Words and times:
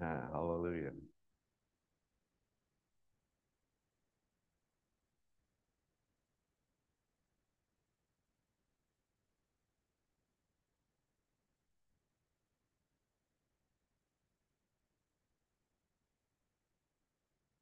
Ah, 0.00 0.28
hallelujah. 0.32 0.92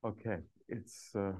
Okay, 0.05 0.39
it's 0.69 1.15
uh, 1.15 1.33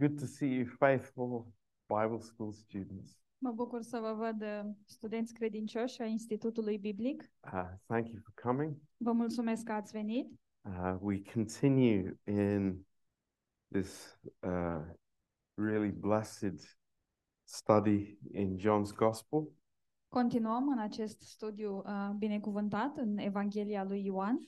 good 0.00 0.18
to 0.18 0.26
see 0.26 0.48
you, 0.48 0.66
faithful 0.66 1.46
Bible 1.88 2.20
school 2.20 2.52
students. 2.52 3.14
Mă 3.42 3.50
bucur 3.50 3.82
să 3.82 3.98
vă 3.98 4.12
văd 4.12 4.42
uh, 4.42 4.70
studenți 4.84 5.34
credincioși 5.34 6.02
ai 6.02 6.10
Institutului 6.10 6.78
Biblic. 6.78 7.32
Uh, 7.44 7.70
thank 7.86 8.08
you 8.08 8.20
for 8.22 8.32
coming. 8.42 8.76
Vă 8.96 9.12
mulțumesc 9.12 9.64
că 9.64 9.72
ați 9.72 9.92
venit. 9.92 10.32
Uh, 10.62 10.96
we 11.00 11.22
continue 11.34 12.20
in 12.24 12.86
this 13.70 14.20
uh, 14.40 14.82
really 15.54 15.90
blessed 15.90 16.78
study 17.44 18.18
in 18.32 18.58
John's 18.58 18.94
Gospel. 18.96 19.52
Continuăm 20.08 20.68
în 20.68 20.78
acest 20.78 21.20
studiu 21.20 21.76
uh, 21.76 22.10
binecuvântat 22.18 22.96
în 22.96 23.18
Evanghelia 23.18 23.84
lui 23.84 24.04
Ioan 24.04 24.38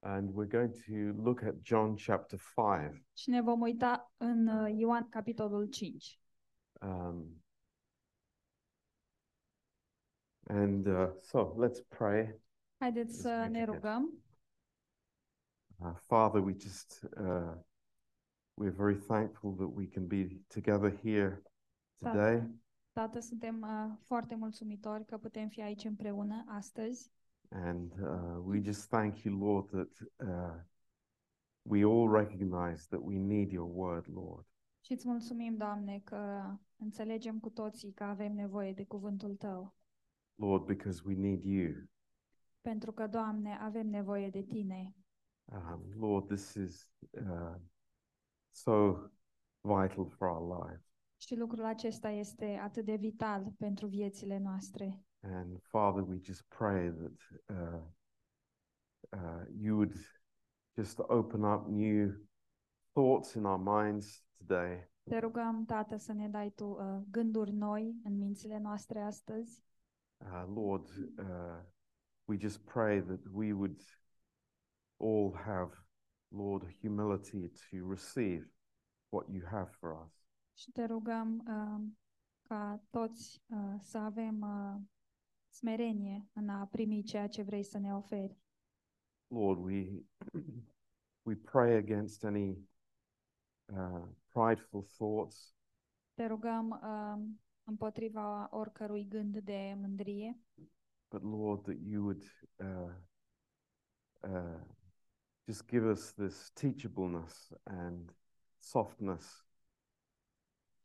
And 0.00 0.30
we're 0.30 0.46
going 0.46 0.72
to 0.86 1.22
look 1.22 1.42
at 1.42 1.54
John 1.62 1.96
chapter 1.96 2.38
5. 2.38 3.04
și 3.12 3.30
ne 3.30 3.40
vom 3.40 3.60
uita 3.60 4.12
în 4.16 4.46
uh, 4.46 4.74
Ioan 4.76 5.08
capitolul 5.08 5.66
5. 5.66 6.20
Um, 6.80 7.44
and 10.48 10.86
uh, 10.86 11.08
so 11.20 11.54
let's 11.58 11.80
pray. 11.88 12.40
Haideți 12.78 13.20
să 13.20 13.28
Let's 13.28 13.50
ne 13.50 13.58
make 13.58 13.70
it. 13.70 13.74
rugăm. 13.74 14.22
Uh, 15.80 15.94
Father, 15.94 16.40
we 16.40 16.52
just, 16.58 17.06
uh, 17.16 17.54
we're 18.60 18.76
very 18.76 18.96
thankful 18.96 19.54
that 19.54 19.70
we 19.74 19.86
can 19.86 20.06
be 20.06 20.40
together 20.48 20.90
here 21.02 21.42
today. 21.98 22.42
Tată, 22.92 23.20
suntem 23.20 23.60
uh, 23.60 23.96
foarte 24.00 24.34
mulțumitori 24.34 25.04
că 25.04 25.18
putem 25.18 25.48
fi 25.48 25.62
aici 25.62 25.84
împreună 25.84 26.44
astăzi 26.48 27.14
And 27.50 27.92
uh, 28.00 28.42
we 28.44 28.60
just 28.62 28.88
thank 28.88 29.22
you, 29.22 29.38
Lord, 29.38 29.68
that 29.70 30.08
uh, 30.28 30.60
we 31.62 31.84
all 31.84 32.08
recognize 32.10 32.86
that 32.88 33.00
we 33.02 33.18
need 33.18 33.50
your 33.52 33.70
word, 33.74 34.06
Lord. 34.14 34.46
și 34.80 34.92
îți 34.92 35.08
mulțumim, 35.08 35.56
Doamne, 35.56 36.00
că 36.04 36.50
înțelegem 36.76 37.38
cu 37.38 37.50
toții 37.50 37.92
că 37.92 38.04
avem 38.04 38.32
nevoie 38.34 38.72
de 38.72 38.84
cuvântul 38.84 39.34
Tău. 39.36 39.74
Lord, 40.38 40.64
because 40.64 41.02
we 41.04 41.14
need 41.14 41.44
you. 41.44 41.72
Pentru 42.60 42.92
că, 42.92 43.06
Doamne, 43.06 43.58
avem 43.60 43.86
nevoie 43.86 44.30
de 44.30 44.42
Tine. 44.42 44.94
Um, 45.44 45.82
Lord, 45.98 46.26
this 46.26 46.54
is 46.54 46.90
uh, 47.10 47.54
so 48.50 48.96
vital 49.60 50.08
for 50.08 50.28
our 50.28 50.62
life. 50.62 50.84
Și 51.16 51.36
lucrul 51.36 51.64
acesta 51.64 52.08
este 52.08 52.60
atât 52.62 52.84
de 52.84 52.94
vital 52.94 53.52
pentru 53.58 53.86
viețile 53.86 54.38
noastre. 54.38 55.04
And 55.20 55.62
Father, 55.62 56.02
we 56.08 56.18
just 56.22 56.44
pray 56.48 56.92
that 56.92 57.12
uh, 57.48 57.82
uh, 59.12 59.46
you 59.58 59.76
would 59.76 59.94
just 60.76 60.98
open 60.98 61.42
up 61.42 61.68
new 61.68 62.28
thoughts 62.92 63.34
in 63.34 63.44
our 63.44 63.58
minds 63.58 64.24
today. 64.36 64.90
Te 65.02 65.18
rugăm, 65.18 65.64
Tată, 65.64 65.96
să 65.96 66.12
ne 66.12 66.28
dai 66.28 66.50
Tu 66.50 66.64
uh, 66.64 67.02
gânduri 67.10 67.52
noi 67.52 68.00
în 68.04 68.18
mințile 68.18 68.58
noastre 68.58 69.00
astăzi. 69.00 69.64
Uh, 70.24 70.44
Lord, 70.48 70.82
uh, 71.18 71.60
we 72.26 72.36
just 72.36 72.64
pray 72.64 73.00
that 73.00 73.20
we 73.32 73.52
would 73.52 73.80
all 74.98 75.32
have, 75.44 75.70
Lord, 76.30 76.62
humility 76.82 77.50
to 77.70 77.84
receive 77.84 78.44
what 79.10 79.28
you 79.28 79.42
have 79.50 79.68
for 79.80 79.92
us. 79.92 80.12
Și 80.58 80.70
te 80.70 80.84
rugăm 80.84 81.44
uh, 81.48 81.84
ca 82.42 82.82
toți 82.90 83.44
uh, 83.46 83.74
să 83.78 83.98
avem 83.98 84.40
uh, 84.40 84.82
smerenie 85.48 86.28
în 86.32 86.48
a 86.48 86.66
primi 86.66 87.02
ceea 87.02 87.28
ce 87.28 87.42
vrei 87.42 87.62
să 87.62 87.78
ne 87.78 87.94
oferi. 87.94 88.38
Lord, 89.28 89.58
we 89.64 90.04
we 91.26 91.34
pray 91.34 91.76
against 91.76 92.24
any 92.24 92.68
uh, 93.64 94.08
prideful 94.28 94.82
thoughts. 94.82 95.54
Te 96.14 96.26
rugăm 96.26 96.80
împotriva 97.66 98.48
oricărui 98.50 99.06
gând 99.08 99.38
de 99.38 99.74
mândrie, 99.76 100.40
But 101.10 101.22
Lord, 101.22 101.62
that 101.62 101.76
you 101.80 102.02
would 102.02 102.22
uh, 102.58 102.92
uh, 104.22 104.60
just 105.46 105.68
give 105.68 105.90
us 105.90 106.12
this 106.12 106.50
teachableness 106.50 107.52
and 107.64 108.16
softness, 108.58 109.46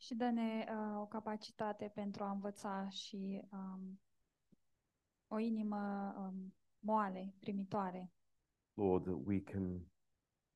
și 0.02 0.16
dă-ne 0.16 0.66
uh, 0.70 1.00
o 1.00 1.06
capacitate 1.06 1.92
pentru 1.94 2.24
a 2.24 2.32
învăța 2.32 2.90
și 2.90 3.42
um, 3.52 4.00
o 5.28 5.38
inimă 5.38 6.14
um, 6.18 6.54
moale, 6.80 7.36
primitoare. 7.40 8.12
Lord, 8.74 9.04
that 9.04 9.20
we 9.26 9.40
can, 9.42 9.86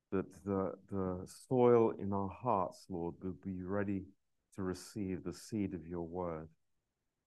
that 0.09 0.25
the 0.43 0.71
the 0.85 1.25
soil 1.25 1.99
in 1.99 2.11
our 2.11 2.31
hearts, 2.31 2.87
Lord, 2.87 3.23
will 3.23 3.39
be 3.39 3.75
ready 3.75 4.07
to 4.55 4.65
receive 4.67 5.21
the 5.21 5.31
seed 5.31 5.73
of 5.73 5.87
your 5.87 6.07
word. 6.11 6.49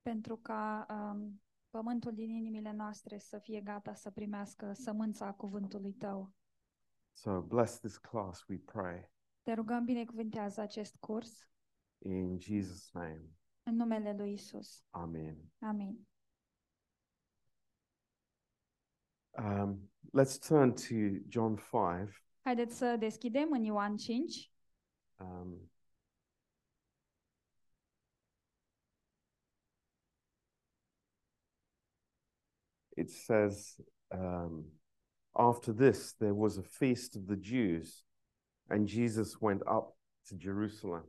pentru 0.03 0.37
ca 0.37 0.87
um, 0.91 1.43
pământul 1.71 2.15
din 2.15 2.31
inimile 2.31 2.73
noastre 2.73 3.19
să 3.19 3.39
fie 3.39 3.61
gata 3.61 3.95
să 3.95 4.11
primească 4.11 4.73
sămânța 4.73 5.33
cuvântului 5.33 5.93
tău. 5.93 6.33
So 7.13 7.43
bless 7.43 7.79
this 7.79 7.97
class, 7.97 8.47
we 8.47 8.59
pray, 8.59 9.11
Te 9.43 9.53
rugăm 9.53 9.85
binecuvântează 9.85 10.61
acest 10.61 10.97
curs 10.97 11.49
in 11.99 12.39
Jesus' 12.39 12.91
name. 12.93 13.23
în 13.63 13.75
numele 13.75 14.17
lui 14.17 14.33
Isus. 14.33 14.85
Amen. 14.91 15.37
Amin. 15.59 16.07
Um, 19.39 19.91
let's 20.13 20.39
turn 20.39 20.73
to 20.73 20.95
John 21.29 21.55
5. 21.57 22.23
Haideți 22.43 22.77
să 22.77 22.97
deschidem 22.99 23.49
în 23.53 23.63
Ioan 23.65 23.97
5. 23.97 24.53
Um, 25.21 25.71
it 32.99 33.11
says, 33.11 33.81
um, 34.11 34.65
After 35.33 35.73
this, 35.73 36.15
there 36.19 36.35
was 36.35 36.57
a 36.57 36.63
feast 36.63 37.17
of 37.17 37.27
the 37.27 37.37
Jews, 37.37 38.05
and 38.69 38.89
Jesus 38.89 39.41
went 39.41 39.63
up 39.67 39.97
to 40.29 40.37
Jerusalem. 40.37 41.05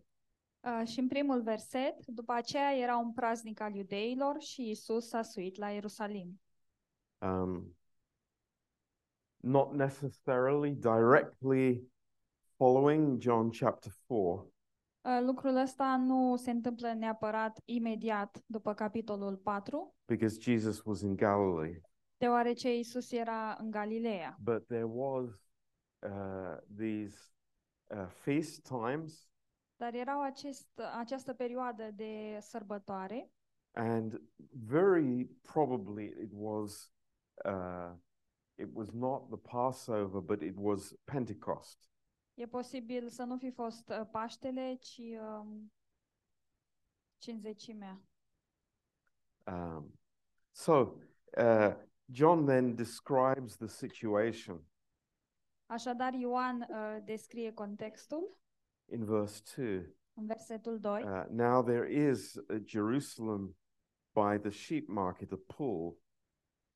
Uh, 0.61 0.87
și 0.87 0.99
în 0.99 1.07
primul 1.07 1.41
verset, 1.41 2.05
după 2.05 2.33
aceea 2.33 2.75
era 2.75 2.97
un 2.97 3.13
praznic 3.13 3.59
al 3.59 3.75
iudeilor 3.75 4.39
și 4.39 4.69
Isus 4.69 5.07
s-a 5.07 5.21
suit 5.21 5.57
la 5.57 5.69
Ierusalim. 5.69 6.41
Um, 7.21 7.75
not 9.37 9.73
necessarily 9.73 10.71
directly 10.71 11.81
following 12.57 13.21
John 13.21 13.49
chapter 13.49 13.91
4, 14.07 14.17
Uh, 14.33 14.58
lucrul 15.21 15.55
ăsta 15.55 15.97
nu 15.97 16.35
se 16.35 16.51
întâmplă 16.51 16.93
neapărat 16.93 17.59
imediat 17.65 18.43
după 18.45 18.73
capitolul 18.73 19.37
4, 19.37 19.95
because 20.05 20.37
Jesus 20.41 20.83
was 20.83 21.01
in 21.01 21.15
Galilee. 21.15 21.81
deoarece 22.17 22.77
Isus 22.77 23.11
era 23.11 23.57
în 23.59 23.71
Galileea. 23.71 24.37
but 24.43 24.65
there 24.67 24.87
was 24.87 25.29
uh, 25.99 26.57
these 26.77 27.17
uh, 27.87 28.07
feast 28.07 28.67
times 28.67 29.27
Dar 29.75 29.93
erau 29.93 30.21
acest, 30.21 30.67
această 30.97 31.33
perioadă 31.33 31.91
de 31.95 32.37
sărbătoare 32.41 33.31
and 33.71 34.21
very 34.67 35.25
probably 35.25 36.05
it 36.05 36.31
was 36.33 36.93
uh, 37.45 37.91
it 38.55 38.69
was 38.73 38.89
not 38.91 39.27
the 39.29 39.57
passover 39.57 40.21
but 40.21 40.41
it 40.41 40.55
was 40.57 40.93
pentecost 41.03 41.88
E 42.39 42.47
posibil 42.47 43.09
să 43.09 43.23
nu 43.23 43.37
fi 43.37 43.51
fost 43.51 43.89
uh, 43.89 44.07
Paștele, 44.11 44.75
ci 44.75 44.97
um, 44.97 45.71
cinzecimea. 47.17 48.01
um, 49.47 49.99
so 50.51 50.95
uh, 51.37 51.75
john 52.11 52.45
then 52.45 52.75
describes 52.75 53.55
the 53.57 53.67
situation 53.67 54.63
Așadar, 55.65 56.13
Ioan 56.13 56.61
uh, 56.69 57.03
descrie 57.03 57.53
contextul 57.53 58.37
in 58.91 59.05
verse 59.05 59.41
2 59.55 59.95
în 60.13 60.25
versetul 60.25 60.79
2. 60.79 61.03
uh, 61.03 61.25
now 61.29 61.63
there 61.63 61.91
is 62.09 62.35
a 62.37 62.57
jerusalem 62.65 63.55
by 64.13 64.37
the 64.41 64.49
sheep 64.49 64.87
market 64.87 65.31
a 65.31 65.39
pool 65.47 65.97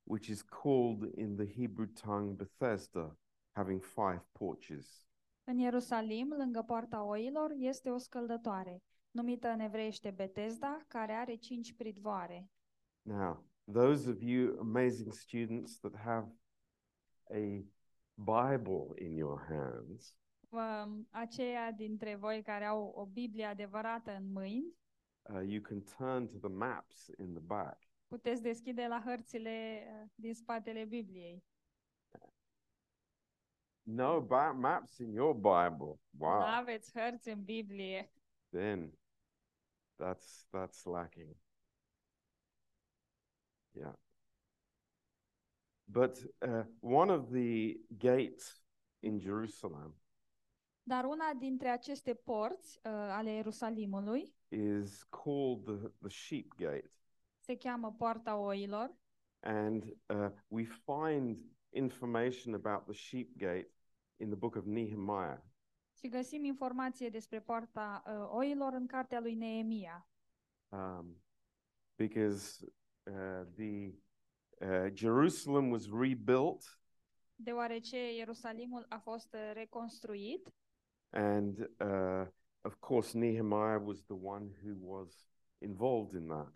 which 0.04 0.28
is 0.28 0.42
called 0.42 1.18
in 1.18 1.36
the 1.36 1.46
hebrew 1.46 1.88
tongue 1.88 2.34
bethesda 2.36 3.18
having 3.52 3.82
five 3.82 4.22
porches 4.32 5.08
În 5.44 5.58
Ierusalim, 5.58 6.34
lângă 6.38 6.62
poarta 6.62 7.04
oilor, 7.04 7.52
este 7.58 7.90
o 7.90 7.98
scăldătoare, 7.98 8.84
numită 9.12 9.48
în 9.48 9.60
evreiește 9.60 10.12
Betesda, 10.12 10.84
care 10.88 11.14
are 11.14 11.36
cinci 11.36 11.74
pridvoare. 11.74 12.50
Now, 13.02 13.46
those 13.72 14.10
of 14.10 14.22
you 14.22 14.60
amazing 14.60 15.14
students 15.14 15.80
that 15.80 15.96
have 15.96 16.32
a 17.30 17.64
Bible 18.16 19.06
in 19.06 19.16
your 19.16 19.46
hands, 19.50 20.18
Um, 20.54 21.08
aceia 21.10 21.72
dintre 21.72 22.16
voi 22.16 22.42
care 22.42 22.66
au 22.66 22.94
o 22.96 23.06
Biblie 23.06 23.46
adevărată 23.46 24.12
în 24.12 24.32
mâini, 24.32 24.76
uh, 25.22 25.42
you 25.48 25.62
can 25.62 25.84
turn 25.98 26.28
to 26.28 26.48
the 26.48 26.56
maps 26.58 27.08
in 27.18 27.34
the 27.34 27.42
back. 27.42 27.78
puteți 28.08 28.42
deschide 28.42 28.88
la 28.88 29.02
hărțile 29.06 29.84
uh, 29.88 30.10
din 30.16 30.34
spatele 30.34 30.86
Bibliei. 30.86 31.44
No 33.84 34.22
ba- 34.22 34.52
maps 34.52 34.98
in 34.98 35.12
your 35.14 35.34
Bible. 35.34 36.00
Wow. 36.18 36.42
aveți 36.42 36.92
hărți 37.00 37.30
în 37.30 37.44
Biblie. 37.44 38.12
Then 38.50 38.98
that's 40.04 40.48
that's 40.52 40.84
lacking. 40.84 41.36
Yeah. 43.72 43.94
But 45.86 46.18
uh, 46.48 46.64
one 46.80 47.10
of 47.14 47.30
the 47.32 47.78
gates 47.98 48.64
in 49.00 49.20
Jerusalem 49.20 49.96
Dar 50.86 51.04
una 51.06 51.34
dintre 51.34 51.70
aceste 51.70 52.14
porți 52.14 52.80
uh, 52.84 52.92
ale 52.92 53.32
Ierusalimului 53.32 54.36
is 54.50 55.04
called 55.04 55.64
the, 55.64 55.88
the 56.00 56.10
sheep 56.10 56.54
gate. 56.56 56.92
se 57.40 57.58
cheamă 57.58 57.92
Poarta 57.92 58.36
Oilor 58.38 58.96
And 59.40 59.84
uh, 60.10 60.30
we 60.48 60.64
find 60.64 61.38
information 61.74 62.54
about 62.54 62.84
the 62.84 62.94
sheep 62.94 63.38
gate 63.38 63.70
in 64.16 64.28
the 64.28 64.36
book 64.38 64.56
of 64.56 64.66
Nehemiah. 64.66 65.40
și 65.98 66.08
găsim 66.08 66.44
informație 66.44 67.10
despre 67.10 67.42
Poarta 67.42 68.04
uh, 68.08 68.38
Oilor 68.38 68.74
în 68.74 68.88
cartea 68.88 69.20
lui 69.20 69.34
Neemia. 69.36 70.08
Um, 70.70 71.22
because 71.96 72.66
uh, 73.04 73.46
the 73.56 73.94
uh, 74.60 74.92
Jerusalem 74.94 75.70
was 75.70 75.86
rebuilt 75.92 76.80
deoarece 77.36 78.16
Ierusalimul 78.16 78.86
a 78.90 78.98
fost 78.98 79.34
uh, 79.34 79.52
reconstruit 79.54 80.54
And 81.10 81.60
uh, 81.60 82.28
of 82.62 82.76
course, 82.80 83.18
Nehemiah 83.18 83.82
was 83.86 84.04
the 84.04 84.16
one 84.22 84.46
who 84.64 84.76
was 84.96 85.28
involved 85.58 86.22
in 86.22 86.28
that. 86.28 86.54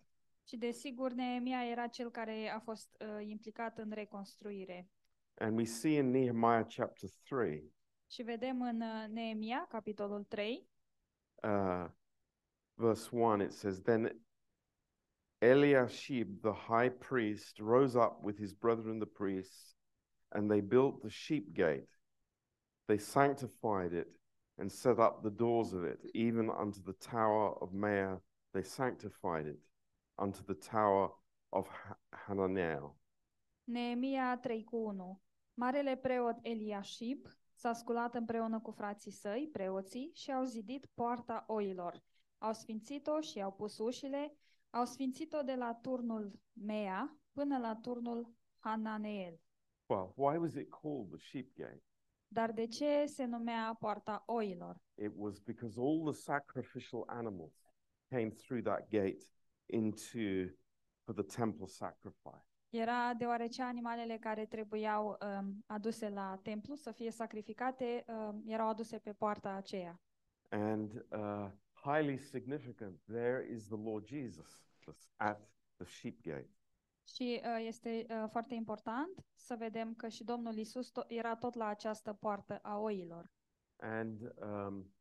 și 0.48 0.56
desigur 0.56 1.12
Neemia 1.12 1.64
era 1.66 1.86
cel 1.86 2.10
care 2.10 2.48
a 2.54 2.58
fost 2.58 2.96
uh, 3.00 3.26
implicat 3.28 3.78
în 3.78 3.90
reconstruire. 3.90 4.88
And 5.40 5.56
we 5.56 5.64
see 5.64 5.96
in 5.96 6.10
Nehemiah 6.12 6.64
chapter 6.68 7.08
3, 7.28 7.72
Și 8.10 8.22
vedem 8.22 8.62
în 8.62 8.80
uh, 8.80 9.06
Neemia, 9.08 9.66
capitolul 9.68 10.24
3, 10.24 10.68
uh, 11.42 11.86
verse 12.74 13.08
1, 13.12 13.42
it 13.42 13.52
says, 13.52 13.80
Then 13.82 14.22
Eliashib 15.40 16.40
the 16.42 16.52
high 16.52 16.88
priest 16.88 17.58
rose 17.58 17.94
up 17.94 18.18
with 18.22 18.38
his 18.38 18.52
brethren 18.52 18.98
the 18.98 19.06
priests, 19.06 19.76
and 20.30 20.50
they 20.50 20.60
built 20.60 21.00
the 21.02 21.10
sheep 21.10 21.52
gate. 21.52 21.88
They 22.86 22.98
sanctified 22.98 23.92
it 23.92 24.08
and 24.56 24.70
set 24.70 24.98
up 24.98 25.22
the 25.22 25.30
doors 25.30 25.72
of 25.72 25.84
it, 25.84 26.00
even 26.14 26.50
unto 26.50 26.80
the 26.82 26.94
tower 26.94 27.54
of 27.60 27.72
Maah. 27.72 28.20
They 28.52 28.62
sanctified 28.62 29.46
it 29.46 29.60
unto 30.16 30.42
the 30.42 30.54
tower 30.54 31.10
of 31.52 31.68
Ha- 31.68 31.96
Hananel. 32.26 32.96
Neemia 33.68 34.38
3 34.42 34.64
cu 34.64 34.76
1. 34.76 35.20
Marele 35.58 35.96
preot 35.96 36.38
Eliashib 36.42 37.26
s-a 37.54 37.72
sculat 37.72 38.14
împreună 38.14 38.60
cu 38.60 38.70
frații 38.70 39.10
săi, 39.10 39.48
preoții, 39.52 40.10
și 40.14 40.32
au 40.32 40.44
zidit 40.44 40.86
poarta 40.86 41.44
oilor. 41.46 42.02
Au 42.38 42.52
sfințit-o 42.52 43.20
și 43.20 43.42
au 43.42 43.52
pus 43.52 43.78
ușile, 43.78 44.36
au 44.70 44.84
sfințit-o 44.84 45.42
de 45.42 45.54
la 45.54 45.74
turnul 45.74 46.40
Mea 46.52 47.18
până 47.32 47.58
la 47.58 47.76
turnul 47.76 48.34
Hananeel. 48.58 49.40
Well, 49.86 50.12
why 50.16 50.36
was 50.36 50.54
it 50.54 50.68
called 50.70 51.08
the 51.08 51.18
sheep 51.18 51.54
gate? 51.54 51.82
Dar 52.28 52.52
de 52.52 52.66
ce 52.66 53.04
se 53.06 53.24
numea 53.24 53.76
poarta 53.78 54.22
oilor? 54.26 54.82
It 54.94 55.12
was 55.14 55.38
because 55.38 55.80
all 55.80 56.12
the 56.12 56.20
sacrificial 56.20 57.04
animals 57.06 57.54
came 58.08 58.30
through 58.30 58.62
that 58.64 58.88
gate 58.88 59.24
into 59.66 60.52
for 61.04 61.14
the 61.14 61.36
temple 61.36 61.66
sacrifice. 61.66 62.47
Era 62.70 63.14
deoarece 63.14 63.62
animalele 63.62 64.18
care 64.18 64.46
trebuiau 64.46 65.18
um, 65.20 65.64
aduse 65.66 66.08
la 66.08 66.38
templu 66.42 66.74
să 66.74 66.90
fie 66.90 67.10
sacrificate 67.10 68.04
um, 68.06 68.42
erau 68.46 68.68
aduse 68.68 68.98
pe 68.98 69.12
poarta 69.12 69.50
aceea. 69.52 70.00
And 70.48 71.04
uh, 71.10 71.50
highly 71.82 72.16
significant, 72.16 73.00
there 73.04 73.48
is 73.50 73.66
the 73.66 73.76
Lord 73.76 74.06
Jesus 74.06 74.64
that's 74.86 75.08
at 75.16 75.50
the 75.76 75.86
sheep 75.86 76.20
gate. 76.22 76.50
Și 77.06 77.40
uh, 77.44 77.64
este 77.66 78.06
uh, 78.08 78.24
foarte 78.30 78.54
important 78.54 79.26
să 79.34 79.56
vedem 79.56 79.94
că 79.94 80.08
și 80.08 80.24
Domnul 80.24 80.56
Isus 80.56 80.90
to- 80.90 81.06
era 81.06 81.36
tot 81.36 81.54
la 81.54 81.66
această 81.66 82.12
poartă 82.12 82.58
a 82.62 82.78
oilor. 82.78 83.30
And 83.76 84.34
um, 84.42 84.92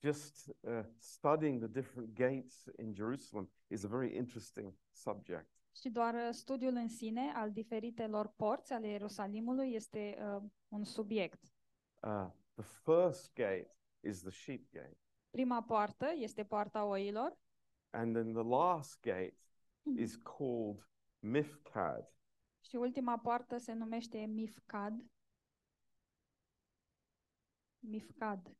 just 0.00 0.56
uh, 0.60 0.80
studying 0.96 1.58
the 1.58 1.68
different 1.68 2.14
gates 2.14 2.64
in 2.78 2.94
Jerusalem 2.94 3.50
is 3.66 3.84
a 3.84 3.88
very 3.88 4.16
interesting 4.16 4.74
subject. 4.90 5.61
Și 5.76 5.90
doar 5.90 6.14
uh, 6.14 6.28
studiul 6.30 6.74
în 6.74 6.88
sine 6.88 7.32
al 7.34 7.52
diferitelor 7.52 8.32
porți 8.36 8.72
ale 8.72 8.88
Ierusalimului 8.88 9.72
este 9.72 10.16
uh, 10.18 10.42
un 10.68 10.84
subiect. 10.84 11.42
Uh, 12.00 12.26
the 12.54 12.64
first 12.82 13.34
gate 13.34 13.76
is 14.00 14.20
the 14.20 14.30
sheep 14.30 14.70
gate, 14.70 14.98
Prima 15.30 15.62
poartă 15.62 16.12
este 16.14 16.44
poarta 16.44 16.84
oilor 16.84 17.38
and 17.90 18.14
then 18.14 18.32
the 18.32 18.42
last 18.42 19.00
gate 19.00 19.36
is 19.96 20.16
called 20.16 20.88
Mifkad. 21.18 22.14
și 22.60 22.76
ultima 22.76 23.18
poartă 23.18 23.58
se 23.58 23.72
numește 23.72 24.18
Mifkad. 24.18 25.04
Mifkad. 27.78 28.56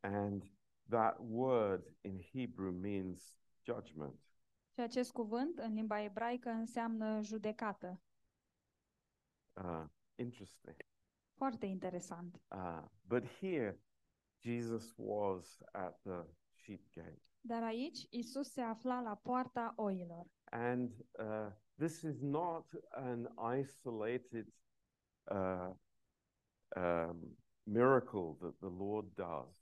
And 0.00 0.44
that 0.88 1.16
word 1.20 1.96
in 2.00 2.20
Hebrew 2.20 2.72
means 2.72 3.38
judgment. 3.64 4.20
Și 4.72 4.80
acest 4.80 5.12
cuvânt 5.12 5.58
în 5.58 5.72
limba 5.74 6.02
ebraică 6.02 6.48
înseamnă 6.48 7.20
judecată. 7.22 8.00
Uh, 9.52 9.84
interesting. 10.14 10.76
Foarte 11.32 11.66
interesant. 11.66 12.42
Uh, 12.50 12.84
but 13.06 13.24
here, 13.26 13.80
Jesus 14.38 14.94
was 14.96 15.62
at 15.72 16.00
the 16.02 16.24
sheep 16.50 16.90
gate. 16.90 17.22
Dar 17.40 17.62
aici 17.62 18.06
Isus 18.10 18.50
se 18.50 18.60
afla 18.60 19.00
la 19.00 19.14
poarta 19.14 19.72
oilor. 19.76 20.26
And 20.50 20.90
uh, 21.18 21.52
this 21.76 22.02
is 22.02 22.20
not 22.20 22.66
an 22.90 23.28
isolated 23.58 24.46
uh, 25.24 25.70
um, 26.76 27.36
miracle 27.62 28.36
that 28.40 28.54
the 28.58 28.68
Lord 28.68 29.14
does. 29.14 29.61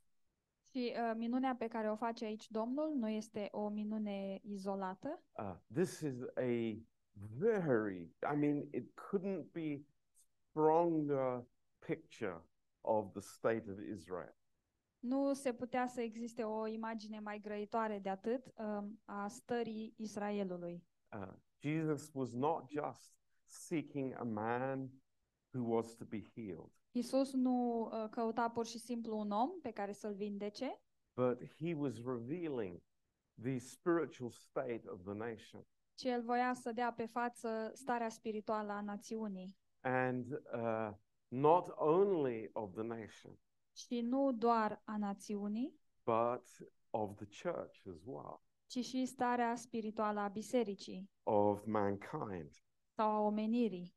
Și 0.71 0.95
uh, 0.97 1.13
minunea 1.17 1.57
pe 1.57 1.69
care 1.69 1.91
o 1.91 1.97
face 1.97 2.25
aici 2.25 2.51
Domnul 2.51 2.93
nu 2.95 3.09
este 3.09 3.49
o 3.53 3.69
minune 3.69 4.39
izolată, 4.43 5.23
Uh, 5.39 5.55
this 5.73 6.01
is 6.01 6.23
a 6.37 6.79
very, 7.39 8.01
I 8.33 8.37
mean, 8.37 8.69
it 8.73 8.93
couldn't 8.95 9.53
be 9.53 9.85
stronger 10.49 11.45
picture 11.87 12.43
of 12.81 13.13
the 13.13 13.21
state 13.21 13.65
of 13.71 13.79
Israel. 13.93 14.35
nu 14.99 15.33
se 15.35 15.53
putea 15.55 15.87
să 15.87 16.01
existe 16.01 16.45
o 16.45 16.67
imagine 16.67 17.21
mai 17.21 17.39
grăitoare 17.41 17.99
de 17.99 18.09
atât 18.09 18.53
um, 18.57 19.01
a 19.05 19.29
stării 19.29 19.95
Israelului. 19.97 20.85
Uh, 21.17 21.33
Jesus 21.59 22.11
was 22.15 22.33
not 22.33 22.71
just 22.71 23.15
seeking 23.45 24.15
a 24.19 24.25
man 24.25 24.91
who 25.55 25.75
was 25.75 25.95
to 25.95 26.05
be 26.05 26.23
healed, 26.35 26.71
Isus 26.91 27.33
nu 27.33 27.81
uh, 27.81 28.09
căuta 28.11 28.49
pur 28.51 28.67
și 28.67 28.79
simplu 28.79 29.19
un 29.19 29.31
om 29.31 29.51
pe 29.63 29.71
care 29.71 29.93
să-l 29.93 30.15
vindece, 30.15 30.81
but 31.15 31.43
he 31.59 31.75
was 31.75 31.95
revealing 32.05 32.83
the 33.43 33.59
spiritual 33.59 34.31
state 34.31 34.83
of 34.89 35.03
the 35.03 35.13
nation. 35.13 35.67
ci 35.95 36.05
el 36.05 36.23
voia 36.23 36.55
să 36.55 36.73
dea 36.73 36.93
pe 36.93 37.07
față 37.07 37.71
starea 37.75 38.09
spirituală 38.09 38.73
a 38.73 38.81
națiunii. 38.81 39.57
And 39.81 40.33
uh, 40.33 40.91
not 41.29 41.69
only 41.77 42.51
of 42.53 42.73
the 42.73 42.83
nation, 42.83 43.39
Și 43.73 44.01
nu 44.01 44.33
doar 44.33 44.83
a 44.85 44.97
națiunii, 44.97 45.81
but 46.05 46.71
of 46.91 47.15
the 47.17 47.27
church 47.43 47.87
as 47.87 48.03
well, 48.05 48.43
ci 48.67 48.85
și 48.85 49.05
starea 49.07 49.55
spirituală 49.57 50.21
a 50.21 50.29
bisericii 50.29 51.11
of 51.23 51.65
mankind. 51.65 52.51
sau 52.97 53.11
a 53.11 53.21
omenirii. 53.21 53.95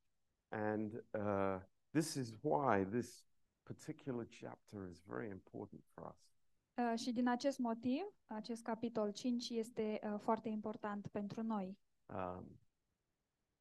And 0.49 0.93
uh, 1.11 1.61
this 1.93 2.15
is 2.15 2.33
why 2.41 2.83
this 2.83 3.23
particular 3.63 4.27
chapter 4.41 4.87
is 4.89 5.01
very 5.07 5.29
important 5.29 5.81
for 5.93 6.13
us. 6.13 6.33
Uh, 6.75 6.99
și 6.99 7.11
din 7.11 7.27
acest 7.27 7.57
motiv, 7.57 8.03
acest 8.25 8.63
capitol 8.63 9.11
5 9.11 9.49
este 9.49 9.99
uh, 10.03 10.19
foarte 10.19 10.49
important 10.49 11.07
pentru 11.07 11.41
noi. 11.41 11.77
Um, 12.05 12.59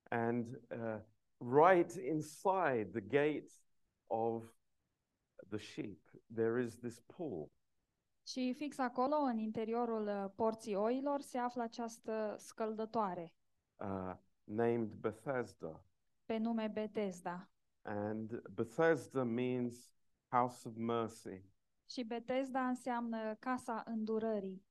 and 0.08 0.60
uh, 0.70 1.00
right 1.38 1.92
inside 1.92 2.90
the 2.90 3.00
gate 3.00 3.50
of 4.06 4.44
the 5.48 5.58
sheep, 5.58 6.10
there 6.34 6.62
is 6.62 6.78
this 6.78 7.00
pool. 7.00 7.50
Și 8.26 8.54
fix 8.56 8.78
acolo, 8.78 9.16
în 9.16 9.38
interiorul 9.38 10.06
uh, 10.06 10.30
porții 10.34 10.74
oilor, 10.74 11.20
se 11.20 11.38
află 11.38 11.62
această 11.62 12.36
scăldătoare 12.38 13.34
uh, 13.76 14.14
named 14.44 14.92
Bethesda. 14.92 15.84
pe 16.24 16.36
nume 16.36 16.68
Betesda. 16.68 17.51
And 17.82 18.42
Bethesda 18.54 19.24
means 19.24 19.94
house 20.28 20.68
of 20.68 20.76
mercy. 20.76 21.44
Și 21.88 22.04
Betesda 22.04 22.68
înseamnă 22.68 23.34
casa 23.34 23.82
îndurării. 23.86 24.64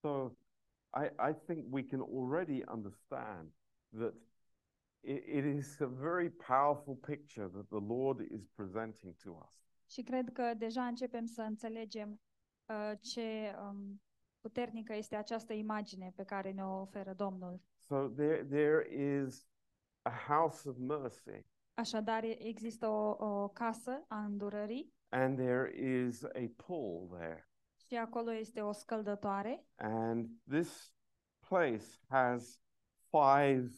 So 0.00 0.32
I, 0.94 1.30
I 1.30 1.34
think 1.46 1.66
we 1.70 1.82
can 1.82 2.00
already 2.00 2.62
understand 2.72 3.52
that 3.90 4.14
it, 5.00 5.24
it 5.26 5.44
is 5.44 5.80
a 5.80 5.86
very 5.86 6.30
powerful 6.30 6.94
picture 6.94 7.48
that 7.48 7.68
the 7.68 7.80
Lord 7.80 8.20
is 8.30 8.46
presenting 8.46 9.14
to 9.16 9.30
us. 9.30 9.66
Și 9.90 10.02
cred 10.02 10.32
că 10.32 10.54
deja 10.56 10.86
începem 10.86 11.24
să 11.24 11.42
înțelegem 11.42 12.20
uh, 12.66 12.92
ce 13.00 13.54
um, 13.62 14.00
puternică 14.40 14.94
este 14.94 15.16
această 15.16 15.52
imagine 15.52 16.12
pe 16.16 16.24
care 16.24 16.52
ne-o 16.52 16.80
oferă 16.80 17.12
Domnul. 17.12 17.60
So 17.76 18.08
there, 18.08 18.44
there 18.44 18.94
is 18.94 19.48
a 20.08 20.10
house 20.26 20.68
of 20.68 20.76
mercy, 20.76 21.46
Așadar, 21.74 22.24
e- 22.24 22.42
există 22.46 22.86
o, 22.86 23.26
o 23.26 23.48
casă 23.48 24.04
a 24.08 24.24
îndurării 24.24 24.92
and 25.08 25.36
there 25.38 25.76
is 26.06 26.22
a 26.22 26.52
pool 26.56 27.08
there. 27.08 27.48
și 27.86 27.96
acolo 27.96 28.32
este 28.32 28.60
o 28.62 28.72
scăldătoare 28.72 29.66
And 29.76 30.28
this 30.48 30.94
place 31.48 31.84
has 32.08 32.60
five 33.10 33.68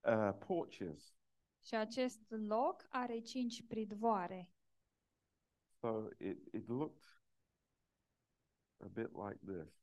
uh, 0.00 0.32
porches. 0.46 1.16
și 1.66 1.74
acest 1.74 2.20
loc 2.30 2.86
are 2.88 3.18
cinci 3.20 3.66
pridvoare. 3.66 4.50
So 5.80 6.08
it, 6.18 6.54
it 6.54 6.68
looked 6.68 7.02
a 8.76 8.86
bit 8.86 9.10
like 9.12 9.38
this. 9.46 9.82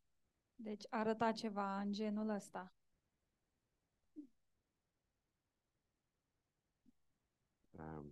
Deci 0.56 0.84
arăta 0.90 1.32
ceva 1.32 1.80
în 1.80 1.92
genul 1.92 2.30
ăsta. 2.30 2.74
Um, 7.82 8.06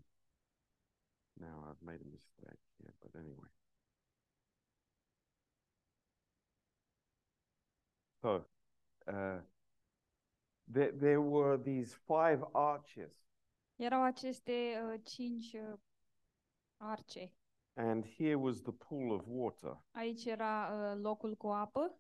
now 1.40 1.64
I've 1.70 1.82
made 1.86 2.02
a 2.02 2.12
mistake 2.12 2.60
here, 2.78 2.94
but 3.02 3.20
anyway. 3.20 3.50
So 8.22 8.46
uh, 9.08 9.40
there, 10.68 10.92
there 10.92 11.22
were 11.22 11.58
these 11.58 11.96
five 12.08 12.44
arches, 12.54 13.12
Erau 13.80 14.04
aceste 14.04 14.76
uh, 14.76 14.98
cinci 15.04 15.58
uh, 15.58 15.78
arce. 16.78 17.32
and 17.78 18.06
here 18.06 18.38
was 18.38 18.62
the 18.62 18.72
pool 18.74 19.16
of 19.16 19.28
water. 19.28 19.78
Aici 19.96 20.30
era 20.30 20.70
uh, 20.72 21.02
locul 21.02 21.36
cu 21.36 21.48
apă 21.48 22.00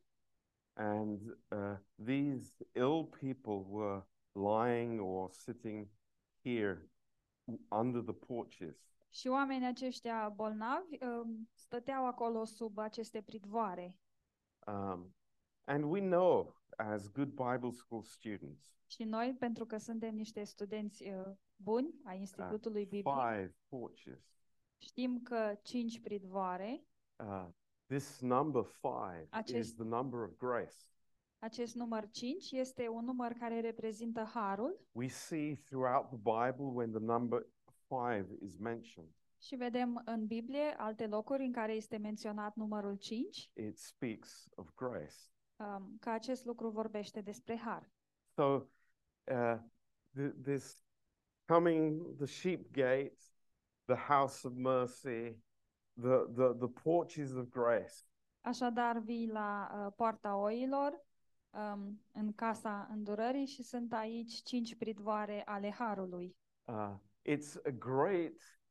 And 0.74 1.20
uh, 1.52 1.78
these 2.06 2.54
ill 2.74 3.04
people 3.06 3.64
were 3.70 4.02
lying 4.34 5.00
or 5.00 5.30
sitting 5.32 5.90
here 6.44 6.90
under 7.70 8.02
the 8.02 8.14
porches. 8.14 8.78
și 9.12 9.28
oamenii 9.28 9.68
aceștia 9.68 10.30
bolnavi 10.30 10.98
um, 11.04 11.50
stăteau 11.54 12.06
acolo 12.08 12.44
sub 12.46 12.78
aceste 12.78 13.22
pridvoare. 13.22 13.98
Um, 14.68 15.16
and 15.64 15.84
we 15.84 16.00
know, 16.00 16.62
as 16.78 17.12
good 17.12 17.30
Bible 17.30 17.72
school 17.72 18.04
students, 18.04 18.74
Și 18.88 19.04
noi, 19.04 19.36
pentru 19.40 19.66
că 19.66 19.78
suntem 19.78 20.16
niște 20.16 20.44
studenți 20.44 21.04
uh, 21.08 21.32
buni 21.56 21.94
ai 22.04 22.20
Institutului 22.20 22.86
Biblic, 22.86 23.14
five 23.14 23.56
porches. 23.68 24.24
știm 24.78 25.22
că 25.22 25.60
cinci 25.62 26.00
pridvoare, 26.00 26.84
Uh, 27.26 27.48
this 27.86 28.20
number 28.20 28.64
five 28.64 29.22
is 29.24 29.30
Acest- 29.32 29.76
the 29.76 29.84
number 29.84 30.20
of 30.20 30.38
grace. 30.38 30.76
Acest 31.40 31.76
număr 31.76 32.10
5 32.10 32.52
este 32.52 32.88
un 32.88 33.06
număr 33.06 33.32
care 33.32 33.60
reprezintă 33.60 34.24
harul 34.24 34.80
We 34.92 35.08
see 35.08 35.56
throughout 35.56 36.08
the 36.08 36.18
Bible 36.18 36.66
when 36.74 36.92
the 36.92 37.00
number 37.00 37.46
five 37.88 38.28
is 38.42 38.58
mentioned, 38.58 39.12
și 39.42 39.56
vedem 39.56 40.02
în 40.06 40.26
Biblie 40.26 40.76
alte 40.78 41.08
locuri 41.08 41.44
în 41.46 41.52
care 41.52 41.74
este 41.74 41.98
menționat 41.98 42.56
numărul 42.56 42.96
5, 42.96 43.52
it 43.54 43.78
speaks 43.78 44.48
of 44.56 44.70
grace. 44.76 45.16
um, 45.56 45.98
că 46.00 46.10
acest 46.10 46.46
lucru 46.46 46.70
vorbește 46.70 47.22
despre 47.22 47.58
har. 47.58 47.92
So, 48.36 48.44
uh, 48.44 49.58
th- 50.20 50.34
this 50.44 50.84
coming, 51.46 52.16
the 52.16 52.26
sheep 52.26 52.72
gates, 52.72 53.34
the 53.86 53.96
house 53.96 54.48
of 54.48 54.54
mercy, 54.54 55.38
the, 56.02 56.18
the, 56.36 56.54
the 56.58 56.68
porches 56.84 57.32
of 57.34 57.50
grace. 57.50 57.94
Așadar, 58.42 58.98
vii 58.98 59.28
la 59.28 59.70
uh, 59.86 59.94
poarta 59.96 60.36
oilor, 60.36 61.06
um, 61.50 62.02
în 62.12 62.34
casa 62.34 62.88
îndurării 62.92 63.46
și 63.46 63.64
sunt 63.64 63.94
aici 63.94 64.34
cinci 64.44 64.76
pridvoare 64.76 65.44
ale 65.46 65.72
harului. 65.72 66.36
Uh, 66.66 66.94
it's 67.30 67.56
a 67.66 67.70
great, 67.70 68.62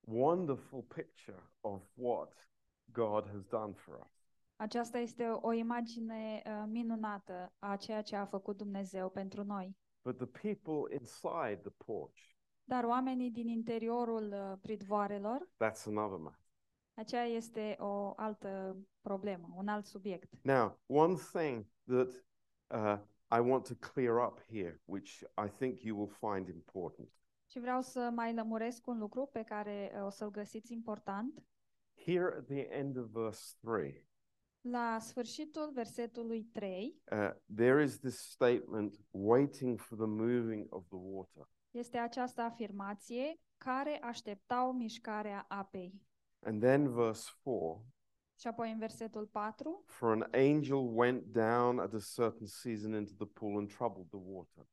wonderful 0.00 0.82
picture 0.82 1.50
of 1.60 1.82
what 1.94 2.50
God 2.92 3.28
has 3.28 3.44
done 3.46 3.72
for 3.72 3.94
us. 4.06 4.20
Aceasta 4.56 4.98
este 4.98 5.24
o 5.28 5.52
imagine 5.52 6.42
uh, 6.46 6.64
minunată 6.66 7.52
a 7.58 7.76
ceea 7.76 8.02
ce 8.02 8.16
a 8.16 8.24
făcut 8.24 8.56
Dumnezeu 8.56 9.10
pentru 9.10 9.44
noi. 9.44 9.76
But 10.04 10.16
the 10.16 10.26
people 10.26 10.94
inside 10.94 11.56
the 11.56 11.72
porch, 11.86 12.18
Dar 12.64 12.84
oamenii 12.84 13.30
din 13.30 13.48
interiorul 13.48 14.32
uh, 14.32 14.58
pridvoarelor, 14.60 15.48
that's 15.64 15.86
another 15.86 16.18
matter. 16.18 16.40
aceea 16.94 17.24
este 17.24 17.76
o 17.78 18.12
altă 18.16 18.76
problemă, 19.00 19.52
un 19.56 19.68
alt 19.68 19.86
subiect. 19.86 20.30
Now, 20.42 20.80
one 20.86 21.14
thing 21.32 21.66
that 21.92 22.24
uh, 22.70 22.98
I 23.30 23.40
want 23.40 23.64
to 23.66 23.74
clear 23.74 24.18
up 24.18 24.40
here, 24.50 24.80
which 24.84 25.24
I 25.36 25.48
think 25.48 25.82
you 25.82 25.96
will 25.96 26.12
find 26.20 26.48
important. 26.48 27.08
Și 27.46 27.58
vreau 27.58 27.80
să 27.80 28.10
mai 28.14 28.34
lămuresc 28.34 28.86
un 28.86 28.98
lucru 28.98 29.28
pe 29.32 29.42
care 29.42 29.92
uh, 29.94 30.04
o 30.04 30.10
să-l 30.10 30.30
găsiți 30.30 30.72
important. 30.72 31.42
Here 32.04 32.34
at 32.36 32.46
the 32.46 32.68
end 32.70 32.96
of 32.96 33.06
verse 33.06 33.56
3, 33.60 34.06
La 34.60 34.98
sfârșitul 35.00 35.70
versetului 35.74 36.42
3 36.42 37.02
uh, 37.12 37.30
there 37.54 37.82
is 37.82 37.98
this 37.98 38.18
statement 38.30 39.00
waiting 39.10 39.80
for 39.80 39.96
the 39.98 40.06
moving 40.06 40.66
of 40.68 40.86
the 40.88 40.98
water. 41.00 41.48
este 41.70 41.98
această 41.98 42.40
afirmație 42.40 43.40
care 43.56 43.98
așteptau 44.02 44.72
mișcarea 44.72 45.44
apei. 45.48 46.00
And 46.44 46.60
then 46.60 46.92
verse 46.92 47.30
4 47.42 47.84
Și 48.36 48.46
apoi 48.46 48.70
în 48.70 48.78
versetul 48.78 49.26
4, 49.26 49.82
For 49.86 50.10
an 50.10 50.28
angel 50.32 50.90
went 50.96 51.24
down 51.32 51.78
at 51.78 51.92
a 51.94 51.98
certain 52.14 52.46
season 52.46 52.94
into 52.94 53.12
the 53.16 53.26
pool 53.26 53.56
and 53.58 53.72
troubled 53.74 54.06
the 54.08 54.20
water. 54.22 54.66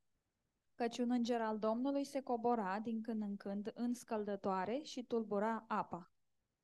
căci 0.76 0.98
un 0.98 1.12
înger 1.12 1.42
al 1.42 1.60
Domnului 1.60 2.04
se 2.04 2.22
cobora 2.22 2.80
din 2.80 3.02
când 3.02 3.22
în 3.22 3.36
când 3.38 3.72
în 3.76 3.94
scăldătoare 3.94 4.80
și 4.84 5.04
tulbura 5.04 5.66
apa. 5.68 6.12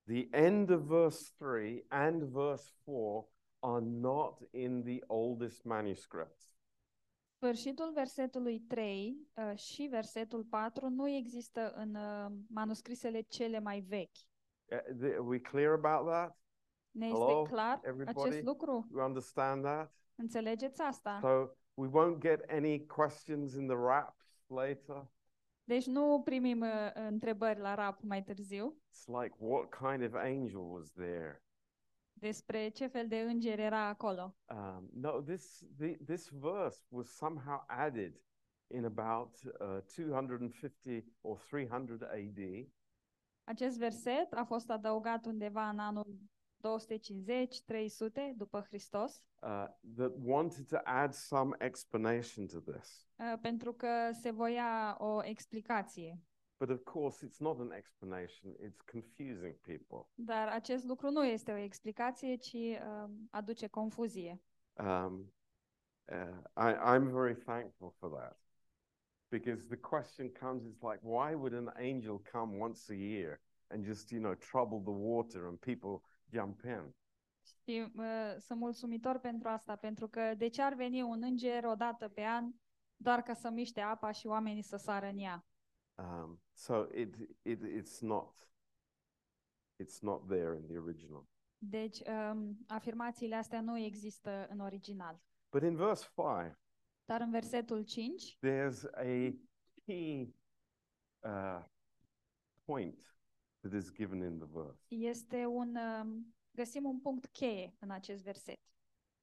The 0.06 0.28
end 0.32 0.70
of 0.70 0.82
verse 0.82 1.32
3 1.38 1.86
and 1.88 2.24
verse 2.24 2.72
4 2.84 3.30
are 3.60 3.84
not 3.86 4.40
in 4.52 4.84
the 4.84 5.00
oldest 5.08 5.64
manuscripts. 5.64 6.54
Sfârșitul 7.36 7.92
versetului 7.94 8.60
3 8.60 9.18
uh, 9.36 9.58
și 9.58 9.88
versetul 9.90 10.44
4 10.44 10.90
nu 10.90 11.10
există 11.10 11.74
în 11.76 11.96
uh, 11.96 12.32
manuscrisele 12.48 13.22
cele 13.22 13.60
mai 13.60 13.80
vechi. 13.80 14.18
Uh, 14.72 14.78
th- 14.78 15.12
Are 15.12 15.20
we 15.20 15.40
clear 15.40 15.72
about 15.84 16.08
that? 16.08 16.38
Ne 16.96 17.08
Hello, 17.08 17.40
este 17.42 17.54
clar 17.54 17.80
everybody? 17.84 18.28
acest 18.28 18.44
lucru? 18.44 18.88
You 18.92 19.06
understand 19.06 19.64
that? 19.64 19.94
Înțelegeți 20.16 20.82
asta? 20.82 21.20
So 21.22 21.50
we 21.74 21.88
won't 21.88 22.20
get 22.20 22.52
any 22.52 22.86
questions 22.86 23.54
in 23.54 23.68
the 23.68 23.76
wraps 23.76 24.42
later. 24.48 25.08
Deci 25.64 25.86
nu 25.86 26.22
primim 26.24 26.62
uh, 26.62 26.92
întrebări 26.94 27.60
la 27.60 27.76
rap 27.76 28.02
mai 28.02 28.24
târziu 28.24 28.82
It's 28.90 29.22
like, 29.22 29.36
what 29.40 29.70
kind 29.70 30.04
of 30.04 30.14
angel 30.14 30.72
was 30.72 30.92
there? 30.92 31.40
despre 32.18 32.70
ce 32.70 32.88
fel 32.88 33.08
de 33.08 33.20
înger 33.20 33.60
era 33.60 33.88
acolo. 33.88 34.36
Um, 34.50 34.90
no, 34.94 35.22
this 35.22 35.64
the, 35.78 35.98
this 36.06 36.30
verse 36.30 36.86
was 36.90 37.16
somehow 37.16 37.64
added 37.68 38.22
in 38.68 38.86
about 38.86 39.38
uh, 39.60 39.78
250 39.96 41.04
or 41.22 41.38
300 41.38 42.06
AD, 42.06 42.68
Acest 43.44 43.78
verset 43.78 44.34
a 44.34 44.44
fost 44.44 44.70
adăugat 44.70 45.26
undeva 45.26 45.70
în 45.70 45.80
anul 45.80 46.18
250-300 46.66 48.34
după 48.36 48.66
Hristos, 48.68 49.24
uh, 49.42 49.66
that 49.96 50.12
wanted 50.24 50.68
to 50.68 50.78
add 50.84 51.14
some 51.14 51.56
explanation 51.60 52.46
to 52.48 52.60
this. 52.60 53.08
uh, 53.18 53.40
pentru 53.42 53.74
că 53.74 54.10
se 54.22 54.32
voia 54.32 54.96
o 55.00 55.24
explicație. 55.24 56.20
But 56.60 56.70
of 56.70 56.84
course, 56.84 57.26
it's 57.26 57.40
not 57.40 57.60
an 57.60 57.72
explanation, 57.72 58.54
it's 58.60 58.82
confusing 58.92 59.56
people. 59.62 60.08
Dar 60.14 60.48
acest 60.48 60.84
lucru 60.86 61.10
nu 61.10 61.24
este 61.26 61.52
o 61.52 61.56
explicație, 61.56 62.36
ci 62.36 62.54
uh, 62.54 63.10
aduce 63.30 63.68
confuzie. 63.68 64.42
Um, 64.74 65.34
uh, 66.12 66.38
I, 66.58 66.74
I'm 66.96 67.12
very 67.12 67.36
thankful 67.36 67.94
for 68.00 68.10
that. 68.12 68.40
Because 69.30 69.66
the 69.68 69.78
question 69.78 70.32
comes, 70.32 70.64
it's 70.66 70.82
like, 70.82 71.00
why 71.02 71.34
would 71.34 71.54
an 71.54 71.74
angel 71.78 72.22
come 72.32 72.58
once 72.58 72.94
a 72.94 72.96
year 72.96 73.40
and 73.68 73.84
just, 73.84 74.10
you 74.12 74.22
know, 74.22 74.36
trouble 74.36 74.80
the 74.84 75.00
water 75.00 75.48
and 75.48 75.60
people 75.60 76.02
jump 76.40 76.62
in? 76.64 76.96
Și 77.64 77.92
uh, 77.96 78.36
sunt 78.38 78.60
mulțumitor 78.60 79.20
pentru 79.20 79.48
asta, 79.48 79.76
pentru 79.76 80.08
că 80.08 80.34
de 80.38 80.48
ce 80.48 80.62
ar 80.62 80.74
veni 80.74 81.02
un 81.02 81.24
înger 81.24 81.64
o 81.64 81.76
dată 81.76 82.08
pe 82.08 82.22
an 82.22 82.54
doar 82.96 83.22
ca 83.22 83.34
să 83.34 83.50
miște 83.50 83.82
apa 83.82 84.12
și 84.12 84.28
oamenii 84.28 84.62
să 84.62 84.78
sară 84.78 85.06
în 85.06 85.18
ea? 85.18 85.46
Um, 85.96 86.42
so 86.54 86.86
it, 86.94 87.16
it 87.42 87.64
it's 87.64 88.00
not 88.00 88.50
it's 89.84 90.00
not 90.02 90.28
there 90.28 90.56
in 90.56 90.66
the 90.68 90.78
original. 90.78 91.28
Deci, 91.58 92.00
um, 92.00 92.58
afirmațiile 92.68 93.36
astea 93.36 93.62
nu 93.62 93.78
există 93.78 94.48
în 94.50 94.60
original. 94.60 95.22
But 95.52 95.64
in 95.64 95.76
verse 95.76 96.08
five, 96.14 96.60
Dar 97.06 97.22
în 97.22 97.32
versetul 97.32 97.84
5 97.84 98.38
there's 98.38 98.84
a 98.94 99.36
key 99.86 100.36
uh, 101.20 101.64
point 102.64 103.15
that 103.66 103.82
is 103.82 103.92
given 103.92 104.22
in 104.22 104.38
the 104.38 104.48
verse. 104.52 104.86
este 104.88 105.46
un, 105.46 105.76
um, 105.76 106.36
găsim 106.52 106.86
un 106.86 107.00
punct 107.00 107.26
cheie 107.26 107.76
în 107.80 107.90
acest 107.90 108.24
verset. 108.24 108.60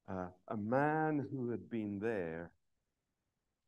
Uh, 0.08 0.28
a 0.44 0.54
man 0.54 1.18
who 1.18 1.50
had 1.50 1.60
been 1.60 1.98
there 1.98 2.54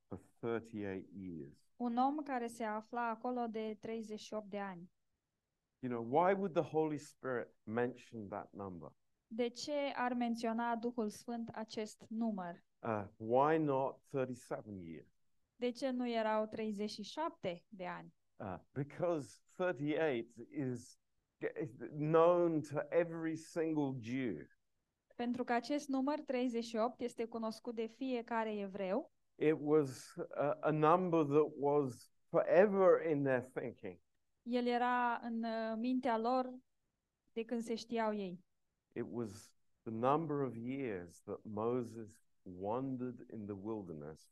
for 0.08 0.20
38 0.40 1.08
years. 1.12 1.72
Un 1.76 1.96
om 1.96 2.22
care 2.22 2.46
se 2.46 2.64
afla 2.64 3.08
acolo 3.08 3.46
de 3.46 3.76
38 3.80 4.50
de 4.50 4.58
ani. 4.58 4.90
You 5.78 5.92
know, 5.92 6.22
why 6.22 6.32
would 6.32 6.52
the 6.52 6.62
Holy 6.62 6.98
Spirit 6.98 7.48
mention 7.62 8.28
that 8.28 8.52
number? 8.52 8.92
De 9.26 9.48
ce 9.48 9.92
ar 9.94 10.12
menționa 10.12 10.76
Duhul 10.76 11.08
Sfânt 11.08 11.48
acest 11.48 12.04
număr? 12.08 12.64
Uh, 12.78 13.04
why 13.16 13.58
not 13.58 14.00
37 14.10 14.80
years? 14.82 15.08
De 15.56 15.70
ce 15.70 15.90
nu 15.90 16.08
erau 16.08 16.46
37 16.46 17.64
de 17.68 17.86
ani? 17.86 18.14
Uh, 18.40 18.58
because 18.72 19.40
38 19.56 20.26
is 20.50 20.98
known 21.92 22.62
to 22.62 22.82
every 22.90 23.36
single 23.36 23.94
Jew. 24.00 24.46
Pentru 25.16 25.44
că 25.44 25.52
acest 25.52 25.88
număr 25.88 26.20
38 26.20 27.00
este 27.00 27.24
cunoscut 27.24 27.74
de 27.74 27.86
fiecare 27.86 28.58
evreu. 28.58 29.12
It 29.34 29.56
was 29.58 30.14
a, 30.34 30.58
a 30.60 30.70
number 30.70 31.24
that 31.24 31.52
was 31.56 32.10
forever 32.28 33.10
in 33.10 33.22
their 33.22 33.42
thinking. 33.42 33.98
El 34.42 34.66
era 34.66 35.20
în 35.22 35.44
uh, 35.44 35.76
mintea 35.76 36.18
lor 36.18 36.54
de 37.32 37.44
când 37.44 37.62
se 37.62 37.74
știau 37.74 38.14
ei. 38.14 38.44
It 38.92 39.06
was 39.10 39.52
the 39.82 39.92
number 39.92 40.42
of 40.42 40.56
years 40.56 41.22
that 41.22 41.40
Moses 41.42 42.08
wandered 42.42 43.26
in 43.32 43.46
the 43.46 43.56
wilderness 43.62 44.30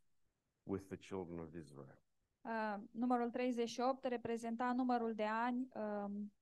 with 0.62 0.88
the 0.88 0.96
children 0.96 1.38
of 1.38 1.54
Israel. 1.54 2.01
Uh, 2.42 2.74
numărul 2.90 3.30
38 3.30 4.04
reprezenta 4.04 4.72
numărul 4.72 5.14
de 5.14 5.24
ani 5.24 5.68
um, 5.74 6.32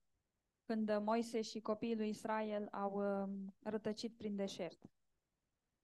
când 0.63 0.97
Moise 0.97 1.41
și 1.41 1.59
copiii 1.59 1.95
lui 1.95 2.09
Israel 2.09 2.67
au 2.71 2.93
um, 2.93 3.55
rătăcit 3.59 4.17
prin 4.17 4.35
deșert. 4.35 4.89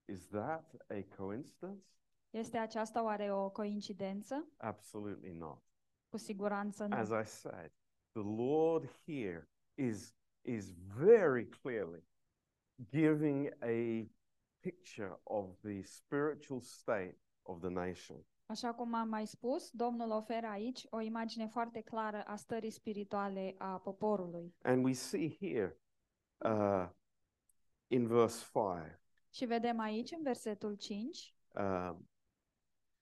Is 0.05 0.27
that 0.27 0.75
a 0.87 1.15
coincidence? 1.15 1.85
Este 2.29 2.57
aceasta 2.57 3.03
oare 3.03 3.33
o 3.33 3.49
coincidență? 3.49 4.47
Absolutely 4.57 5.31
not. 5.31 5.63
Cu 6.09 6.17
siguranță 6.17 6.85
nu. 6.85 6.95
As 6.95 7.09
I 7.09 7.29
said, 7.29 7.71
the 8.11 8.23
Lord 8.23 8.89
here 9.05 9.49
is, 9.73 10.15
is 10.41 10.73
very 10.95 11.49
clearly 11.49 12.03
giving 12.89 13.53
a 13.61 14.07
picture 14.59 15.19
of 15.23 15.59
the 15.61 15.81
spiritual 15.81 16.61
state 16.61 17.17
of 17.41 17.59
the 17.59 17.69
nation. 17.69 18.25
Așa 18.49 18.73
cum 18.73 18.93
am 18.93 19.09
mai 19.09 19.27
spus, 19.27 19.71
Domnul 19.71 20.11
oferă 20.11 20.47
aici 20.47 20.85
o 20.89 20.99
imagine 20.99 21.47
foarte 21.47 21.81
clară 21.81 22.23
a 22.23 22.35
stării 22.35 22.69
spirituale 22.69 23.55
a 23.57 23.79
poporului. 23.79 24.55
And 24.61 24.85
we 24.85 24.93
see 24.93 25.37
here 25.39 25.79
uh, 26.37 26.89
in 27.87 28.07
verse 28.07 28.45
5, 28.53 28.99
Și 29.29 29.45
vedem 29.45 29.79
aici, 29.79 30.11
în 30.11 30.23
versetul 30.23 30.75
5, 30.75 31.35
um, 31.55 32.09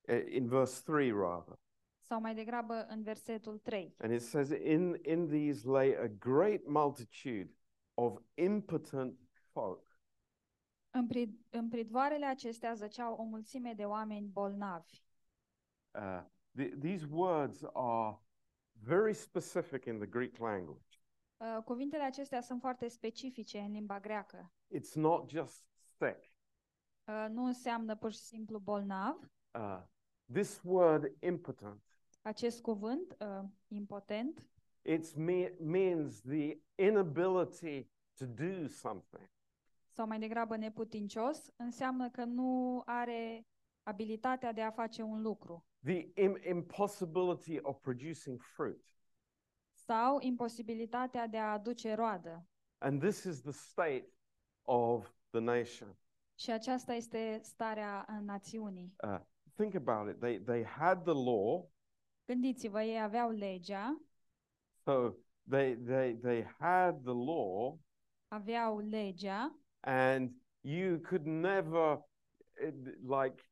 eh, 0.01 0.25
in 0.29 0.47
verse 0.47 0.81
3 0.85 1.11
rather, 1.11 1.59
sau 2.01 2.21
mai 2.21 2.35
degrabă 2.35 2.85
în 2.89 3.03
versetul 3.03 3.57
3. 3.57 3.95
and 3.99 4.11
it 4.11 4.21
says, 4.21 4.49
in, 4.49 4.99
in 5.03 5.27
these 5.27 5.67
lay 5.67 5.95
a 5.95 6.07
great 6.07 6.61
multitude 6.67 7.55
of 7.93 8.19
impotent 8.33 9.19
folk. 9.51 9.99
În, 10.89 11.07
prid, 11.07 11.39
în 11.49 11.69
pridvoarele 11.69 12.25
acestea 12.25 12.73
zăceau 12.73 13.15
o 13.15 13.23
mulțime 13.23 13.73
de 13.73 13.83
oameni 13.83 14.27
bolnavi. 14.27 15.03
Uh, 15.97 16.21
th- 16.57 16.73
these 16.79 17.05
words 17.11 17.63
are 17.73 18.17
very 18.71 19.13
specific 19.13 19.85
in 19.85 19.97
the 19.97 20.05
Greek 20.07 20.37
language. 20.37 20.99
Uh, 21.37 21.63
cuvintele 21.63 22.03
acestea 22.03 22.41
sunt 22.41 22.59
foarte 22.61 22.87
specifice 22.87 23.59
în 23.59 23.71
limba 23.71 23.99
greacă. 23.99 24.51
It's 24.77 24.93
not 24.93 25.29
just 25.29 25.65
sick. 25.97 26.33
Uh, 27.07 27.25
nu 27.29 27.45
înseamnă 27.45 27.95
pur 27.95 28.11
și 28.11 28.17
simplu 28.17 28.59
bolnav. 28.59 29.29
Uh, 29.53 29.81
this 30.31 30.61
word 30.63 31.11
impotent, 31.19 31.81
Acest 32.21 32.61
cuvânt, 32.61 33.15
uh, 33.19 33.43
impotent, 33.67 34.49
it 34.81 35.15
me- 35.15 35.55
means 35.59 36.21
the 36.21 36.57
inability 36.75 37.89
to 38.17 38.25
do 38.25 38.67
something. 38.67 39.29
sau 39.91 40.07
mai 40.07 40.19
degrabă 40.19 40.55
neputincios, 40.57 41.51
înseamnă 41.55 42.09
că 42.09 42.23
nu 42.23 42.81
are 42.85 43.47
abilitatea 43.83 44.51
de 44.51 44.61
a 44.61 44.71
face 44.71 45.01
un 45.01 45.21
lucru 45.21 45.65
the 45.85 46.11
Im- 46.15 46.39
impossibility 46.43 47.59
of 47.61 47.79
producing 47.81 48.39
fruit. 48.41 48.83
sau 49.71 50.17
imposibilitatea 50.21 51.27
de 51.27 51.37
a 51.37 51.51
aduce 51.51 51.93
roadă. 51.93 52.47
And 52.77 53.01
this 53.01 53.23
is 53.23 53.41
the 53.41 53.51
state 53.51 54.09
of 54.61 55.13
the 55.29 55.39
nation. 55.39 55.97
Și 56.39 56.51
aceasta 56.51 56.93
este 56.93 57.39
starea 57.43 58.05
uh, 58.09 58.17
națiunii. 58.21 58.95
Uh, 59.03 59.19
think 59.55 59.75
about 59.75 60.09
it. 60.13 60.19
They, 60.19 60.39
they 60.39 60.63
had 60.63 61.03
the 61.03 61.13
law, 61.13 61.71
Gândiți-vă, 62.25 62.81
ei 62.83 63.01
aveau 63.01 63.29
legea, 63.29 64.01
so 64.83 65.11
they, 65.49 65.75
they, 65.75 66.15
they 66.15 66.43
had 66.59 67.01
the 67.03 67.13
law, 67.13 67.79
aveau 68.27 68.79
legea 68.79 69.59
and 69.79 70.31
you 70.61 70.99
could 70.99 71.25
never, 71.25 72.01
eh, 72.53 72.73
like, 73.21 73.43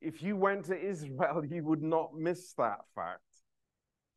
if 0.00 0.20
you 0.20 0.36
went 0.38 0.66
to 0.66 0.74
Israel, 0.74 1.44
you 1.54 1.64
would 1.64 1.82
not 1.82 2.12
miss 2.14 2.52
that 2.54 2.86
fact. 2.92 3.22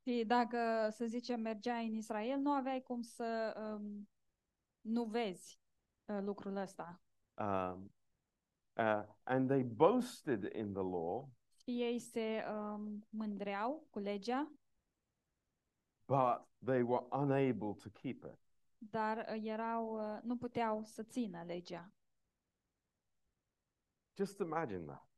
și 0.07 0.23
dacă, 0.27 0.89
să 0.91 1.05
zicem, 1.05 1.39
mergeai 1.39 1.87
în 1.87 1.95
Israel, 1.95 2.39
nu 2.39 2.51
aveai 2.51 2.81
cum 2.81 3.01
să 3.01 3.53
um, 3.57 4.09
nu 4.81 5.03
vezi 5.03 5.59
uh, 6.05 6.19
lucrul 6.21 6.55
ăsta. 6.55 7.01
Um, 7.33 7.93
uh, 8.77 9.03
and 9.23 9.47
they 9.49 9.63
boasted 9.63 10.43
in 10.55 10.73
the 10.73 10.81
law, 10.81 11.29
Și 11.63 11.81
ei 11.81 11.99
se 11.99 12.43
um, 12.49 13.05
mândreau 13.09 13.87
cu 13.89 13.99
legea, 13.99 14.51
but 16.07 16.47
they 16.65 16.81
were 16.81 17.05
unable 17.11 17.73
to 17.83 17.89
keep 17.89 18.23
it. 18.23 18.39
dar 18.77 19.17
uh, 19.17 19.41
erau, 19.43 20.13
uh, 20.15 20.19
nu 20.23 20.37
puteau 20.37 20.83
să 20.83 21.03
țină 21.03 21.43
legea. 21.43 21.91
Just 24.17 24.39
imagine 24.39 24.85
that. 24.85 25.09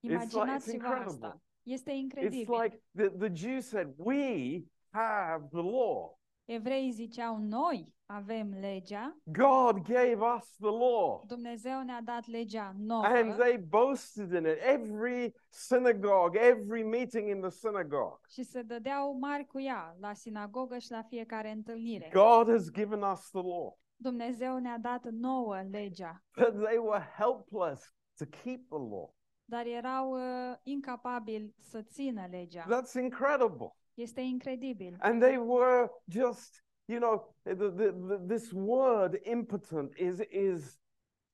Imaginați-vă 0.00 0.72
incredible. 0.72 1.26
asta. 1.26 1.40
Este 1.62 1.92
It's 2.16 2.62
like 2.62 2.82
the, 2.94 3.08
the 3.08 3.34
Jews 3.34 3.66
said, 3.66 3.94
We 3.96 4.64
have 4.90 5.48
the 5.50 5.62
law. 5.62 6.18
Evreii 6.44 6.90
ziceau, 6.90 7.36
noi 7.38 7.94
avem 8.06 8.52
legea, 8.60 9.16
God 9.24 9.82
gave 9.82 10.18
us 10.36 10.56
the 10.56 10.70
law. 10.70 11.22
Dumnezeu 11.26 11.82
ne-a 11.82 12.00
dat 12.00 12.26
legea 12.26 12.74
nouă 12.78 13.04
And 13.04 13.34
they 13.34 13.56
boasted 13.56 14.32
in 14.32 14.44
it. 14.44 14.58
Every 14.74 15.34
synagogue, 15.48 16.40
every 16.40 16.82
meeting 16.82 17.28
in 17.28 17.40
the 17.40 17.50
synagogue. 17.50 18.18
și 18.28 18.42
se 18.42 18.62
dădeau 18.62 19.18
mari 19.18 19.46
cu 19.46 19.60
ea 19.60 19.96
la 20.00 20.12
sinagogă 20.12 20.78
și 20.78 20.90
la 20.90 21.02
fiecare 21.02 21.50
întâlnire. 21.50 22.10
God 22.12 22.48
has 22.48 22.70
given 22.70 23.02
us 23.02 23.30
the 23.30 23.42
law. 23.42 23.78
Dumnezeu 23.96 24.58
ne-a 24.58 24.78
dat 24.78 25.04
nouă 25.10 25.62
legea, 25.70 26.22
But 26.36 26.64
they 26.64 26.78
were 26.78 27.12
helpless 27.16 27.94
to 28.18 28.24
keep 28.24 28.68
the 28.68 28.78
law. 28.78 29.16
Dar 29.48 29.66
erau 29.66 30.12
uh, 30.12 30.56
incapabili 30.62 31.54
să 31.58 31.82
țină 31.82 32.26
legea. 32.30 32.64
That's 32.64 32.92
incredible. 33.02 33.76
Este 33.94 34.20
incredibil. 34.20 34.96
And 35.00 35.20
they 35.20 35.36
were 35.36 35.90
just, 36.04 36.64
you 36.84 36.98
know, 36.98 37.34
the, 37.42 37.54
the, 37.54 37.92
the, 37.92 38.18
this 38.26 38.50
word 38.52 39.20
impotent 39.22 39.96
is, 39.96 40.18
is 40.30 40.80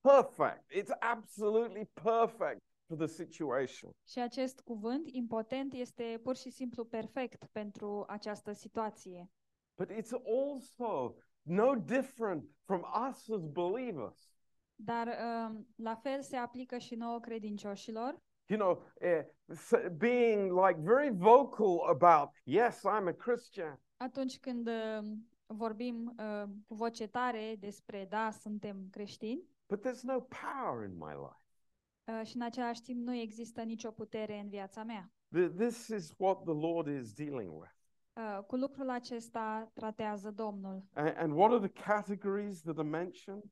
perfect. 0.01 0.71
It's 0.71 0.93
absolutely 0.99 1.91
perfect 2.03 2.61
for 2.87 2.97
the 2.97 3.07
situation. 3.07 3.91
Și 4.09 4.19
acest 4.19 4.61
cuvânt, 4.61 5.09
impotent, 5.11 5.73
este 5.73 6.21
pur 6.23 6.37
și 6.37 6.51
simplu 6.51 6.85
perfect 6.85 7.47
pentru 7.53 8.05
această 8.09 8.53
situație. 8.53 9.31
But 9.77 9.91
it's 9.91 10.13
also 10.25 11.15
no 11.43 11.75
different 11.75 12.45
from 12.65 12.85
us 13.09 13.31
as 13.31 13.47
believers. 13.47 14.34
Dar 14.77 15.09
um, 15.49 15.67
la 15.77 15.95
fel 15.95 16.23
se 16.23 16.37
aplică 16.37 16.79
și 16.79 16.95
nouă 16.95 17.21
credincioșilor, 17.21 18.23
You 18.47 18.59
know, 18.59 18.83
eh, 18.99 19.25
s- 19.47 19.89
being 19.97 20.53
like 20.67 20.81
very 20.81 21.11
vocal 21.17 21.79
about, 21.89 22.29
yes, 22.43 22.79
I'm 22.81 23.07
a 23.09 23.13
Christian, 23.13 23.81
atunci 23.97 24.39
când 24.39 24.69
um, 24.69 25.29
vorbim 25.47 26.15
uh, 26.19 26.43
cu 26.67 26.75
voce 26.75 27.07
tare 27.07 27.57
despre 27.59 28.07
da, 28.11 28.31
suntem 28.31 28.89
creștini, 28.91 29.43
but 29.69 29.87
there's 29.87 30.01
no 30.03 30.21
power 30.21 30.85
in 30.89 30.97
my 30.97 31.13
life. 31.13 31.41
uh, 32.21 32.27
și 32.27 32.37
în 32.37 32.43
același 32.43 32.83
timp 32.83 33.07
nu 33.07 33.15
există 33.15 33.63
nicio 33.63 33.91
putere 33.91 34.39
în 34.39 34.49
viața 34.49 34.83
mea. 34.85 35.11
Th- 35.37 35.55
This 35.57 35.89
is 35.89 36.13
what 36.17 36.43
the 36.43 36.53
Lord 36.55 36.87
is 37.01 37.13
dealing 37.13 37.53
with. 37.61 37.73
Uh, 38.13 38.45
cu 38.47 38.57
lucrul 38.57 38.91
acesta 38.91 39.71
tratează 39.75 40.31
Domnul. 40.31 40.85
A- 40.93 41.13
And 41.17 41.33
what 41.33 41.51
are 41.53 41.69
the 41.69 41.83
categories 41.83 42.61
that 42.63 42.79
are 42.79 42.89
mentioned? 42.89 43.43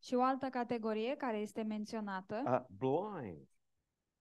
Și 0.00 0.14
o 0.14 0.22
altă 0.22 0.48
categorie 0.48 1.16
care 1.16 1.36
este 1.38 1.62
menționată, 1.62 2.42
Uh, 2.46 2.76
blind. 2.78 3.48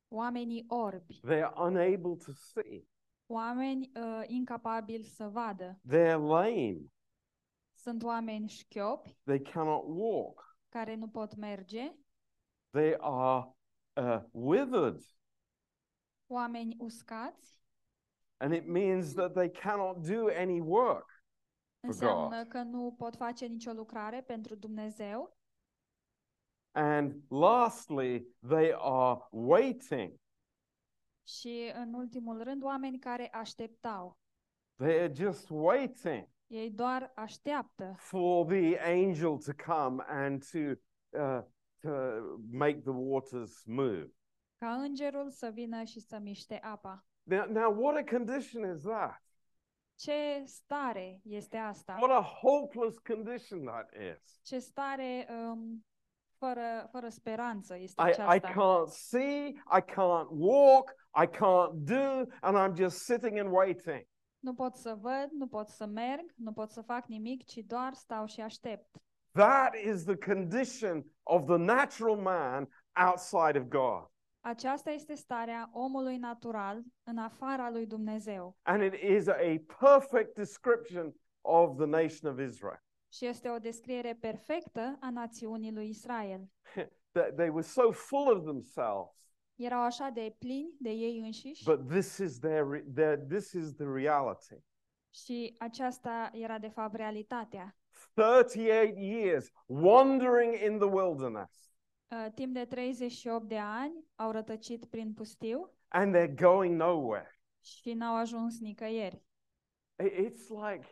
oamenii 0.07 0.65
orbi, 0.67 1.19
They 1.19 1.43
are 1.43 1.53
unable 1.57 2.15
to 2.25 2.31
see. 2.31 2.87
oameni 3.27 3.91
uh, 3.95 4.21
incapabili 4.27 5.03
să 5.03 5.27
vadă. 5.27 5.79
They're 5.87 6.17
lame. 6.27 6.81
Sunt 7.73 8.03
oameni 8.03 8.47
șchiopi 8.47 9.17
They 9.23 9.41
cannot 9.41 9.83
walk. 9.87 10.57
care 10.69 10.95
nu 10.95 11.07
pot 11.09 11.35
merge, 11.35 11.95
They 12.69 12.95
are 12.99 13.53
uh, 13.93 14.23
withered. 14.31 15.01
oameni 16.27 16.75
uscați, 16.79 17.57
And 18.37 18.53
it 18.53 18.65
means 18.67 19.13
that 19.13 19.33
they 19.33 19.49
cannot 19.51 20.07
do 20.07 20.25
any 20.37 20.59
work. 20.59 21.23
înseamnă 21.79 22.45
că 22.45 22.61
nu 22.61 22.93
pot 22.97 23.15
face 23.15 23.45
nicio 23.45 23.71
lucrare 23.71 24.21
pentru 24.21 24.55
Dumnezeu. 24.55 25.37
And 26.79 27.23
lastly, 27.29 28.25
they 28.47 28.73
are 28.77 29.27
waiting. 29.31 30.19
Și 31.27 31.71
în 31.73 31.93
ultimul 31.93 32.43
rând, 32.43 32.63
oameni 32.63 32.99
care 32.99 33.29
așteptau. 33.29 34.17
They 34.75 34.99
are 34.99 35.13
just 35.13 35.49
waiting 35.49 36.27
Ei 36.47 36.71
doar 36.71 37.11
așteaptă 37.15 37.95
for 37.97 38.45
the 38.45 38.79
angel 38.79 39.37
to 39.37 39.51
come 39.65 40.03
and 40.07 40.43
to, 40.51 40.59
uh, 41.19 41.43
to 41.81 41.89
make 42.51 42.79
the 42.79 42.91
waters 42.91 43.63
move. 43.65 44.13
ca 44.57 44.73
îngerul 44.73 45.29
să 45.29 45.49
vină 45.49 45.83
și 45.83 45.99
să 45.99 46.19
miște 46.19 46.59
apa. 46.59 47.05
Now, 47.23 47.45
now, 47.45 47.83
what 47.83 47.95
a 47.95 48.15
condition 48.15 48.75
is 48.75 48.81
that? 48.81 49.23
Ce 49.95 50.43
stare 50.45 51.19
este 51.23 51.57
asta? 51.57 51.97
What 52.01 52.11
a 52.11 52.21
hopeless 52.21 52.97
condition 52.97 53.63
that 53.63 53.91
is. 53.93 54.39
Ce 54.43 54.59
stare 54.59 55.27
um, 55.29 55.85
fără, 56.39 56.87
fără 56.91 57.09
speranță 57.09 57.77
este 57.77 58.01
I, 58.01 58.35
I 58.35 58.39
can't 58.39 58.87
see, 58.89 59.47
I 59.47 59.81
can't 59.81 60.27
walk, 60.29 60.95
I 61.23 61.27
can't 61.27 61.71
do, 61.73 62.25
and 62.41 62.57
I'm 62.57 62.77
just 62.77 62.97
sitting 62.97 63.37
and 63.37 63.51
waiting. 63.51 64.07
Nu 64.39 64.53
pot 64.53 64.75
să 64.75 64.97
văd, 65.01 65.27
nu 65.31 65.47
pot 65.47 65.67
să 65.67 65.85
merg, 65.85 66.33
nu 66.35 66.51
pot 66.51 66.71
să 66.71 66.81
fac 66.81 67.05
nimic, 67.05 67.45
ci 67.45 67.57
doar 67.57 67.93
stau 67.93 68.25
și 68.25 68.41
aștept. 68.41 68.97
That 69.31 69.75
is 69.75 70.03
the 70.03 70.15
condition 70.15 71.05
of 71.23 71.45
the 71.45 71.57
natural 71.57 72.15
man 72.15 72.69
outside 73.07 73.59
of 73.59 73.65
God. 73.67 74.11
Aceasta 74.41 74.89
este 74.91 75.15
starea 75.15 75.69
omului 75.73 76.17
natural 76.17 76.81
în 77.03 77.17
afara 77.17 77.69
lui 77.69 77.85
Dumnezeu 77.85 78.57
And 78.61 78.81
it 78.81 78.93
is 78.93 79.27
a 79.27 79.61
perfect 79.79 80.35
description 80.35 81.13
of 81.41 81.77
the 81.77 81.85
nation 81.85 82.31
of 82.31 82.39
Israel. 82.39 82.83
Și 83.13 83.25
este 83.25 83.49
o 83.49 83.57
descriere 83.57 84.13
perfectă 84.19 84.97
a 84.99 85.09
națiunii 85.09 85.71
lui 85.71 85.89
Israel. 85.89 86.49
That 87.11 87.35
they 87.35 87.49
were 87.49 87.61
so 87.61 87.91
full 87.91 88.35
of 88.37 88.43
themselves, 88.43 89.17
Erau 89.55 89.81
așa 89.81 90.09
de 90.09 90.35
plini 90.39 90.75
de 90.79 90.89
ei 90.89 91.19
înșiși 91.19 91.63
but 91.63 91.87
this 91.87 92.17
is 92.17 92.39
their, 92.39 92.67
re- 92.69 92.85
their 92.93 93.17
this 93.17 93.51
is 93.51 93.73
the 93.75 93.85
reality. 93.93 94.55
și 95.13 95.55
aceasta 95.57 96.29
era 96.33 96.57
de 96.59 96.67
fapt 96.67 96.95
realitatea. 96.95 97.77
38 98.13 98.97
years 98.97 99.51
wandering 99.65 100.53
in 100.71 100.77
the 100.77 100.87
wilderness, 100.87 101.67
Uh, 102.11 102.25
Timp 102.35 102.53
de 102.53 102.65
38 102.65 103.47
de 103.47 103.57
ani 103.57 104.05
au 104.15 104.31
rătăcit 104.31 104.85
prin 104.85 105.13
pustiu 105.13 105.73
and 105.87 106.15
they're 106.15 106.35
going 106.35 106.75
nowhere. 106.75 107.39
și 107.63 107.93
n-au 107.93 108.15
ajuns 108.15 108.59
nicăieri. 108.59 109.23
I- 110.03 110.25
It's 110.29 110.47
like, 110.71 110.87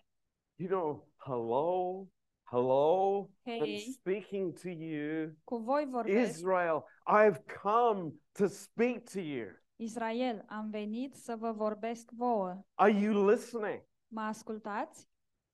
you 0.56 0.68
know, 0.70 1.08
hello, 1.28 2.08
hello, 2.44 3.30
I'm 3.46 3.80
speaking 3.92 4.54
to 4.62 4.70
you. 4.70 5.32
cu 5.44 5.58
voi 5.58 5.86
vorbesc, 5.90 6.30
Israel, 6.38 6.84
I've 7.06 7.44
come 7.64 8.14
to 8.32 8.48
speak 8.48 9.10
to 9.12 9.20
you. 9.20 9.48
Israel, 9.76 10.44
am 10.48 10.70
venit 10.70 11.16
să 11.16 11.36
vă 11.36 11.52
vorbesc 11.52 12.10
vouă. 12.12 12.62
Are 12.76 12.92
you 12.92 13.26
listening? 13.30 13.84
Mă 14.08 14.22
ascultați? 14.22 15.08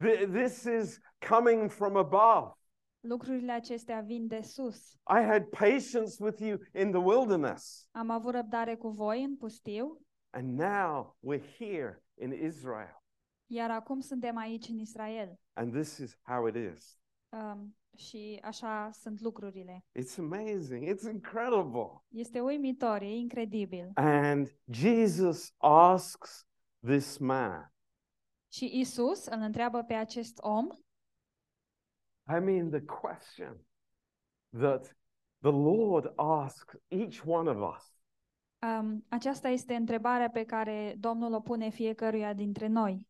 Th- 0.05 0.31
This 0.31 0.63
is 0.63 0.99
coming 1.29 1.69
from 1.71 1.95
above. 1.95 2.51
Lucrurile 2.99 3.51
acestea 3.51 4.01
vin 4.01 4.27
de 4.27 4.41
sus. 4.41 4.91
I 4.91 5.21
had 5.23 5.43
patience 5.49 6.23
with 6.23 6.39
you 6.39 6.57
in 6.73 6.91
the 6.91 6.99
wilderness, 7.01 7.87
Am 7.91 8.09
avut 8.09 8.33
răbdare 8.33 8.75
cu 8.75 8.89
voi 8.89 9.23
în 9.23 9.35
pustiu, 9.37 10.01
and 10.29 10.59
now 10.59 11.17
we're 11.27 11.55
here 11.57 12.03
in 12.21 12.31
Israel. 12.31 13.02
Iar 13.53 13.71
acum 13.71 13.99
suntem 13.99 14.37
aici 14.37 14.67
în 14.67 14.77
Israel. 14.77 15.39
And 15.53 15.73
this 15.73 15.97
is 15.97 16.17
how 16.21 16.47
it 16.47 16.55
is. 16.55 16.99
Um, 17.29 17.77
și 17.95 18.39
așa 18.43 18.89
sunt 18.91 19.19
lucrurile. 19.19 19.85
It's 19.99 20.17
amazing. 20.17 20.87
It's 20.87 21.11
incredible. 21.11 22.03
Este 22.07 22.39
uimitor, 22.39 23.01
e 23.01 23.15
incredibil. 23.15 23.91
And 23.93 24.59
Jesus 24.71 25.53
asks 25.57 26.47
this 26.85 27.17
man, 27.17 27.73
Și 28.51 28.79
Isus 28.79 29.25
îl 29.25 29.39
întreabă 29.39 29.83
pe 29.83 29.93
acest 29.93 30.37
om, 30.41 30.67
I 32.37 32.39
mean, 32.39 32.69
the 32.69 32.81
question 32.81 33.65
that 34.49 34.97
the 35.39 35.51
Lord 35.51 36.13
asks 36.15 36.75
each 36.87 37.21
one 37.25 37.49
of 37.49 37.75
us 37.75 37.93
um, 38.63 39.05
aceasta 39.09 39.49
este 39.49 39.73
întrebarea 39.73 40.29
pe 40.29 40.43
care 40.43 40.95
Domnul 40.99 41.33
o 41.33 41.39
pune 41.39 41.69
fiecăruia 41.69 42.33
dintre 42.33 42.67
noi. 42.67 43.07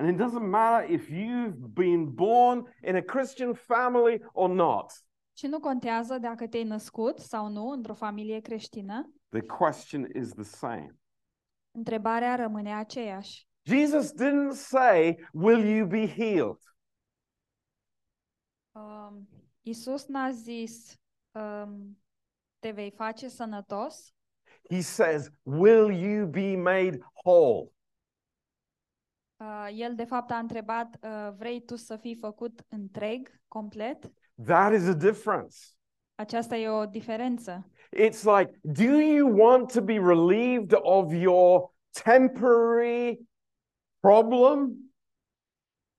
And 0.00 0.08
it 0.08 0.16
doesn't 0.16 0.48
matter 0.48 0.90
if 0.92 1.08
you've 1.10 1.74
been 1.74 2.14
born 2.14 2.64
in 2.82 2.96
a 2.96 3.02
Christian 3.02 3.54
family 3.54 4.22
or 4.32 4.48
not. 4.48 4.92
Și 5.36 5.46
nu 5.46 5.60
contează 5.60 6.18
dacă 6.18 6.46
te-ai 6.46 6.64
născut 6.64 7.18
sau 7.18 7.48
nu 7.48 7.68
într-o 7.68 7.94
familie 7.94 8.40
creștină, 8.40 9.12
The 9.28 9.40
question 9.40 10.08
is 10.14 10.32
the 10.32 10.42
same. 10.42 10.96
întrebarea 11.70 12.34
rămâne 12.34 12.74
aceeași. 12.74 13.48
Jesus 13.62 14.12
didn't 14.12 14.52
say, 14.54 15.28
Will 15.32 15.64
you 15.76 15.86
be 15.86 16.06
healed? 16.06 16.58
Um, 18.72 19.28
Isus 19.62 20.06
n-a 20.06 20.30
zis, 20.30 20.94
um, 21.30 21.98
te 22.58 22.70
vei 22.70 22.90
face 22.90 23.28
sănătos, 23.28 24.14
He 24.70 24.80
says, 24.80 25.30
Will 25.42 25.90
you 25.90 26.26
be 26.26 26.56
made 26.56 26.98
whole? 27.24 27.70
Uh, 29.40 29.68
el, 29.76 29.94
de 29.94 30.04
fapt, 30.04 30.30
a 30.30 30.38
întrebat, 30.38 30.96
uh, 31.02 31.32
vrei 31.36 31.60
tu 31.60 31.76
să 31.76 31.96
fii 31.96 32.14
făcut 32.14 32.60
întreg, 32.68 33.40
complet? 33.48 34.12
That 34.44 34.72
is 34.72 34.86
a 34.86 34.92
difference. 34.92 35.56
Aceasta 36.14 36.56
e 36.56 36.68
o 36.68 36.86
diferență. 36.86 37.70
It's 37.96 38.22
like, 38.22 38.58
do 38.62 39.00
you 39.00 39.38
want 39.38 39.72
to 39.72 39.80
be 39.80 39.98
relieved 39.98 40.72
of 40.72 41.12
your 41.12 41.74
temporary 42.04 43.20
problem? 44.00 44.74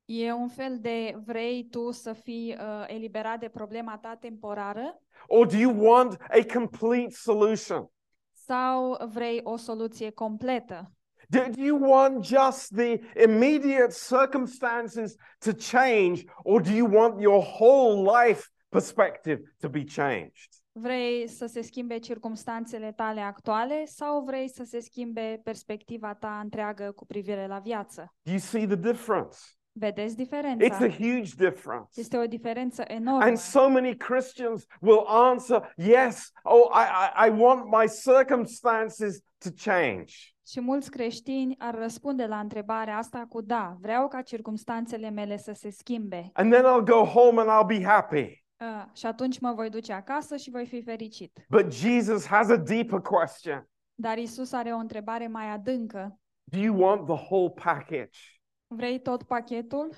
E 0.05 0.31
un 0.31 0.47
fel 0.47 0.77
de 0.79 1.15
vrei 1.25 1.67
tu 1.69 1.91
să 1.91 2.13
fii 2.13 2.55
uh, 2.59 2.83
eliberat 2.87 3.39
de 3.39 3.49
problema 3.49 3.97
ta 3.97 4.15
temporară 4.15 5.01
Or 5.27 5.47
do 5.47 5.57
you 5.57 5.85
want 5.85 6.13
a 6.13 6.53
complete 6.53 7.09
solution? 7.09 7.91
sau 8.31 9.07
vrei 9.07 9.39
o 9.43 9.55
soluție 9.55 10.09
completă? 10.09 10.91
Do, 11.31 11.49
do 11.49 11.61
you 11.61 11.77
want 11.77 12.25
just 12.25 12.75
the 12.75 12.99
immediate 13.15 13.93
circumstances 13.93 15.15
to 15.39 15.53
change, 15.53 16.25
or 16.43 16.61
do 16.61 16.71
you 16.71 16.85
want 16.85 17.21
your 17.21 17.41
whole 17.41 18.03
life 18.03 18.49
perspective 18.69 19.39
to 19.61 19.69
be 19.69 19.83
changed? 19.85 20.49
Vrei 20.71 21.27
să 21.27 21.45
se 21.45 21.61
schimbe 21.61 21.97
circumstanțele 21.97 22.91
tale 22.91 23.21
actuale 23.21 23.85
sau 23.85 24.23
vrei 24.23 24.49
să 24.49 24.63
se 24.63 24.79
schimbe 24.79 25.41
perspectiva 25.43 26.13
ta 26.13 26.39
întreagă 26.43 26.91
cu 26.91 27.05
privire 27.05 27.47
la 27.47 27.59
viață? 27.59 28.13
Do 28.21 28.31
you 28.31 28.39
see 28.39 28.65
the 28.65 28.75
difference? 28.75 29.37
Vedeți 29.73 30.15
It's 30.59 30.81
a 30.81 30.89
huge 30.89 31.35
difference. 31.37 31.89
Este 31.95 32.17
o 32.17 32.25
diferență 32.25 32.83
enormă. 32.87 33.23
And 33.23 33.37
so 33.37 33.69
many 33.69 33.95
Christians 33.95 34.65
will 34.81 35.05
answer, 35.07 35.73
Yes, 35.75 36.31
oh, 36.43 36.69
I, 36.73 36.83
I, 36.83 37.27
I 37.27 37.39
want 37.39 37.65
my 37.65 37.87
circumstances 37.87 39.21
to 39.37 39.49
change. 39.63 40.30
Și 40.47 40.59
mulți 40.59 40.91
creștini 40.91 41.55
ar 41.57 41.75
răspunde 41.75 42.25
la 42.25 42.39
întrebarea 42.39 42.97
asta 42.97 43.25
cu 43.29 43.41
da, 43.41 43.77
vreau 43.79 44.07
ca 44.07 44.21
circumstanțele 44.21 45.09
mele 45.09 45.37
să 45.37 45.51
se 45.51 45.69
schimbe. 45.69 46.29
And 46.33 46.51
then 46.51 46.63
I'll 46.63 46.85
go 46.85 47.03
home 47.03 47.41
and 47.41 47.49
I'll 47.49 47.67
be 47.67 47.85
happy. 47.85 48.45
Uh, 48.59 48.85
și 48.93 49.05
atunci 49.05 49.39
mă 49.39 49.53
voi 49.53 49.69
duce 49.69 49.93
acasă 49.93 50.35
și 50.35 50.49
voi 50.49 50.65
fi 50.65 50.81
fericit. 50.81 51.45
But 51.49 51.73
Jesus 51.73 52.25
has 52.25 52.49
a 52.49 52.55
deeper 52.55 52.99
question 52.99 53.69
Dar 53.93 54.17
Isus 54.17 54.51
are 54.51 54.71
o 54.73 54.77
întrebare 54.77 55.27
mai 55.27 55.49
adâncă. 55.49 56.19
Do 56.43 56.59
you 56.59 56.79
want 56.79 57.05
the 57.05 57.25
whole 57.29 57.49
package? 57.49 58.19
Vrei 58.67 58.99
tot 58.99 59.23
pachetul? 59.23 59.89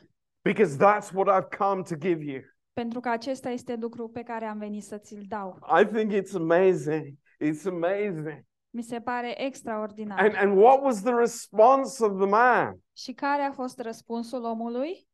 Because 0.41 0.75
that's 0.75 1.13
what 1.13 1.43
I've 1.43 1.57
come 1.57 1.81
to 1.81 1.95
give 1.95 2.23
you. 2.23 2.41
Pentru 2.73 2.99
că 2.99 3.09
acesta 3.09 3.49
este 3.49 3.75
lucru 3.75 4.09
pe 4.09 4.23
care 4.23 4.45
am 4.45 4.57
venit 4.57 4.83
să 4.83 4.97
ți-l 4.97 5.23
dau. 5.27 5.59
I 5.81 5.85
think 5.85 6.11
it's 6.11 6.35
amazing. 6.35 7.17
It's 7.39 7.65
amazing 7.65 8.45
Mi 8.75 8.81
se 8.83 8.99
pare 9.01 9.41
extraordinar. 9.43 10.19
And, 10.19 10.35
and 10.35 10.57
what 10.57 10.81
was 10.81 11.01
the 11.01 11.13
response 11.13 12.05
of 12.05 12.17
the 12.17 12.27
man? 12.29 12.79
Și 12.97 13.13
care 13.13 13.41
a 13.41 13.51
fost 13.51 13.79
răspunsul 13.79 14.43
omului? 14.43 15.07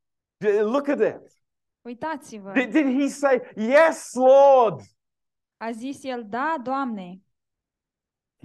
D- 0.45 0.60
Look 0.62 0.88
at 0.88 1.00
it. 1.00 1.32
Uitați-vă. 1.82 2.52
Did, 2.52 2.72
did 2.72 3.00
he 3.02 3.08
say, 3.08 3.41
Yes, 3.56 4.13
Lord? 4.13 4.82
A 5.58 5.72
zis 5.72 6.04
el, 6.04 6.26
da, 6.28 6.56
Doamne. 6.63 7.22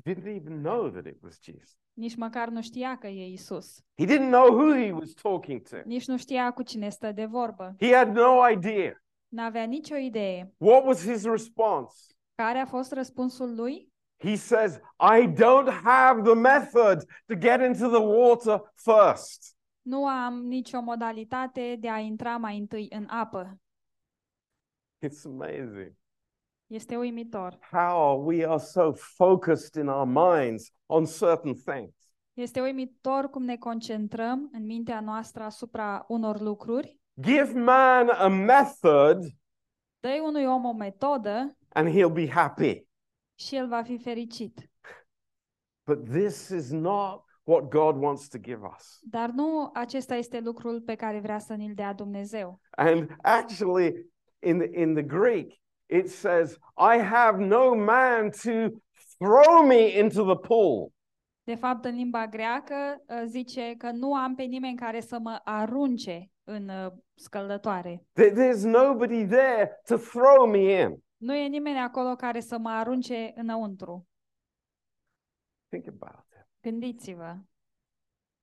He 0.05 0.14
didn't 0.14 0.27
even 0.37 0.62
know 0.62 0.88
that 0.90 1.07
it 1.07 1.22
was 1.22 1.38
Jesus. 1.42 1.79
Nici 1.92 2.16
măcar 2.16 2.48
nu 2.48 2.62
știa 2.62 2.96
că 2.98 3.07
e 3.07 3.27
Isus. 3.29 3.77
He 3.98 4.05
didn't 4.07 4.31
know 4.31 4.53
who 4.53 4.72
he 4.74 4.92
was 4.92 5.11
talking 5.12 5.62
to. 5.68 5.77
Nici 5.85 6.07
nu 6.07 6.16
știa 6.16 6.53
cu 6.53 6.62
cine 6.62 6.88
stă 6.88 7.12
de 7.12 7.24
vorbă. 7.24 7.74
He 7.81 7.94
had 7.94 8.09
no 8.09 8.48
idea. 8.50 9.03
N-avea 9.29 9.64
nicio 9.64 9.96
idee. 9.96 10.55
What 10.59 10.85
was 10.85 11.07
his 11.07 11.24
response? 11.24 11.94
Care 12.35 12.59
a 12.59 12.66
fost 12.66 12.92
răspunsul 12.92 13.55
lui? 13.55 13.92
He 14.24 14.37
says, 14.37 14.80
I 14.98 15.26
don't 15.26 15.68
have 15.68 16.22
the 16.22 16.34
method 16.34 17.04
to 17.26 17.34
get 17.37 17.60
into 17.60 17.88
the 17.88 18.00
water 18.00 18.72
first. 18.74 19.56
Nu 19.82 20.06
am 20.06 20.34
nicio 20.46 20.80
modalitate 20.80 21.76
de 21.80 21.90
a 21.90 21.98
intra 21.98 22.37
mai 22.37 22.58
întâi 22.58 22.87
în 22.90 23.06
apă. 23.08 23.58
It's 25.06 25.24
amazing 25.24 25.92
Este 26.66 26.96
uimitor. 26.96 27.58
how 27.70 28.24
we 28.24 28.46
are 28.46 28.58
so 28.58 28.92
focused 28.92 29.74
in 29.82 29.88
our 29.88 30.06
minds 30.06 30.72
on 30.87 31.04
certain 31.04 31.54
things. 31.54 31.94
Este 32.32 32.60
uimitor 32.60 33.30
cum 33.30 33.42
ne 33.44 33.56
concentrăm 33.56 34.50
în 34.52 34.66
mintea 34.66 35.00
noastră 35.00 35.42
asupra 35.42 36.04
unor 36.08 36.40
lucruri. 36.40 36.98
Give 37.20 37.52
man 37.60 38.08
a 38.08 38.28
method 38.28 39.18
Dă 40.00 40.08
unui 40.22 40.44
om 40.46 40.64
o 40.64 40.72
metodă 40.72 41.56
and 41.68 41.88
he'll 41.88 42.12
be 42.12 42.28
happy. 42.30 42.87
Și 43.34 43.56
el 43.56 43.68
va 43.68 43.82
fi 43.82 43.98
fericit. 43.98 44.70
But 45.86 46.08
this 46.10 46.48
is 46.48 46.70
not 46.70 47.24
what 47.42 47.68
God 47.70 47.96
wants 48.02 48.28
to 48.28 48.38
give 48.38 48.60
us. 48.76 48.98
Dar 49.02 49.30
nu 49.30 49.70
acesta 49.74 50.14
este 50.14 50.40
lucrul 50.40 50.80
pe 50.80 50.94
care 50.94 51.20
vrea 51.20 51.38
să 51.38 51.54
ni-l 51.54 51.74
dea 51.74 51.92
Dumnezeu. 51.92 52.60
And 52.70 53.10
actually, 53.22 54.06
in 54.38 54.58
the, 54.58 54.80
in 54.80 54.94
the 54.94 55.02
Greek, 55.02 55.52
it 55.86 56.10
says, 56.10 56.56
I 56.94 56.98
have 56.98 57.44
no 57.44 57.74
man 57.74 58.30
to 58.30 58.50
throw 59.18 59.66
me 59.66 59.98
into 59.98 60.24
the 60.34 60.36
pool. 60.48 60.92
De 61.42 61.54
fapt, 61.54 61.84
în 61.84 61.94
limba 61.94 62.26
greacă 62.26 62.74
uh, 63.06 63.22
zice 63.26 63.74
că 63.78 63.90
nu 63.90 64.14
am 64.14 64.34
pe 64.34 64.42
nimeni 64.42 64.76
care 64.76 65.00
să 65.00 65.18
mă 65.18 65.40
arunce 65.44 66.30
în 66.44 66.68
uh, 66.68 66.92
scăldătoare. 67.14 68.04
There- 68.20 68.32
There's 68.32 68.62
nobody 68.62 69.26
there 69.26 69.80
to 69.86 69.96
throw 69.96 70.46
me 70.50 70.80
in. 70.80 71.03
Nu 71.24 71.34
e 71.34 71.46
nimeni 71.46 71.78
acolo 71.78 72.14
care 72.14 72.40
să 72.40 72.58
mă 72.58 72.70
arunce 72.70 73.32
înăuntru. 73.34 74.08
Think 75.68 75.87
about 75.87 76.24
it. 76.30 76.48
Gândiți-vă, 76.60 77.38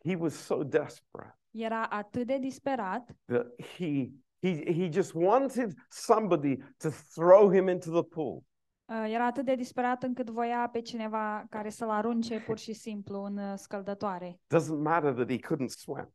He 0.05 0.15
was 0.15 0.33
so 0.33 0.63
desperate 0.63 1.39
era 1.51 1.87
atât 1.87 2.27
de 2.27 2.37
disperat 2.37 3.15
that 3.25 3.61
he, 3.77 4.09
he, 4.41 4.73
he 4.73 4.89
just 4.91 5.13
wanted 5.13 5.73
somebody 5.89 6.57
to 6.77 6.89
throw 7.13 7.51
him 7.53 7.67
into 7.67 7.91
the 7.91 8.03
pool. 8.03 8.43
Uh, 8.85 9.05
Era 9.07 9.25
atât 9.25 9.45
de 9.45 9.55
disperat 9.55 10.03
încât 10.03 10.29
voia 10.29 10.69
pe 10.71 10.81
cineva 10.81 11.45
care 11.49 11.69
să-l 11.69 11.89
arunce 11.89 12.39
pur 12.39 12.57
și 12.57 12.73
simplu 12.73 13.23
în 13.23 13.37
uh, 13.37 13.53
scăldătoare. 13.57 14.39
Doesn't 14.55 14.81
matter 14.81 15.13
that 15.13 15.29
he 15.29 15.37
couldn't 15.37 15.67
swim, 15.67 16.13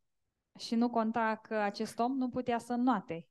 Și 0.59 0.75
nu 0.75 0.91
conta 0.91 1.41
că 1.43 1.55
acest 1.55 1.99
om 1.99 2.17
nu 2.17 2.29
putea 2.29 2.59
să 2.59 2.73
înnoate, 2.73 3.29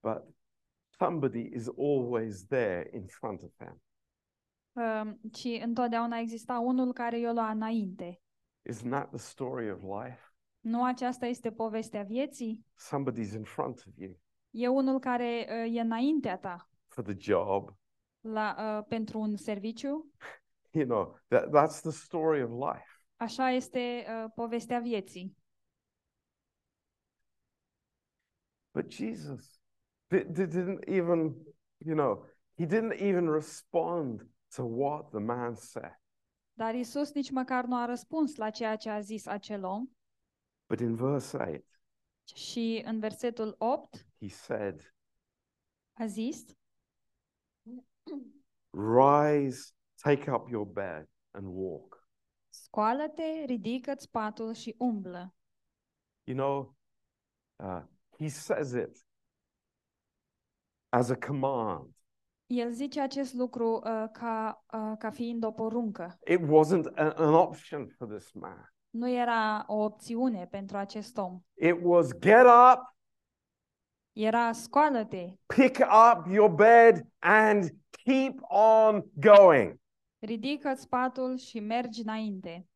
but 0.00 0.36
somebody 0.98 1.50
is 1.54 1.68
always 1.76 2.46
there 2.46 2.88
in 2.92 3.06
front 3.06 3.42
of 3.42 3.50
him. 3.58 3.82
uh, 4.72 5.12
ci 5.32 5.44
întotdeauna 5.62 6.18
exista 6.18 6.58
unul 6.58 6.92
care 6.92 7.18
i-o 7.18 7.32
lua 7.32 7.50
înainte. 7.50 8.20
Isn't 8.70 8.90
that 8.90 9.08
the 9.08 9.18
story 9.18 9.70
of 9.70 9.82
life? 9.82 10.20
Nu 10.60 10.84
aceasta 10.84 11.26
este 11.26 11.50
povestea 11.50 12.02
vieții? 12.02 12.66
Somebody's 12.90 13.32
in 13.34 13.42
front 13.44 13.84
of 13.86 13.94
you 13.96 14.16
E 14.50 14.68
unul 14.68 14.98
care 14.98 15.46
uh, 15.66 15.76
e 15.76 15.80
înaintea 15.80 16.38
ta 16.38 16.68
for 16.86 17.04
the 17.04 17.14
job. 17.18 17.76
la, 18.20 18.56
uh, 18.78 18.84
pentru 18.88 19.18
un 19.18 19.36
serviciu? 19.36 20.06
You 20.70 20.84
know, 20.84 21.18
that, 21.28 21.44
that's 21.50 21.80
the 21.80 21.90
story 21.90 22.42
of 22.42 22.50
life. 22.50 23.02
Așa 23.16 23.50
este 23.50 24.04
uh, 24.08 24.30
povestea 24.34 24.78
vieții. 24.80 25.36
But 28.74 28.90
Jesus 28.90 29.40
di- 29.40 29.48
di- 29.48 29.57
didn't 30.10 30.88
even, 30.88 31.34
you 31.78 31.94
know, 31.94 32.24
he 32.56 32.66
didn't 32.66 32.94
even 32.94 33.28
respond 33.28 34.26
to 34.56 34.64
what 34.64 35.10
the 35.10 35.20
man 35.20 35.54
said. 35.54 35.94
Dar 36.52 36.74
Isus 36.74 37.12
nici 37.12 37.30
măcar 37.30 37.64
nu 37.64 37.76
a 37.76 37.84
răspuns 37.84 38.36
la 38.36 38.50
ceea 38.50 38.76
ce 38.76 38.90
a 38.90 39.00
zis 39.00 39.26
acel 39.26 39.64
om 39.64 39.88
But 40.68 40.80
in 40.80 40.94
verse 40.94 41.36
8, 41.36 41.64
și 42.34 42.82
în 42.84 42.98
versetul 43.00 43.54
8 43.58 44.06
he 44.20 44.28
said, 44.28 44.94
a 45.92 46.06
zis 46.06 46.44
Rise, 48.70 49.72
take 50.02 50.30
up 50.30 50.48
your 50.48 50.66
bed 50.66 51.08
and 51.30 51.46
walk. 51.50 52.08
Scoală-te, 52.48 53.44
ridică-ți 53.44 54.10
patul 54.10 54.52
și 54.52 54.74
umblă. 54.78 55.34
You 56.24 56.36
know, 56.36 56.76
uh, 57.56 57.82
he 58.18 58.28
says 58.28 58.72
it 58.72 59.07
as 60.88 61.10
a 61.10 61.16
command. 61.16 61.96
El 62.46 62.70
zice 62.70 63.00
acest 63.00 63.34
lucru 63.34 63.74
uh, 63.74 64.04
ca, 64.12 64.64
uh, 64.72 64.92
ca 64.98 65.10
fiind 65.10 65.44
o 65.44 65.50
poruncă. 65.52 66.18
It 66.26 66.40
wasn't 66.40 66.86
a- 66.94 67.14
an 67.16 67.34
option 67.34 67.86
for 67.86 68.08
this 68.08 68.32
man. 68.32 68.72
Nu 68.90 69.08
era 69.10 69.64
o 69.66 69.74
opțiune 69.84 70.46
pentru 70.50 70.76
acest 70.76 71.16
om. 71.18 71.40
It 71.54 71.78
was 71.82 72.08
get 72.18 72.44
up, 72.44 72.96
Era 74.12 74.52
scoală-te, 74.52 75.32
pick 75.46 75.78
up 75.78 76.26
your 76.26 76.50
bed, 76.54 77.06
and 77.18 77.70
keep 78.04 78.40
on 78.48 79.04
going. 79.14 79.80
ridică-ți 80.18 80.88
patul 80.88 81.36
și 81.36 81.60
mergi 81.60 82.00
înainte. 82.00 82.66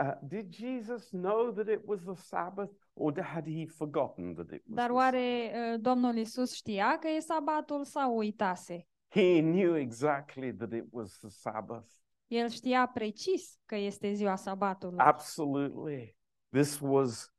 Uh, 0.00 0.12
did 0.22 0.54
Jesus 0.54 1.08
know 1.10 1.50
that 1.52 1.68
it 1.68 1.80
was 1.84 2.00
the 2.02 2.14
Sabbath, 2.14 2.72
or 2.94 3.22
had 3.22 3.46
he 3.46 3.66
forgotten 3.66 4.34
that 4.34 4.52
it 4.52 4.62
was? 4.66 4.76
Dar 4.76 4.86
the 4.86 4.94
oare 4.94 5.52
uh, 5.72 5.80
Domnul 5.80 6.16
Isus 6.16 6.54
știa 6.54 6.98
că 6.98 7.08
e 7.08 7.20
sabatul 7.20 7.84
sau 7.84 8.16
uitase? 8.16 8.86
He 9.08 9.40
knew 9.40 9.76
exactly 9.76 10.52
that 10.52 10.72
it 10.72 10.84
was 10.90 11.18
the 11.18 11.28
Sabbath. 11.28 11.88
El 12.26 12.48
știa 12.48 12.86
precis 12.86 13.58
că 13.66 13.76
este 13.76 14.12
ziua 14.12 14.36
sabatului. 14.36 14.98
Absolutely. 14.98 16.16
This 16.50 16.78
was 16.80 17.32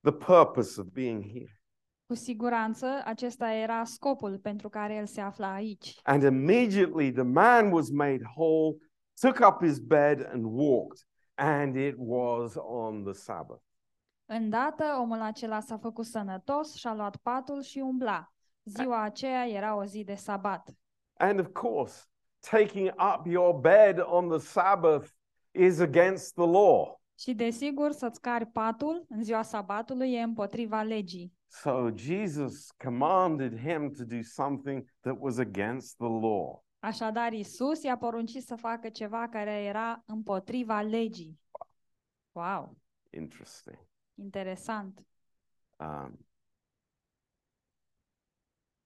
the 0.00 0.12
purpose 0.12 0.80
of 0.80 0.86
being 0.86 1.24
here. 1.24 1.60
Cu 2.06 2.14
siguranță, 2.14 3.02
acesta 3.04 3.52
era 3.52 3.84
scopul 3.84 4.38
pentru 4.38 4.68
care 4.68 4.94
el 4.94 5.06
se 5.06 5.20
afla 5.20 5.52
aici. 5.52 6.00
And 6.02 6.22
immediately 6.22 7.12
the 7.12 7.22
man 7.22 7.72
was 7.72 7.90
made 7.90 8.22
whole, 8.36 8.76
took 9.20 9.38
up 9.48 9.62
his 9.62 9.78
bed 9.78 10.26
and 10.32 10.44
walked, 10.44 11.06
and 11.34 11.76
it 11.76 11.94
was 11.98 12.56
on 12.56 13.02
the 13.02 13.12
Sabbath. 13.12 13.65
Îndată, 14.26 14.84
omul 15.00 15.20
acela 15.20 15.60
s-a 15.60 15.76
făcut 15.76 16.04
sănătos 16.04 16.74
și-a 16.74 16.94
luat 16.94 17.16
patul 17.16 17.62
și 17.62 17.78
umbla. 17.78 18.32
Ziua 18.64 19.02
aceea 19.02 19.46
era 19.48 19.76
o 19.76 19.84
zi 19.84 20.04
de 20.04 20.14
sabat. 20.14 20.74
And 21.18 21.38
of 21.38 21.48
course, 21.52 22.04
taking 22.50 22.88
up 22.88 23.26
your 23.26 23.60
bed 23.60 23.98
on 24.04 24.28
the 24.28 24.38
Sabbath 24.38 25.08
is 25.50 25.78
against 25.78 26.34
the 26.34 26.46
law. 26.46 27.00
Și 27.18 27.34
desigur, 27.34 27.92
să-ți 27.92 28.20
cari 28.20 28.46
patul 28.46 29.04
în 29.08 29.22
ziua 29.22 29.42
sabatului 29.42 30.12
e 30.12 30.22
împotriva 30.22 30.82
legii. 30.82 31.32
So 31.46 31.88
Jesus 31.94 32.70
commanded 32.84 33.58
him 33.58 33.90
to 33.90 34.04
do 34.04 34.22
something 34.22 34.84
that 35.00 35.16
was 35.18 35.38
against 35.38 35.96
the 35.96 36.08
law. 36.08 36.64
Așadar, 36.78 37.32
Isus 37.32 37.82
i-a 37.82 37.96
poruncit 37.96 38.42
să 38.42 38.56
facă 38.56 38.88
ceva 38.88 39.28
care 39.28 39.62
era 39.62 40.02
împotriva 40.06 40.80
legii. 40.80 41.40
Wow, 42.32 42.76
Interesting. 43.10 43.78
Interesant. 44.18 45.00
Um, 45.78 46.18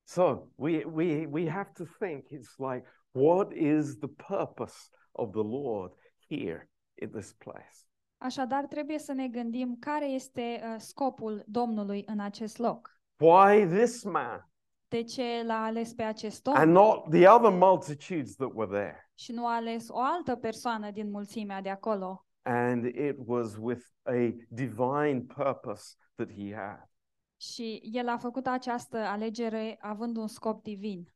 so 0.05 0.51
we, 0.57 0.85
we, 0.85 1.27
we 1.27 1.47
have 1.47 1.73
to 1.75 1.85
think 1.99 2.31
it's 2.31 2.59
like, 2.59 2.85
what 3.13 3.53
is 3.53 3.99
the 3.99 4.09
purpose 4.09 4.91
of 5.13 5.33
the 5.33 5.43
Lord 5.43 5.93
here 6.29 6.69
in 6.97 7.11
this 7.11 7.33
place? 7.33 7.85
Așadar, 8.19 8.67
trebuie 8.67 8.99
să 8.99 9.13
ne 9.13 9.29
gândim 9.29 9.77
care 9.81 10.07
este 10.07 10.61
uh, 10.63 10.75
scopul 10.79 11.45
Domnului 11.47 12.05
în 12.07 12.21
acest 12.21 12.59
loc. 12.59 13.01
Why 13.17 13.67
this 13.67 14.03
man 14.03 14.51
De 14.89 15.03
ce 15.03 15.43
l-a 15.47 15.63
ales 15.65 15.95
pe 15.95 16.03
acest 16.03 16.47
om 16.47 16.55
and 16.55 16.73
not 16.73 17.11
the 17.11 17.29
other 17.29 17.51
multitudes 17.51 18.35
that 18.35 18.51
were 18.55 18.71
there? 18.71 19.11
și 19.15 19.33
nu 19.33 19.47
a 19.47 19.55
ales 19.55 19.89
o 19.89 19.99
altă 20.01 20.37
persoană 20.37 20.91
din 20.91 21.11
mulțimea 21.11 21.61
de 21.61 21.71
acolo? 21.71 22.25
And 22.43 22.85
it 22.85 23.17
was 23.19 23.57
with 23.59 23.83
a 24.03 24.33
divine 24.49 25.21
purpose 25.21 25.95
that 26.15 26.33
he 26.33 26.55
had. 26.55 26.89
Și 27.37 27.81
el 27.93 28.09
a 28.09 28.17
făcut 28.17 28.47
această 28.47 28.97
alegere 28.99 29.79
având 29.81 30.17
un 30.17 30.27
scop 30.27 30.63
divin. 30.63 31.13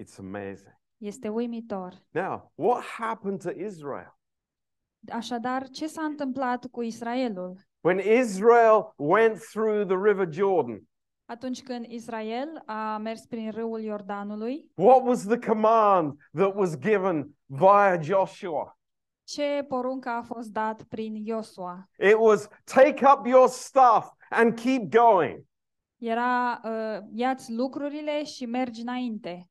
It's 0.00 0.18
amazing. 0.18 0.80
Este 0.96 1.28
uimitor. 1.28 2.02
Now, 2.10 2.52
what 2.54 2.82
happened 2.84 3.42
to 3.42 3.50
Israel? 3.50 4.18
Așadar, 5.12 5.68
ce 5.68 5.86
s-a 5.86 6.02
întâmplat 6.02 6.66
cu 6.70 6.82
Israelul? 6.82 7.66
When 7.80 7.98
Israel 7.98 8.92
went 8.96 9.38
through 9.38 9.86
the 9.86 9.96
River 10.02 10.32
Jordan, 10.32 10.82
Atunci 11.28 11.62
când 11.62 11.84
Israel 11.88 12.62
a 12.66 12.96
mers 12.96 13.26
prin 13.26 13.50
râul 13.50 13.80
Iordanului, 13.80 14.70
what 14.74 15.02
was 15.04 15.26
the 15.26 15.38
command 15.38 16.14
that 16.32 16.54
was 16.54 16.78
given 16.78 17.36
via 17.46 18.00
Joshua? 18.02 18.78
Ce 19.26 19.64
poruncă 19.68 20.08
a 20.08 20.22
fost 20.22 20.48
dat 20.48 20.82
prin 20.82 21.14
Iosua? 21.14 21.88
It 21.98 22.16
was 22.18 22.48
take 22.64 23.06
up 23.14 23.26
your 23.26 23.48
stuff 23.48 24.10
and 24.30 24.60
keep 24.60 24.90
going. 24.90 25.44
Era 25.96 26.60
uh, 26.64 27.06
ia-ți 27.12 27.52
lucrurile 27.52 28.24
și 28.24 28.46
mergi 28.46 28.80
înainte. 28.80 29.50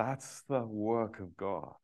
That's 0.00 0.44
the 0.46 0.62
work 0.66 1.18
of 1.22 1.28
God. 1.36 1.80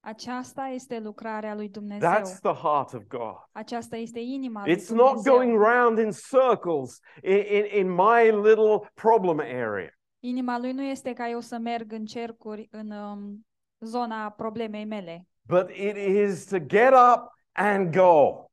Aceasta 0.00 0.62
este 0.66 0.98
lucrarea 0.98 1.54
lui 1.54 1.68
Dumnezeu. 1.68 2.10
That's 2.10 2.40
the 2.40 2.52
heart 2.52 2.92
of 2.92 3.02
God. 3.08 3.36
Aceasta 3.52 3.96
este 3.96 4.18
inima 4.20 4.64
lui 4.64 4.76
It's 4.76 4.88
not 4.88 5.06
Dumnezeu. 5.06 5.34
going 5.34 5.62
round 5.62 5.98
in 5.98 6.10
circles 6.10 7.00
in, 7.22 7.36
in, 7.36 7.64
in 7.78 7.90
my 7.94 8.30
little 8.48 8.90
problem 8.94 9.38
area. 9.38 9.98
Inima 10.18 10.58
lui 10.58 10.72
nu 10.72 10.82
este 10.82 11.12
ca 11.12 11.28
eu 11.28 11.40
să 11.40 11.58
merg 11.58 11.92
în 11.92 12.04
cercuri 12.04 12.68
în 12.70 12.90
um, 12.90 13.46
zona 13.80 14.30
problemei 14.30 14.84
mele, 14.84 15.26
but 15.48 15.70
it 15.70 15.96
is 15.96 16.44
to 16.46 16.58
get 16.58 16.92
up 16.92 17.26
and 17.52 17.92
go. 17.94 18.46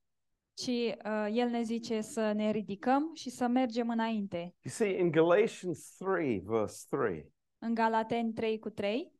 ci 0.53 0.67
uh, 0.67 1.27
el 1.31 1.49
ne 1.49 1.61
zice 1.61 2.01
să 2.01 2.31
ne 2.31 2.51
ridicăm 2.51 3.13
și 3.13 3.29
să 3.29 3.47
mergem 3.47 3.89
înainte. 3.89 4.37
You 4.37 4.51
see, 4.65 4.99
in 4.99 5.11
Galatians 5.11 5.95
3, 5.97 6.39
verse 6.45 6.85
3, 6.89 7.31
În 7.59 7.73
Galateni 7.73 8.33
3 8.33 8.59
cu 8.59 8.69
3, 8.69 9.11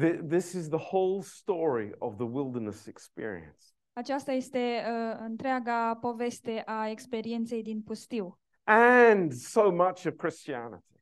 th- 0.00 0.20
this 0.28 0.52
is 0.52 0.68
the 0.68 0.78
whole 0.90 1.20
story 1.22 1.94
of 1.98 2.14
the 2.16 2.24
wilderness 2.24 2.86
experience. 2.86 3.58
aceasta 3.92 4.32
este 4.32 4.82
uh, 4.88 5.16
întreaga 5.20 5.96
poveste 6.00 6.62
a 6.66 6.88
experienței 6.88 7.62
din 7.62 7.82
pustiu 7.82 8.38
And 8.66 9.32
so 9.32 9.70
much 9.70 10.06
of 10.06 10.16
Christianity. 10.16 11.00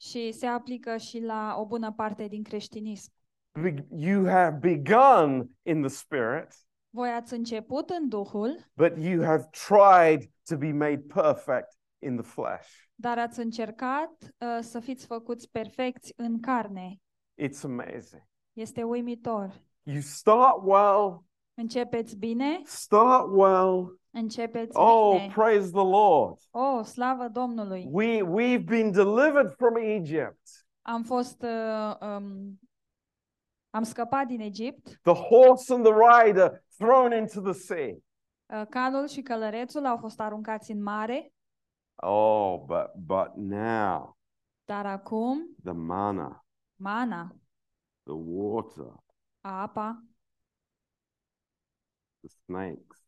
și 0.00 0.32
se 0.32 0.46
aplică 0.46 0.96
și 0.96 1.20
la 1.20 1.54
o 1.58 1.66
bună 1.66 1.92
parte 1.92 2.26
din 2.26 2.42
creștinism. 2.42 3.12
You 3.96 4.24
have 4.26 4.60
begun 4.60 5.50
in 5.62 5.80
the 5.80 5.88
Spirit, 5.88 6.54
Voi 6.92 7.10
ați 7.10 7.34
început 7.34 7.90
în 7.90 8.08
Duhul, 8.08 8.56
but 8.74 8.96
you 8.98 9.24
have 9.24 9.48
tried 9.68 10.30
to 10.48 10.56
be 10.56 10.72
made 10.72 10.98
perfect 11.14 11.78
in 11.98 12.16
the 12.16 12.24
flesh. 12.24 12.68
dar 12.94 13.18
ați 13.18 13.40
încercat 13.40 14.10
uh, 14.20 14.58
să 14.60 14.80
fiți 14.80 15.06
făcuți 15.06 15.50
perfecți 15.50 16.12
în 16.16 16.40
carne. 16.40 16.96
It's 17.42 17.62
amazing. 17.64 18.22
Este 18.52 18.82
uimitor. 18.82 19.52
You 19.82 20.00
start 20.00 20.56
well, 20.62 21.24
Începeți 21.54 22.16
bine, 22.16 22.60
start 22.64 23.26
well. 23.30 24.00
începeți 24.10 24.76
Oh, 24.76 25.16
bine. 25.20 25.32
praise 25.34 25.70
the 25.70 25.82
Lord. 25.84 26.38
Oh, 26.50 26.84
slavă 26.84 27.28
Domnului! 27.28 27.86
We, 27.90 28.20
we've 28.22 28.64
been 28.64 28.90
delivered 28.90 29.50
from 29.56 29.76
Egypt. 29.76 30.40
Am 30.82 31.02
fost, 31.02 31.42
uh, 31.42 31.96
um, 32.16 32.58
am 33.70 33.82
scăpat 33.82 34.26
din 34.26 34.40
Egipt, 34.40 34.98
The 35.02 35.12
horse 35.14 35.74
and 35.74 35.84
the 35.84 35.92
rider 35.92 36.64
thrown 36.78 37.12
into 37.12 37.40
the 37.40 37.52
sea. 37.52 37.96
uh, 38.60 38.66
calul 38.68 39.08
și 39.08 39.22
călărețul 39.22 39.86
au 39.86 39.96
fost 39.96 40.20
aruncați 40.20 40.70
în 40.70 40.82
mare, 40.82 41.32
Oh, 42.02 42.60
but 42.66 42.90
but 42.94 43.34
now 43.34 44.18
dar 44.64 44.86
acum 44.86 45.56
the 45.62 45.72
manna, 45.72 46.44
mana, 46.76 47.36
the 48.02 48.12
water, 48.14 48.92
apa, 49.40 50.04
the 52.20 52.28
snakes. 52.28 53.04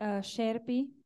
uh, 0.00 0.22
șerpii, 0.22 1.04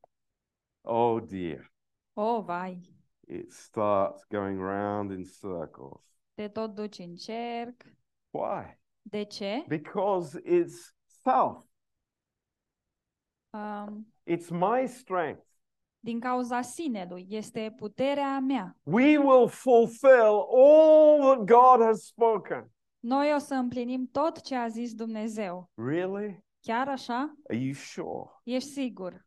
Oh 0.81 1.20
dear. 1.27 1.73
oh, 2.12 2.42
vai, 2.44 2.81
It 3.29 3.53
starts 3.53 4.25
going 4.29 4.59
round 4.61 5.11
in 5.11 5.25
circles. 5.25 6.03
te 6.35 6.49
tot 6.49 6.75
duci 6.75 6.99
în 6.99 7.14
cerc. 7.16 7.83
Why? 8.35 8.79
De 9.03 9.25
ce? 9.25 9.64
Because 9.68 10.40
it's 10.44 10.92
self. 11.23 11.64
Um, 13.53 14.07
It's 14.27 14.51
my 14.51 14.87
strength. 14.87 15.44
din 16.01 16.20
cauza 16.20 16.61
sinelui, 16.62 17.27
este 17.31 17.75
puterea 17.77 18.40
mea. 18.40 18.77
We 18.83 19.16
will 19.18 19.49
fulfill 19.49 20.47
all 20.55 21.20
that 21.20 21.44
God 21.47 21.81
has 21.87 22.05
spoken. 22.07 22.70
Noi 23.01 23.33
o 23.35 23.38
să 23.38 23.55
împlinim 23.55 24.07
tot 24.12 24.40
ce 24.40 24.55
a 24.55 24.68
zis 24.68 24.94
Dumnezeu. 24.94 25.70
Really? 25.75 26.44
Chiar 26.61 26.88
așa? 26.88 27.35
Are 27.49 27.59
you 27.59 27.73
sure? 27.73 28.31
Ești 28.44 28.68
sigur? 28.68 29.27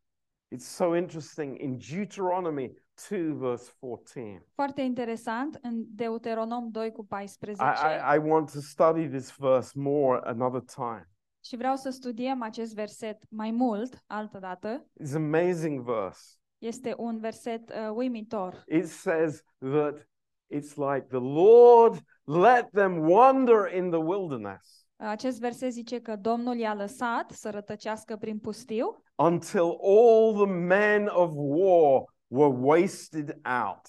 It's 0.55 0.65
so 0.65 0.95
interesting 0.95 1.59
in 1.61 1.77
Deuteronomy 1.93 2.73
2, 3.09 3.33
verse 3.33 3.71
14. 3.79 4.45
Foarte 4.53 4.81
interesant, 4.81 5.59
în 5.61 5.83
Deuteronom 5.87 6.71
2 6.71 6.91
cu 6.91 7.05
14. 7.05 7.63
I, 7.63 7.67
I, 7.67 8.15
I 8.15 8.29
want 8.29 8.51
to 8.51 8.59
study 8.59 9.07
this 9.07 9.35
verse 9.37 9.71
more 9.79 10.19
another 10.23 10.61
time. 10.61 11.09
Și 11.43 11.55
vreau 11.55 11.75
să 11.75 11.89
studiem 11.89 12.41
acest 12.41 12.73
verset 12.73 13.23
mai 13.29 13.51
mult, 13.51 14.03
altădată. 14.07 14.85
It's 15.03 15.15
an 15.15 15.33
amazing 15.33 15.81
verse. 15.81 16.21
Este 16.57 16.93
un 16.97 17.19
verset 17.19 17.69
uh, 17.69 17.91
uimitor. 17.93 18.63
It 18.67 18.87
says 18.87 19.43
that 19.59 20.07
it's 20.47 20.75
like 20.75 21.05
the 21.07 21.19
Lord 21.19 21.99
let 22.23 22.69
them 22.71 23.09
wander 23.09 23.73
in 23.73 23.89
the 23.89 23.99
wilderness 23.99 24.87
Acest 24.99 25.39
verset 25.39 25.71
zice 25.71 26.01
că 26.01 26.15
Domnul 26.15 26.55
i-a 26.55 26.73
lăsat 26.73 27.31
să 27.31 27.49
rătăcească 27.49 28.15
prin 28.15 28.39
pustiu 28.39 29.03
until 29.15 29.77
all 29.81 30.33
the 30.33 30.45
men 30.45 31.07
of 31.07 31.31
war 31.33 32.03
were 32.27 32.55
wasted 32.59 33.41
out. 33.63 33.87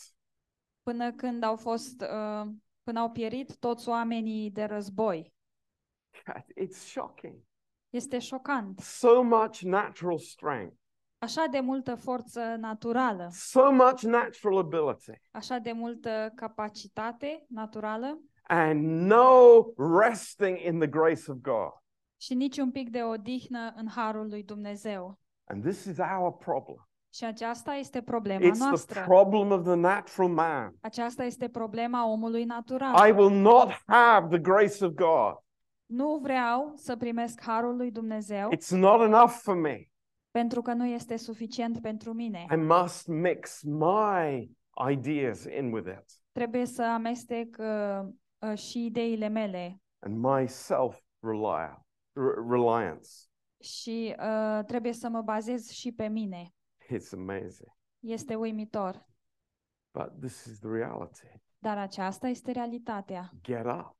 până 0.83 1.12
când 1.12 1.42
au 1.42 1.57
fost, 1.57 2.01
uh, 2.01 2.51
până 2.83 3.01
au 3.01 3.11
pierit 3.11 3.57
toți 3.57 3.88
oamenii 3.88 4.51
de 4.51 4.64
război. 4.64 5.35
It's 6.61 6.77
shocking. 6.77 7.35
Este 7.90 8.18
șocant. 8.18 8.79
So 8.79 9.22
much 9.22 9.61
natural 9.61 10.18
strength, 10.18 10.77
Așa 11.18 11.46
de 11.51 11.61
multă 11.61 11.94
forță 11.94 12.40
naturală, 12.40 13.29
so 13.33 13.72
much 13.72 14.01
natural 14.03 14.59
ability, 14.59 15.20
așa 15.31 15.59
de 15.59 15.72
multă 15.72 16.33
capacitate 16.35 17.44
naturală 17.48 18.20
and 18.42 18.85
no 18.85 19.64
resting 20.01 20.59
in 20.59 20.79
the 20.79 20.88
grace 20.88 21.31
of 21.31 21.37
God. 21.37 21.72
și 22.20 22.35
nici 22.35 22.59
un 22.59 22.70
pic 22.70 22.90
de 22.90 23.03
odihnă 23.03 23.72
în 23.77 23.88
harul 23.88 24.29
lui 24.29 24.42
Dumnezeu. 24.42 25.18
And 25.44 25.62
this 25.64 25.85
is 25.85 25.98
our 25.98 26.33
problem. 26.37 26.88
Și 27.18 27.24
aceasta 27.24 27.72
este 27.74 28.02
problema 28.02 28.40
It's 28.48 28.52
the 28.59 28.64
noastră. 28.66 29.04
problem 29.07 29.50
of 29.50 29.62
the 29.64 29.74
natural 29.74 30.31
man. 30.31 30.74
Aceasta 30.81 31.24
este 31.24 31.48
problema 31.48 32.09
omului 32.09 32.44
natural. 32.44 33.09
I 33.09 33.12
will 33.12 33.31
not 33.40 33.83
have 33.87 34.26
the 34.28 34.38
grace 34.38 34.85
of 34.85 34.92
God. 34.92 35.42
Nu 35.87 36.18
vreau 36.22 36.72
să 36.76 36.96
primesc 36.96 37.40
harul 37.42 37.76
lui 37.76 37.90
Dumnezeu 37.90 38.48
It's 38.54 38.68
not 38.70 39.00
enough 39.00 39.31
for 39.31 39.57
me. 39.57 39.83
pentru 40.31 40.62
că 40.62 40.72
nu 40.72 40.87
este 40.87 41.16
suficient 41.16 41.81
pentru 41.81 42.12
mine. 42.12 42.46
I 42.52 42.57
must 42.57 43.07
mix 43.07 43.62
my 43.62 44.50
ideas 44.90 45.44
in 45.44 45.72
with 45.72 45.88
it 45.88 46.04
Trebuie 46.33 46.66
să 46.66 46.83
amestec 46.83 47.57
uh, 47.59 48.09
uh, 48.50 48.59
și 48.59 48.85
ideile 48.85 49.28
mele 49.28 49.81
and 49.98 50.16
my 50.16 50.48
self 50.48 50.96
reliance. 52.50 53.09
și 53.61 54.14
uh, 54.18 54.64
trebuie 54.64 54.92
să 54.92 55.09
mă 55.09 55.20
bazez 55.20 55.68
și 55.70 55.92
pe 55.92 56.09
mine. 56.09 56.52
It's 56.90 57.12
amazing. 57.12 57.72
Este 58.01 58.35
uimitor. 58.35 59.07
But 59.92 60.20
this 60.20 60.44
is 60.44 60.59
the 60.59 60.68
reality. 60.68 61.27
Dar 61.58 61.79
aceasta 61.79 62.29
este 62.29 62.52
realitatea. 62.52 63.31
Get 63.42 63.65
up, 63.67 63.96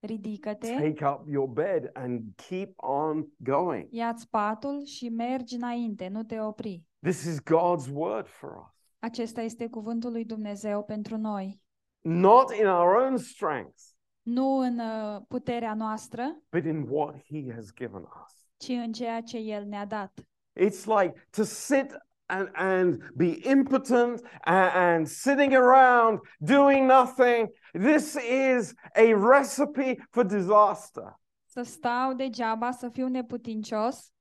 Ridică-te, 0.00 0.72
take 0.72 1.04
up 1.06 1.28
your 1.28 1.48
bed, 1.48 1.90
and 1.92 2.20
keep 2.48 2.72
on 2.76 3.26
going. 3.36 3.86
ia-ți 3.90 4.28
patul 4.28 4.84
și 4.84 5.08
mergi 5.08 5.54
înainte, 5.54 6.08
nu 6.08 6.22
te 6.22 6.40
opri. 6.40 6.82
This 7.00 7.24
is 7.24 7.38
God's 7.42 7.92
word 7.92 8.26
for 8.26 8.50
us. 8.50 8.74
Acesta 8.98 9.40
este 9.40 9.68
cuvântul 9.68 10.12
lui 10.12 10.24
Dumnezeu 10.24 10.84
pentru 10.84 11.16
noi. 11.16 11.62
Not 12.00 12.52
in 12.54 12.66
our 12.66 12.94
own 12.94 13.16
strength, 13.16 13.82
Nu 14.22 14.56
în 14.56 14.78
uh, 14.78 15.20
puterea 15.28 15.74
noastră, 15.74 16.42
but 16.50 16.64
in 16.64 16.86
what 16.88 17.14
He 17.24 17.52
has 17.54 17.72
given 17.74 18.02
us. 18.02 18.48
ci 18.56 18.68
în 18.68 18.92
ceea 18.92 19.20
ce 19.20 19.36
El 19.38 19.64
ne-a 19.64 19.86
dat. 19.86 20.20
It's 20.60 20.84
like 21.00 21.26
to 21.30 21.42
sit 21.42 21.86
and, 22.28 22.48
and 22.54 23.10
be 23.16 23.30
impotent 23.50 24.22
and, 24.44 24.70
and 24.74 25.08
sitting 25.08 25.54
around 25.54 26.20
doing 26.38 26.86
nothing. 26.86 27.48
This 27.72 28.14
is 28.14 28.74
a 28.94 29.14
recipe 29.14 29.96
for 30.10 30.24
disaster. 30.24 31.18
Să 31.44 31.62
stau 31.62 32.14
degeaba, 32.14 32.70
să 32.70 32.88
fiu 32.88 33.08
neputincios 33.08 34.12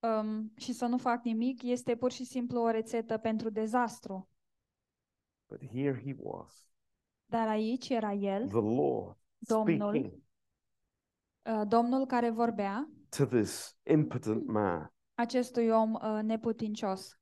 um, 0.00 0.52
și 0.56 0.72
să 0.72 0.86
nu 0.86 0.98
fac 0.98 1.24
nimic 1.24 1.62
este 1.62 1.96
pur 1.96 2.12
și 2.12 2.24
simplu 2.24 2.60
o 2.60 2.70
rețetă 2.70 3.18
pentru 3.18 3.50
dezastru. 3.50 4.28
But 5.48 5.60
here 5.72 6.02
he 6.04 6.14
was, 6.18 6.68
Dar 7.24 7.48
aici 7.48 7.88
era 7.88 8.12
El, 8.12 8.48
the 8.48 8.60
Lord, 8.60 9.16
Domnul, 9.38 9.88
speaking 9.88 10.22
uh, 11.42 11.62
Domnul 11.68 12.06
care 12.06 12.30
vorbea 12.30 12.88
to 13.08 13.24
this 13.24 13.76
impotent 13.90 14.46
man. 14.46 14.92
acestui 15.14 15.68
om 15.70 15.92
uh, 15.92 16.18
neputincios. 16.22 17.18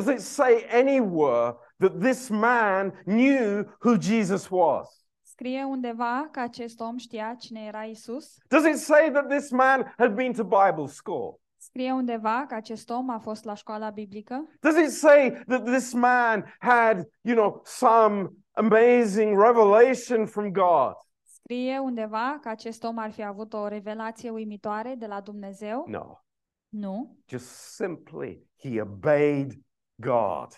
Does 0.00 0.14
it 0.14 0.20
say 0.20 0.66
anywhere 0.70 1.54
that 1.78 2.00
this 2.00 2.28
man 2.28 2.92
knew 3.04 3.64
who 3.80 3.96
Jesus 3.98 4.48
was? 4.50 5.04
Scrie 5.22 5.64
undeva 5.64 6.28
că 6.32 6.40
acest 6.40 6.80
om 6.80 6.96
știa 6.96 7.34
cine 7.38 7.60
era 7.60 7.82
Isus? 7.82 8.34
Does 8.48 8.64
it 8.64 8.76
say 8.76 9.10
that 9.10 9.28
this 9.28 9.50
man 9.50 9.94
had 9.98 10.14
been 10.14 10.32
to 10.32 10.44
Bible 10.44 10.86
school? 10.86 11.40
Scrie 11.56 11.92
undeva 11.92 12.44
că 12.48 12.54
acest 12.54 12.90
om 12.90 13.10
a 13.10 13.18
fost 13.18 13.44
la 13.44 13.54
școala 13.54 13.90
biblică? 13.90 14.48
Does 14.60 14.76
it 14.76 14.90
say 14.90 15.30
that 15.46 15.64
this 15.64 15.92
man 15.92 16.54
had, 16.58 17.08
you 17.20 17.34
know, 17.36 17.60
some 17.64 18.28
amazing 18.52 19.38
revelation 19.40 20.26
from 20.26 20.52
God? 20.52 20.94
Scrie 21.22 21.78
undeva 21.78 22.38
că 22.40 22.48
acest 22.48 22.84
om 22.84 22.98
ar 22.98 23.10
fi 23.10 23.24
avut 23.24 23.52
o 23.52 23.68
revelație 23.68 24.30
uimitoare 24.30 24.94
de 24.98 25.06
la 25.06 25.20
Dumnezeu? 25.20 25.84
No, 25.88 26.20
Nu, 26.68 27.16
just 27.28 27.46
simply 27.74 28.46
he 28.58 28.80
obeyed 28.80 29.52
God. 29.96 30.48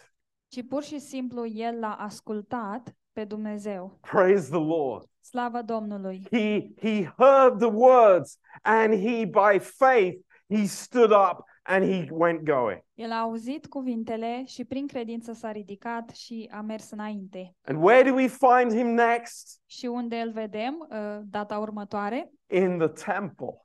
ci 0.48 0.66
pur 0.68 0.82
și 0.82 0.98
simplu 0.98 1.46
el 1.46 1.78
l-a 1.78 1.94
ascultat 1.94 2.96
pe 3.12 3.24
Dumnezeu. 3.24 3.98
Praise 4.00 4.50
the 4.50 4.64
Lord. 4.64 5.08
Slavă 5.20 5.62
Domnului! 5.62 6.26
He 6.30 6.72
he 6.80 7.14
heard 7.16 7.58
the 7.58 7.70
words 7.72 8.38
and 8.62 8.94
he 8.94 9.24
by 9.24 9.58
faith 9.58 10.26
he 10.54 10.66
stood 10.66 11.10
up 11.10 11.44
and 11.62 11.84
he 11.84 12.08
went 12.10 12.44
going. 12.44 12.84
El 12.94 13.12
a 13.12 13.20
auzit 13.20 13.66
cuvintele 13.66 14.42
și 14.46 14.64
prin 14.64 14.86
credință 14.86 15.32
s-a 15.32 15.52
ridicat 15.52 16.10
și 16.10 16.48
a 16.52 16.60
mers 16.60 16.90
înainte. 16.90 17.54
And 17.64 17.82
where 17.82 18.10
do 18.10 18.14
we 18.14 18.26
find 18.26 18.72
him 18.72 18.86
next? 18.86 19.60
Și 19.66 19.86
unde 19.86 20.16
îl 20.16 20.32
vedem 20.32 20.86
uh, 20.90 21.18
data 21.24 21.58
următoare? 21.58 22.30
In 22.46 22.78
the 22.78 22.88
temple. 22.88 23.62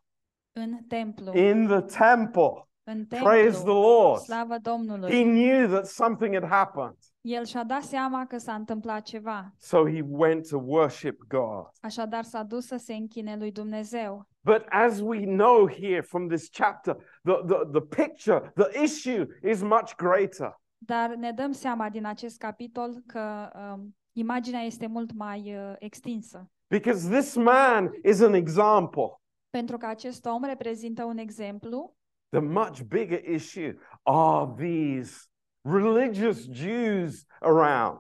În 0.52 0.84
templu. 0.88 1.38
In 1.38 1.68
the 1.68 1.82
temple. 1.82 2.68
În 2.86 3.06
Praise 3.06 3.50
the 3.50 3.52
templu. 3.58 3.74
Lord. 3.74 4.20
Slavă 4.22 4.54
He 4.54 4.60
Domnului! 4.60 5.24
knew 5.24 5.68
that 5.68 5.86
something 5.86 6.34
had 6.34 6.50
happened. 6.50 6.98
El 7.22 7.46
și-a 7.46 7.64
dat 7.64 7.84
seama 7.84 8.26
că 8.26 8.38
s-a 8.38 8.54
întâmplat 8.54 9.02
ceva. 9.02 9.54
So 9.58 9.78
he 9.90 10.02
went 10.08 10.48
to 10.50 10.58
worship 10.66 11.22
God. 11.28 11.70
Așadar 11.82 12.24
s-a 12.24 12.44
dus 12.44 12.66
să 12.66 12.76
se 12.76 12.94
închine 12.94 13.36
lui 13.38 13.52
Dumnezeu. 13.52 14.28
But 14.42 14.66
as 14.70 15.00
we 15.00 15.26
know 15.26 15.70
here 15.70 16.02
from 16.02 16.28
this 16.28 16.50
chapter, 16.50 16.96
the, 17.24 17.34
the, 17.46 17.58
the 17.72 17.82
picture, 18.04 18.52
the 18.56 18.84
issue 18.84 19.28
is 19.44 19.62
much 19.62 19.96
greater. 19.96 20.62
Dar 20.78 21.16
ne 21.16 21.32
dăm 21.32 21.52
seama 21.52 21.90
din 21.90 22.06
acest 22.06 22.38
capitol 22.38 23.04
că 23.06 23.50
um, 23.56 23.96
imaginea 24.12 24.62
este 24.62 24.88
mult 24.88 25.14
mai 25.14 25.56
uh, 25.56 25.74
extinsă. 25.80 26.50
Because 26.68 27.10
this 27.10 27.36
man 27.36 27.92
is 28.04 28.22
an 28.22 28.34
example. 28.34 29.22
Pentru 29.50 29.78
că 29.78 29.86
acest 29.86 30.26
om 30.26 30.44
reprezintă 30.44 31.04
un 31.04 31.18
exemplu. 31.18 31.96
The 32.34 32.42
much 32.42 32.82
bigger 32.88 33.20
issue 33.20 33.78
are 34.06 34.54
these 34.58 35.30
religious 35.62 36.48
Jews 36.52 37.26
around. 37.42 38.00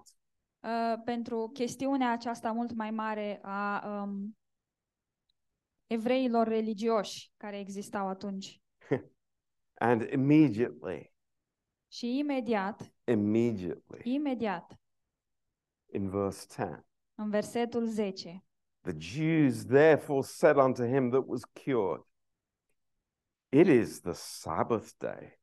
uh, 0.64 1.02
pentru 1.06 1.50
chestiunea 1.54 2.12
aceasta 2.12 2.52
mult 2.52 2.74
mai 2.74 2.92
mare 2.92 3.40
a 3.44 3.88
um, 3.88 4.38
evreilor 5.88 6.48
religioși 6.48 7.32
care 7.38 7.60
existau 7.60 8.08
atunci. 8.08 8.62
And 9.80 10.02
immediately, 10.12 11.14
Și 11.88 12.18
imediat, 12.18 12.94
immediately, 13.04 14.02
imediat, 14.04 14.80
in 15.92 16.10
verse 16.10 16.46
10, 16.50 16.86
în 17.16 17.30
versetul 17.30 17.86
10, 17.86 18.44
the 18.82 18.94
Jews 18.98 19.66
therefore 19.66 20.22
said 20.22 20.56
unto 20.58 20.84
him 20.84 21.10
that 21.10 21.24
was 21.28 21.42
cured, 21.46 22.02
It 23.54 23.68
is 23.68 24.02
the 24.02 24.14
Sabbath 24.16 24.98
day. 24.98 25.38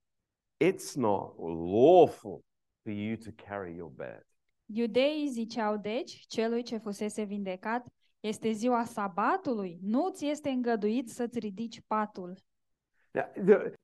It's 0.59 0.97
not 0.97 1.39
lawful 1.39 2.43
for 2.83 2.91
you 2.91 3.17
to 3.17 3.31
carry 3.31 3.77
your 3.77 3.91
bed. 3.91 4.23
Iudeii 4.67 5.29
ziceau 5.29 5.77
deci 5.77 6.25
celui 6.27 6.63
ce 6.63 6.77
fusese 6.79 7.23
vindecat, 7.23 7.87
este 8.21 8.51
ziua 8.51 8.85
sabatului, 8.85 9.79
nu 9.83 10.11
ți 10.11 10.27
este 10.27 10.49
îngăduit 10.49 11.09
să-ți 11.09 11.39
ridici 11.39 11.81
patul. 11.87 12.39
Now, 13.13 13.25
the, 13.45 13.75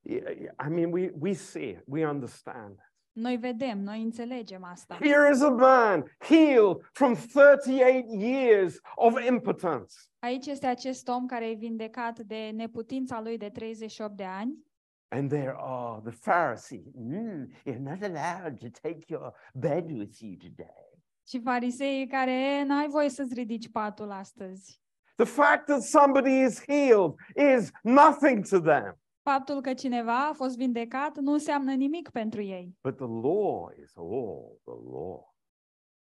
I 0.66 0.68
mean, 0.68 0.92
we, 0.92 1.10
we 1.18 1.32
see 1.32 1.68
it, 1.68 1.82
we 1.86 2.06
understand. 2.06 2.78
Noi 3.16 3.36
vedem, 3.36 3.78
noi 3.78 4.02
înțelegem 4.02 4.64
asta. 4.64 4.94
Here 4.94 5.30
is 5.32 5.40
a 5.42 5.48
man 5.50 6.16
healed 6.18 6.76
from 6.92 7.14
38 7.14 8.22
years 8.22 8.78
of 8.94 9.26
impotence. 9.28 9.94
Aici 10.18 10.46
este 10.46 10.66
acest 10.66 11.08
om 11.08 11.26
care 11.26 11.48
e 11.50 11.54
vindecat 11.54 12.18
de 12.18 12.50
neputința 12.54 13.20
lui 13.20 13.36
de 13.36 13.48
38 13.48 14.16
de 14.16 14.24
ani 14.24 14.64
And 15.08 15.28
there 15.30 15.54
are 15.56 16.00
the 16.04 16.16
Pharisees. 16.30 16.84
Mm, 16.94 17.46
you're 17.66 17.78
not 17.78 18.02
allowed 18.02 18.58
to 18.58 18.66
take 18.82 18.98
your 19.06 19.32
bed 19.54 19.90
with 19.90 20.18
you 20.20 20.34
today. 20.36 20.84
și 21.28 21.40
fariseii 21.40 22.06
care, 22.06 22.32
"E, 22.32 22.64
n-ai 22.64 22.88
voie 22.88 23.08
să-ți 23.08 23.34
ridici 23.34 23.70
patul 23.70 24.10
astăzi. 24.10 24.80
The 25.14 25.24
fact 25.26 25.64
that 25.64 25.82
somebody 25.82 26.30
is 26.30 26.62
healed 26.66 27.14
is 27.54 27.70
nothing 27.82 28.46
to 28.48 28.60
them. 28.60 28.98
Faptul 29.30 29.60
că 29.60 29.74
cineva 29.74 30.28
a 30.28 30.32
fost 30.32 30.56
vindecat 30.56 31.16
nu 31.18 31.32
înseamnă 31.32 31.74
nimic 31.74 32.10
pentru 32.10 32.42
ei. 32.42 32.76
But 32.82 32.96
the 32.96 33.06
law 33.06 33.70
is 33.82 33.96
all 33.96 34.60
the 34.64 34.74
law. 34.90 35.34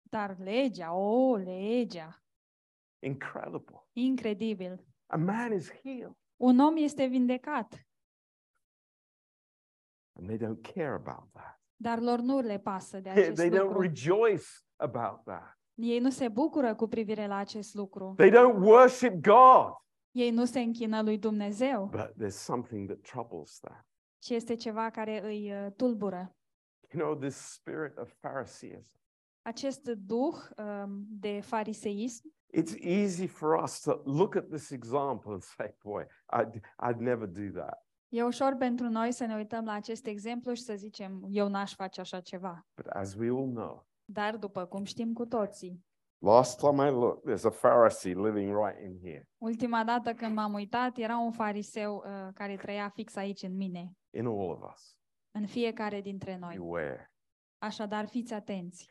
Dar 0.01 0.35
legea, 0.39 0.93
o, 0.93 1.35
legea, 1.35 2.23
Incredible. 2.99 3.87
incredibil. 3.93 4.85
A 5.05 5.17
man 5.17 5.53
is 5.53 5.71
healed 5.83 6.15
Un 6.35 6.59
om 6.59 6.75
este 6.77 7.05
vindecat, 7.05 7.85
and 10.17 10.27
they 10.27 10.37
don't 10.37 10.61
care 10.73 10.93
about 10.93 11.31
that. 11.31 11.61
dar 11.75 11.99
lor 11.99 12.19
nu 12.19 12.39
le 12.39 12.59
pasă 12.59 12.99
de 12.99 13.09
They 13.09 13.23
acest 13.23 13.41
don't 13.47 13.61
lucru. 13.61 13.79
rejoice 13.81 14.45
about 14.75 15.23
that. 15.23 15.59
Ei 15.73 15.99
nu 15.99 16.09
se 16.09 16.27
bucură 16.29 16.75
cu 16.75 16.87
privire 16.87 17.27
la 17.27 17.35
acest 17.35 17.73
lucru. 17.73 18.13
They 18.17 18.29
don't 18.31 18.55
worship 18.61 19.13
God. 19.13 19.73
Ei 20.15 20.29
nu 20.31 20.45
se 20.45 20.59
închină 20.59 21.01
lui 21.01 21.17
Dumnezeu, 21.17 21.85
But 21.85 22.13
there's 22.23 22.37
something 22.37 22.87
that 22.87 23.01
troubles 23.01 23.59
them. 23.59 23.85
ci 24.19 24.29
este 24.29 24.55
ceva 24.55 24.89
care 24.89 25.23
îi 25.25 25.51
uh, 25.51 25.71
tulbură. 25.75 26.35
You 26.93 27.03
know, 27.03 27.15
this 27.19 27.35
spirit 27.35 27.97
of 27.97 28.13
Phariseeism. 28.19 28.99
Acest 29.41 29.83
duh 29.87 30.35
um, 30.57 31.05
de 31.09 31.39
fariseism, 31.39 32.33
It's 32.57 32.75
easy 32.81 33.27
for 33.27 33.61
us 33.63 33.79
to 33.81 34.01
look 34.05 34.35
at 34.35 34.47
this 34.49 34.69
example 34.69 35.31
and 35.31 35.41
say, 35.41 35.75
boy, 35.83 36.05
I'd, 36.33 36.59
I'd 36.89 36.97
never 36.99 37.27
do 37.27 37.59
that. 37.61 37.87
e 38.09 38.23
ușor 38.23 38.55
pentru 38.55 38.89
noi 38.89 39.11
să 39.11 39.25
ne 39.25 39.35
uităm 39.35 39.65
la 39.65 39.71
acest 39.73 40.05
exemplu 40.05 40.53
și 40.53 40.61
să 40.61 40.75
zicem, 40.75 41.25
eu 41.29 41.47
n-aș 41.47 41.73
face 41.75 42.01
așa 42.01 42.19
ceva. 42.19 42.67
But 42.75 42.85
as 42.85 43.13
we 43.13 43.27
all 43.27 43.49
know, 43.49 43.87
Dar 44.05 44.37
după 44.37 44.65
cum 44.65 44.83
știm 44.83 45.13
cu 45.13 45.25
toții, 45.25 45.85
last 46.19 46.59
time 46.59 46.87
I 46.87 46.89
looked, 46.89 47.25
there's 47.25 47.45
a 47.45 47.51
Pharisee 47.51 48.15
living 48.15 48.55
right 48.65 48.79
in 48.83 48.99
here, 49.01 49.29
ultima 49.37 49.83
dată 49.83 50.13
când 50.13 50.35
m-am 50.35 50.53
uitat, 50.53 50.97
era 50.97 51.17
un 51.17 51.31
fariseu 51.31 51.95
uh, 51.95 52.27
care 52.33 52.55
trăia 52.55 52.89
fix 52.89 53.15
aici 53.15 53.41
în 53.41 53.55
mine, 53.55 53.91
in 54.13 54.25
all 54.25 54.49
of 54.49 54.71
us. 54.73 54.97
în 55.31 55.47
fiecare 55.47 56.01
dintre 56.01 56.37
noi. 56.37 56.55
Beware. 56.57 57.11
Așadar, 57.57 58.07
fiți 58.07 58.33
atenți. 58.33 58.87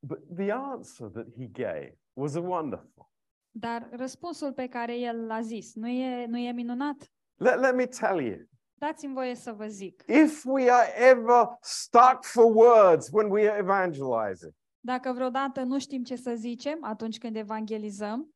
But 0.00 0.36
the 0.36 0.52
answer 0.52 1.08
that 1.08 1.26
he 1.38 1.46
gave 1.46 1.98
was 2.12 2.34
a 2.34 2.40
wonderful. 2.40 3.10
Dar 3.50 3.88
răspunsul 3.90 4.52
pe 4.52 4.66
care 4.68 4.98
el 4.98 5.26
l-a 5.26 5.40
zis, 5.40 5.74
nu 5.74 5.88
e, 5.88 6.26
nu 6.26 6.38
e 6.38 6.52
minunat? 6.52 7.12
Let, 7.34 7.58
let 7.58 7.74
me 7.74 7.86
tell 7.86 8.20
you, 8.20 8.46
Dați-mi 8.78 9.14
voie 9.14 9.34
să 9.34 9.52
vă 9.52 9.66
zic. 9.66 10.04
if 10.08 10.44
we 10.44 10.70
are 10.70 10.92
ever 11.08 11.56
stuck 11.60 12.24
for 12.24 12.44
words 12.54 13.08
when 13.12 13.30
we 13.30 13.48
are 13.50 13.58
evangelizing, 13.58 14.52
Dacă 14.80 15.12
vreodată 15.12 15.62
nu 15.62 15.78
știm 15.78 16.02
ce 16.04 16.16
să 16.16 16.34
zicem 16.34 16.84
atunci 16.84 17.18
când 17.18 17.36
evangelizăm, 17.36 18.34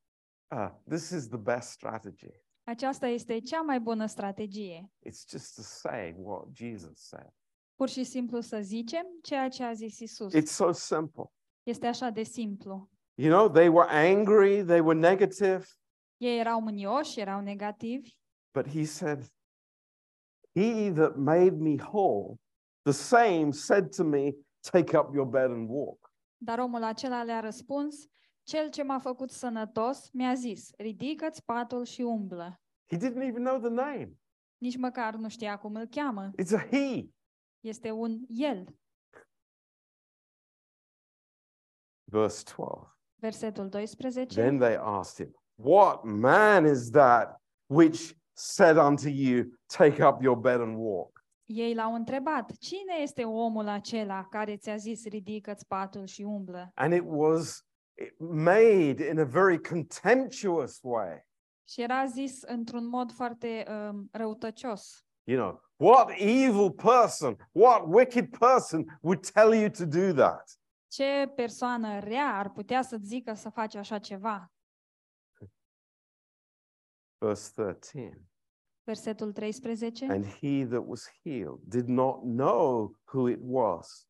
uh, 0.57 0.71
this 0.89 1.11
is 1.11 1.27
the 1.29 1.37
best 1.39 1.71
strategy. 1.71 2.31
aceasta 2.65 3.07
este 3.07 3.39
cea 3.39 3.61
mai 3.61 3.81
bună 3.81 4.07
strategie. 4.07 4.91
It's 5.07 5.29
just 5.31 5.55
to 5.55 5.63
say 5.63 6.15
what 6.19 6.45
Jesus 6.53 6.99
said. 7.09 7.33
Pur 7.75 7.89
și 7.89 8.05
simplu 8.05 8.41
să 8.41 8.61
zicem 8.61 9.07
ceea 9.23 9.49
ce 9.49 9.63
a 9.65 9.73
zis 9.73 9.99
Isus. 9.99 10.35
It's 10.35 10.45
so 10.45 10.73
simple. 10.73 11.25
Este 11.63 11.87
așa 11.87 12.11
de 12.11 12.23
simplu. 12.23 12.91
You 13.15 13.31
know, 13.37 13.49
they 13.51 13.69
were 13.69 13.89
angry, 13.91 14.65
they 14.65 14.81
were 14.81 14.99
negative, 14.99 15.65
Ei 16.17 16.39
erau 16.39 16.61
mânioși, 16.61 17.21
erau 17.21 17.41
negativi, 17.41 18.19
but 18.55 18.69
he 18.69 18.85
said, 18.85 19.25
He 20.55 20.91
that 20.93 21.17
made 21.17 21.57
me 21.59 21.77
whole, 21.79 22.37
the 22.83 22.93
same 22.93 23.53
said 23.53 23.93
to 23.97 24.05
me, 24.05 24.33
Take 24.71 24.97
up 24.99 25.15
your 25.15 25.27
bed 25.27 25.51
and 25.51 25.69
walk. 25.69 26.13
dar 26.43 26.59
omul 26.59 26.83
acela 26.83 27.23
le-a 27.23 27.41
răspuns, 27.41 28.07
cel 28.43 28.71
ce 28.71 28.83
m-a 28.83 28.99
făcut 28.99 29.31
sănătos 29.31 30.11
mi-a 30.13 30.35
zis, 30.35 30.71
ridică-ți 30.77 31.45
patul 31.45 31.85
și 31.85 32.03
umblă. 32.03 32.61
He 32.87 32.97
didn't 32.97 33.23
even 33.23 33.43
know 33.43 33.59
the 33.59 33.69
name. 33.69 34.13
Nici 34.59 34.77
măcar 34.77 35.15
nu 35.15 35.29
știa 35.29 35.59
cum 35.59 35.75
îl 35.75 35.87
cheamă. 35.87 36.31
It's 36.43 36.55
a 36.55 36.67
he. 36.71 37.09
Este 37.61 37.91
un 37.91 38.21
el. 38.29 38.65
Verse 42.05 42.43
12. 42.45 42.87
Versetul 43.21 43.69
12. 43.69 44.41
Then 44.41 44.59
they 44.59 44.77
asked 44.77 45.27
him, 45.27 45.35
What 45.63 46.05
man 46.05 46.65
is 46.67 46.91
that 46.91 47.41
which 47.67 48.15
said 48.41 48.77
unto 48.77 49.09
you, 49.09 49.45
Take 49.67 50.03
up 50.03 50.23
your 50.23 50.37
bed 50.37 50.61
and 50.61 50.77
walk? 50.79 51.25
Ei 51.45 51.75
l-au 51.75 51.95
întrebat, 51.95 52.57
cine 52.57 52.95
este 53.01 53.25
omul 53.25 53.69
acela 53.69 54.27
care 54.31 54.57
ți-a 54.57 54.77
zis 54.77 55.05
ridică-ți 55.05 55.67
patul 55.67 56.05
și 56.05 56.23
umblă? 56.23 56.71
And 56.75 56.93
it 56.93 57.03
was 57.05 57.65
made 58.19 59.09
in 59.09 59.19
a 59.19 59.25
very 59.25 59.61
contemptuous 59.61 60.79
way. 60.83 61.29
Și 61.69 61.83
era 61.83 62.07
zis 62.07 62.43
într-un 62.43 62.87
mod 62.89 63.13
foarte 63.13 63.67
um, 63.69 64.09
răutăcios. 64.13 65.05
You 65.25 65.39
know, 65.39 65.61
what 65.77 66.11
evil 66.19 66.71
person, 66.71 67.49
what 67.53 67.83
wicked 67.87 68.39
person 68.39 68.99
would 69.01 69.31
tell 69.31 69.55
you 69.55 69.69
to 69.69 69.85
do 69.85 70.13
that? 70.13 70.61
Ce 70.89 71.33
persoană 71.35 71.99
rea 71.99 72.39
ar 72.39 72.51
putea 72.51 72.83
să 72.83 72.97
zică 73.01 73.35
să 73.35 73.49
faci 73.49 73.75
așa 73.75 73.99
ceva? 73.99 74.53
Verse 77.19 77.53
13. 77.55 78.30
Versetul 78.91 79.33
13. 79.33 80.11
And 80.11 80.25
he 80.25 80.65
that 80.65 80.85
was 80.87 81.09
healed 81.23 81.61
did 81.69 81.89
not 81.89 82.25
know 82.25 82.97
who 83.05 83.29
it 83.29 83.39
was, 83.41 84.09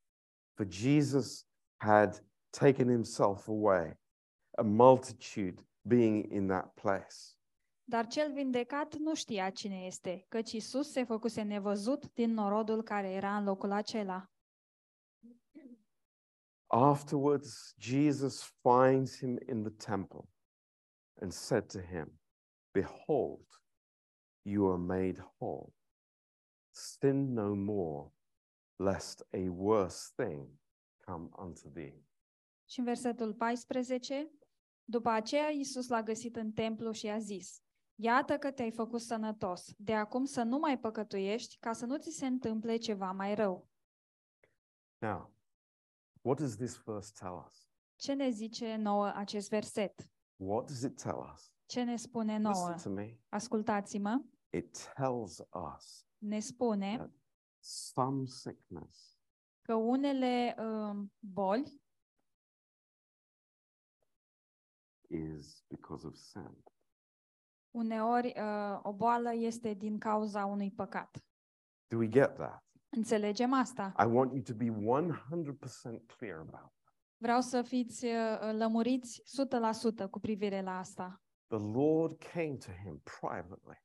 for 0.57 0.67
Jesus 0.67 1.45
had 1.77 2.17
taken 2.51 2.89
himself 2.89 3.49
away, 3.49 3.99
a 4.59 4.63
multitude 4.63 5.63
being 5.83 6.33
in 6.33 6.47
that 6.47 6.75
place. 6.75 7.37
Dar 7.85 8.07
cel 8.07 8.33
vindecat 8.33 8.97
nu 8.97 9.15
știa 9.15 9.51
cine 9.51 9.85
este, 9.85 10.25
căci 10.29 10.53
Isus 10.53 10.91
se 10.91 11.05
făcuse 11.05 11.43
nevăzut 11.43 12.13
din 12.13 12.33
norodul 12.33 12.83
care 12.83 13.11
era 13.11 13.37
în 13.37 13.45
locul 13.45 13.73
acela. 13.73 14.31
Afterwards, 16.67 17.75
Jesus 17.79 18.53
finds 18.63 19.19
him 19.19 19.39
in 19.49 19.63
the 19.63 19.73
temple 19.91 20.29
and 21.21 21.33
said 21.33 21.67
to 21.67 21.81
him, 21.81 22.21
Behold, 22.73 23.60
you 24.43 24.73
are 24.73 24.79
made 24.79 25.33
whole. 25.39 25.73
Sin 26.71 27.33
no 27.33 27.55
more, 27.55 28.13
lest 28.77 29.27
a 29.33 29.51
worse 29.51 30.13
thing 30.17 30.49
come 31.05 31.29
unto 31.39 31.69
thee. 31.69 32.05
Și 32.69 32.79
în 32.79 32.85
versetul 32.85 33.35
14, 33.35 34.31
după 34.85 35.09
aceea 35.09 35.49
Isus 35.49 35.89
l-a 35.89 36.03
găsit 36.03 36.37
în 36.37 36.53
templu 36.53 36.91
și 36.91 37.07
a 37.09 37.19
zis, 37.19 37.63
Iată 37.95 38.39
că 38.39 38.51
te-ai 38.51 38.71
făcut 38.71 39.01
sănătos, 39.01 39.73
de 39.77 39.95
acum 39.95 40.25
să 40.25 40.43
nu 40.43 40.59
mai 40.59 40.79
păcătuiești, 40.79 41.59
ca 41.59 41.73
să 41.73 41.87
nu 41.87 41.99
ți 41.99 42.11
se 42.11 42.27
întâmple 42.27 42.77
ceva 42.77 43.13
mai 43.13 43.35
rău. 43.35 43.69
Now, 44.99 45.35
what 46.21 46.39
does 46.39 46.57
this 46.57 46.83
verse 46.85 47.13
tell 47.19 47.47
us? 47.49 47.69
Ce 47.97 48.13
ne 48.13 48.31
zice 48.31 48.77
nouă 48.77 49.13
acest 49.15 49.49
verset? 49.49 50.11
What 50.37 50.67
does 50.67 50.83
it 50.83 51.03
tell 51.03 51.31
us? 51.35 51.53
Ce 51.71 51.83
ne 51.83 51.97
spune 51.97 52.39
nouă? 52.39 52.73
Listen 52.73 52.95
to 52.95 53.01
me. 53.01 53.19
Ascultați-mă, 53.29 54.25
It 54.53 54.93
tells 54.95 55.39
us 55.75 56.07
ne 56.19 56.41
spune 56.41 57.13
some 57.59 58.25
sickness 58.25 59.19
că 59.63 59.75
unele 59.75 60.57
um, 60.59 61.13
boli 61.19 61.83
is 65.07 65.65
because 65.69 66.07
of 66.07 66.15
sin. 66.15 66.65
Uneori 67.71 68.35
uh, 68.37 68.81
o 68.83 68.93
boală 68.93 69.35
este 69.35 69.75
din 69.75 69.99
cauza 69.99 70.45
unui 70.45 70.71
păcat. 70.71 71.25
Do 71.87 71.97
we 71.97 72.09
get 72.09 72.35
that? 72.35 72.65
Înțelegem 72.89 73.53
asta? 73.53 73.95
I 73.99 74.07
want 74.07 74.33
you 74.33 74.43
to 74.43 74.55
be 74.55 74.69
100% 74.69 76.07
clear 76.17 76.39
about 76.39 76.73
it. 76.73 76.93
Vreau 77.17 77.41
să 77.41 77.63
fiți 77.63 78.05
uh, 78.05 78.53
lămuriți 78.53 79.23
100% 80.07 80.11
cu 80.11 80.19
privire 80.19 80.63
la 80.63 80.79
asta. 80.79 81.23
The 81.51 81.59
Lord 81.59 82.19
came 82.19 82.57
to 82.57 82.71
him 82.85 83.03
privately. 83.21 83.83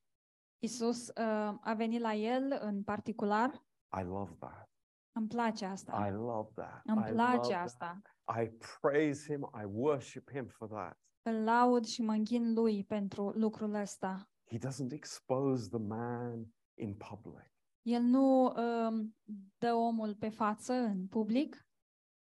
Isus 0.60 1.08
uh, 1.08 1.58
a 1.62 1.74
venit 1.78 2.02
la 2.02 2.14
el 2.14 2.58
în 2.62 2.84
particular. 2.84 3.66
I 4.00 4.04
love 4.04 4.36
that. 4.40 4.70
Îmi 5.12 5.28
place 5.28 5.66
asta. 5.66 6.08
I 6.08 6.12
love 6.12 6.52
that. 6.56 6.82
Îmi 6.86 7.00
I 7.10 7.12
place 7.12 7.42
love 7.42 7.54
asta. 7.54 8.02
that. 8.24 8.44
I 8.46 8.52
praise 8.82 9.34
him. 9.34 9.50
I 9.62 9.66
worship 9.66 10.30
him 10.32 10.48
for 10.48 10.68
that. 10.68 11.00
Îl 11.22 11.44
laud 11.44 11.86
și 11.86 12.02
mă 12.02 12.12
închin 12.12 12.54
lui 12.54 12.84
pentru 12.84 13.30
lucrul 13.30 13.74
ăsta. 13.74 14.30
He 14.52 14.58
doesn't 14.58 14.92
expose 14.92 15.70
the 15.70 15.80
man 15.80 16.46
in 16.78 16.96
public. 16.96 17.54
El 17.82 18.02
nu 18.02 18.46
um, 18.46 19.16
dă 19.58 19.74
omul 19.74 20.16
pe 20.16 20.30
față 20.30 20.74
în 20.74 21.08
public, 21.08 21.68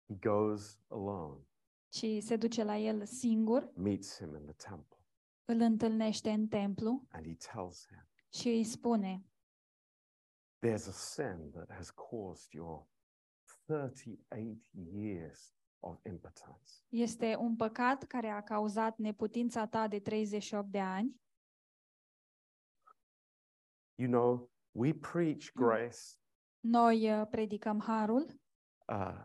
He 0.07 0.14
goes 0.14 0.81
alone, 0.89 1.47
ci 1.89 2.07
se 2.22 2.37
duce 2.37 2.64
la 2.64 2.76
el 2.76 3.05
singur, 3.07 3.72
meets 3.74 4.16
him 4.16 4.35
in 4.37 4.45
the 4.45 4.68
temple, 4.68 4.97
îl 5.49 5.61
întâlnește 5.61 6.30
în 6.30 6.49
templu 6.49 7.07
and 7.11 7.26
he 7.26 7.34
tells 7.53 7.86
him, 7.86 8.09
și 8.32 8.49
îi 8.49 8.64
spune, 8.64 9.22
There's 10.66 10.86
a 10.88 10.92
sin 10.92 11.51
that 11.53 11.70
has 11.72 11.90
caused 11.90 12.53
your 12.53 12.86
38 13.64 14.66
years 14.92 15.55
of 15.78 16.05
impotence. 16.05 16.70
este 16.88 17.36
un 17.36 17.57
păcat 17.57 18.03
care 18.05 18.28
a 18.28 18.42
cauzat 18.42 18.99
neputința 18.99 19.66
ta 19.66 19.88
de 19.88 20.01
38 20.01 20.70
de 20.70 20.80
ani. 20.80 21.20
You 23.94 24.11
know, 24.11 24.51
we 24.72 24.94
preach 24.94 25.53
grace. 25.55 25.99
Noi 26.61 27.20
uh, 27.20 27.26
predicăm 27.30 27.80
harul, 27.80 28.26
Uh, 28.88 29.24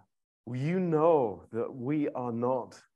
you 0.55 0.79
know 0.79 1.45
that 1.49 1.67
we 1.73 2.09
are 2.13 2.35
not 2.35 2.89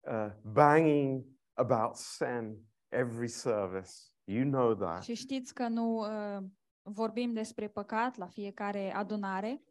uh, 0.00 0.32
banging 0.42 1.24
about 1.52 1.94
sin 1.96 2.66
every 2.94 3.28
service. 3.28 3.90
You 4.24 4.44
know 4.44 4.74
that. 4.74 5.02
Și 5.02 5.14
știți 5.14 5.54
că 5.54 5.68
nu 5.68 5.96
uh, 5.96 6.44
vorbim 6.82 7.32
despre 7.32 7.68
păcat 7.68 8.16
la 8.16 8.26
fiecare 8.26 8.94
adunare, 8.94 9.62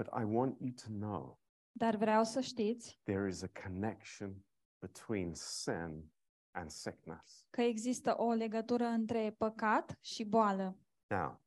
But 0.00 0.06
I 0.06 0.24
want 0.24 0.60
you 0.60 0.70
to 0.70 0.88
know 0.98 1.40
dar 1.78 1.96
vreau 1.96 2.24
să 2.24 2.40
știți 2.40 3.00
there 3.02 3.28
is 3.28 3.42
a 3.42 3.48
connection 3.62 4.44
between 4.78 5.34
sin 5.34 6.12
and 6.50 6.70
sickness. 6.70 7.46
că 7.50 7.60
există 7.62 8.14
o 8.18 8.32
legătură 8.32 8.84
între 8.84 9.34
păcat 9.38 9.98
și 10.00 10.24
boală. 10.24 10.78
Now, 11.06 11.40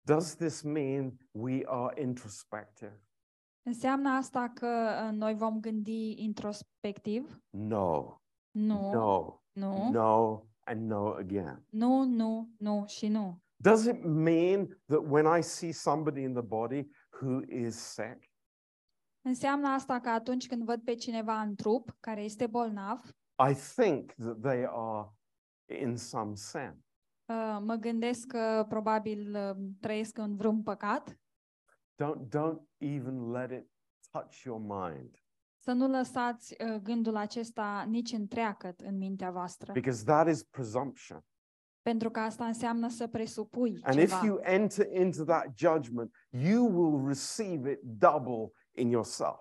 does 0.00 0.34
this 0.34 0.62
mean 0.62 1.16
we 1.30 1.62
are 1.66 2.02
introspective? 2.02 3.02
Înseamnă 3.62 4.08
asta 4.08 4.50
că 4.54 4.66
uh, 5.06 5.16
noi 5.16 5.34
vom 5.34 5.60
gândi 5.60 6.22
introspectiv? 6.22 7.42
No, 7.50 8.16
Nu, 8.50 8.92
no, 8.92 9.42
nu, 9.54 9.90
no, 9.90 10.42
and 10.64 10.90
no 10.90 11.12
again. 11.14 11.64
nu, 11.70 12.04
nu, 12.04 12.48
nu 12.58 12.84
și 12.86 13.08
nu. 13.08 13.42
Does 13.56 13.84
it 13.84 14.04
mean 14.04 14.66
that 14.86 15.00
when 15.08 15.38
I 15.38 15.42
see 15.42 15.72
somebody 15.72 16.22
in 16.22 16.32
the 16.32 16.42
body 16.42 16.88
who 17.20 17.40
is 17.48 17.76
sick, 17.76 18.32
Înseamnă 19.26 19.68
asta 19.68 20.00
că 20.00 20.08
atunci 20.08 20.46
când 20.46 20.64
văd 20.64 20.82
pe 20.82 20.94
cineva 20.94 21.40
în 21.40 21.54
trup 21.54 21.96
care 22.00 22.22
este 22.22 22.46
bolnav, 22.46 23.00
I 23.50 23.54
think 23.54 24.12
that 24.12 24.40
they 24.40 24.66
are 24.70 25.08
in 25.82 25.96
some 25.96 26.34
sin? 26.34 26.84
uh, 27.26 27.58
mă 27.60 27.74
gândesc 27.74 28.26
că 28.26 28.66
probabil 28.68 29.34
uh, 29.36 29.56
trăiesc 29.80 30.18
în 30.18 30.36
vreun 30.36 30.62
păcat? 30.62 31.18
Don't, 32.02 32.28
don't 32.28 32.60
even 32.78 33.30
let 33.30 33.50
it 33.50 33.70
touch 34.10 34.42
your 34.42 34.60
mind 34.60 35.23
Să 35.64 35.72
nu 35.72 35.88
lăsați 35.88 36.56
uh, 36.64 36.80
gândul 36.82 37.16
acesta 37.16 37.84
nici 37.88 38.12
întreagăt 38.12 38.80
în 38.80 38.96
mintea 38.96 39.30
voastră, 39.30 39.72
because 39.72 40.04
that 40.04 40.28
is 40.28 40.42
presumption. 40.42 41.24
pentru 41.82 42.10
că 42.10 42.20
asta 42.20 42.46
înseamnă 42.46 42.88
să 42.88 43.06
presupui 43.06 43.78
And 43.82 43.98
if 43.98 44.08
ceva. 44.08 44.24
you 44.24 44.38
enter 44.42 44.92
into 44.92 45.24
that 45.24 45.46
judgment, 45.58 46.14
you 46.30 46.66
will 46.66 47.06
receive 47.06 47.70
it 47.70 47.80
double 47.82 48.50
in 48.76 48.88
yourself. 48.88 49.38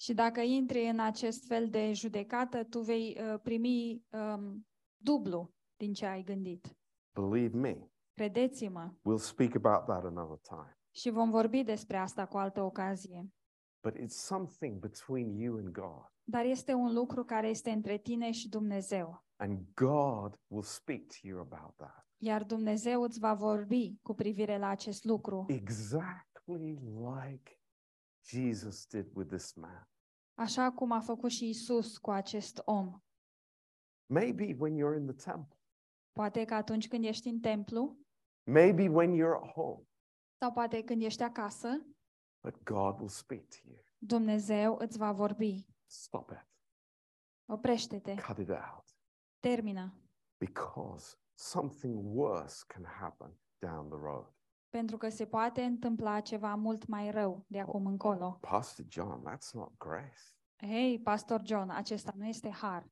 Și 0.00 0.14
dacă 0.14 0.40
intri 0.40 0.88
în 0.88 0.98
acest 1.00 1.46
fel 1.46 1.68
de 1.68 1.92
judecată, 1.92 2.64
tu 2.64 2.80
vei 2.80 3.18
uh, 3.32 3.40
primi 3.42 4.02
um, 4.10 4.66
dublu 4.96 5.52
din 5.76 5.92
ce 5.92 6.06
ai 6.06 6.22
gândit. 6.22 6.76
Believe 7.14 7.56
me, 7.58 7.86
Credeți-mă. 8.14 8.92
we'll 8.92 9.22
speak 9.22 9.54
about 9.54 9.84
that 9.84 10.04
another 10.04 10.38
time. 10.48 10.78
Și 10.90 11.10
vom 11.10 11.30
vorbi 11.30 11.62
despre 11.62 11.96
asta 11.96 12.26
cu 12.26 12.36
altă 12.36 12.62
ocazie. 12.62 13.26
But 13.82 13.96
it's 13.96 14.14
something 14.16 14.78
between 14.80 15.34
you 15.34 15.56
and 15.56 15.68
God. 15.72 16.10
Dar 16.24 16.44
este 16.44 16.72
un 16.72 16.92
lucru 16.92 17.24
care 17.24 17.48
este 17.48 17.70
între 17.70 17.98
tine 17.98 18.30
și 18.30 18.48
Dumnezeu. 18.48 19.24
And 19.36 19.58
God 19.74 20.40
will 20.46 20.62
speak 20.64 21.00
to 21.06 21.26
you 21.28 21.40
about 21.40 21.76
that. 21.76 22.06
Iar 22.16 22.44
Dumnezeu 22.44 23.02
îți 23.02 23.18
va 23.18 23.34
vorbi 23.34 23.98
cu 24.02 24.14
privire 24.14 24.58
la 24.58 24.68
acest 24.68 25.04
lucru, 25.04 25.44
Exactly 25.48 26.78
like 27.14 27.60
Jesus 28.24 28.86
did 28.86 29.06
with 29.14 29.28
this 29.30 29.52
man. 29.52 29.88
așa 30.34 30.72
cum 30.72 30.90
a 30.92 31.00
făcut 31.00 31.30
și 31.30 31.48
Isus 31.48 31.98
cu 31.98 32.10
acest 32.10 32.62
om. 32.64 32.98
Maybe 34.06 34.56
when 34.58 34.74
you're 34.76 34.96
in 34.98 35.06
the 35.06 35.30
temple, 35.30 35.56
Poate 36.12 36.44
că 36.44 36.54
atunci 36.54 36.88
când 36.88 37.04
ești 37.04 37.28
în 37.28 37.40
templu, 37.40 37.98
maybe 38.50 38.88
when 38.88 39.12
you're 39.14 39.42
at 39.42 39.50
home, 39.52 39.82
sau 40.40 40.52
poate 40.52 40.82
când 40.84 41.02
ești 41.02 41.22
acasă, 41.22 41.68
but 42.42 42.62
God 42.64 42.98
will 42.98 43.08
speak 43.08 43.48
to 43.48 43.56
you. 43.68 43.78
Dumnezeu 43.98 44.76
îți 44.80 44.98
va 44.98 45.12
vorbi. 45.12 45.66
Stop 45.86 46.30
it. 46.30 46.46
Oprește-te, 47.46 48.14
Cut 48.14 48.38
it 48.38 48.48
out. 48.50 48.96
termină, 49.40 49.94
Because 50.38 51.16
something 51.34 52.16
worse 52.16 52.64
can 52.66 52.84
happen 52.84 53.38
down 53.58 53.88
the 53.88 53.98
road. 53.98 54.32
pentru 54.68 54.96
că 54.96 55.08
se 55.08 55.26
poate 55.26 55.62
întâmpla 55.62 56.20
ceva 56.20 56.54
mult 56.54 56.86
mai 56.86 57.10
rău 57.10 57.44
de 57.46 57.60
acum 57.60 57.86
încolo. 57.86 58.38
Pastor 58.40 58.84
John, 58.88 59.28
that's 59.30 59.50
not 59.52 59.72
grace. 59.78 60.20
Hei, 60.56 61.00
Pastor 61.00 61.40
John, 61.44 61.70
acesta 61.70 62.12
nu 62.16 62.26
este 62.26 62.50
har. 62.50 62.90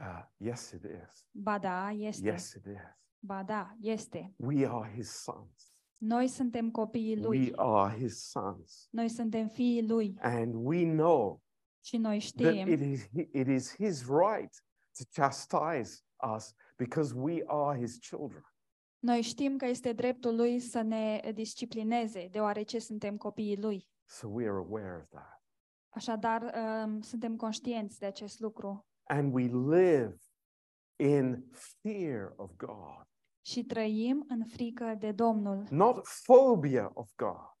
Uh, 0.00 0.24
yes, 0.36 0.70
it 0.70 0.82
is. 0.84 1.26
Ba 1.30 1.58
da, 1.58 1.90
este. 1.90 2.26
Yes, 2.28 2.52
it 2.52 2.64
is. 2.66 2.96
Ba 3.18 3.42
da, 3.42 3.76
este. 3.80 4.34
We 4.38 4.66
are 4.68 4.92
his 4.92 5.10
sons. 5.22 5.75
Noi 5.96 6.28
suntem 6.28 6.70
copiii 6.70 7.16
We 7.16 7.22
lui. 7.26 7.52
are 7.56 7.96
his 7.98 8.28
sons. 8.30 8.88
Noi 8.90 9.08
suntem 9.08 9.48
fiii 9.48 9.86
lui 9.88 10.14
And 10.20 10.54
we 10.54 10.84
know 10.84 11.42
și 11.84 11.96
noi 11.96 12.18
that 12.18 12.52
știm 12.54 12.68
it 12.72 12.80
is, 12.80 13.08
it 13.32 13.46
is 13.46 13.74
his 13.74 14.06
right 14.06 14.64
to 14.98 15.04
chastise 15.22 16.00
us 16.36 16.54
because 16.76 17.14
we 17.14 17.42
are 17.46 17.78
his 17.78 17.98
children. 17.98 18.44
Noi 18.98 19.20
știm 19.22 19.56
că 19.56 19.66
este 19.66 19.92
dreptul 19.92 20.36
lui 20.36 20.58
să 20.58 20.80
ne 20.82 21.30
disciplineze, 21.34 22.28
deoarece 22.30 22.78
suntem 22.78 23.16
copiii 23.16 23.56
lui. 23.60 23.88
So 24.04 24.28
we 24.28 24.48
are 24.48 24.56
aware 24.56 24.96
of 24.96 25.08
that. 25.08 25.42
Așadar, 25.88 26.52
um, 26.84 27.00
suntem 27.00 27.36
conștienți 27.36 27.98
de 27.98 28.06
acest 28.06 28.40
lucru 28.40 28.86
And 29.04 29.34
we 29.34 29.42
live 29.76 30.16
in 30.96 31.44
fear 31.82 32.32
of 32.36 32.50
God, 32.56 33.06
și 33.46 33.64
trăim 33.64 34.24
în 34.28 34.44
frică 34.44 34.96
de 34.98 35.12
Domnul, 35.12 35.66
not 35.70 36.06
phobia 36.24 36.90
of 36.94 37.10
God, 37.16 37.56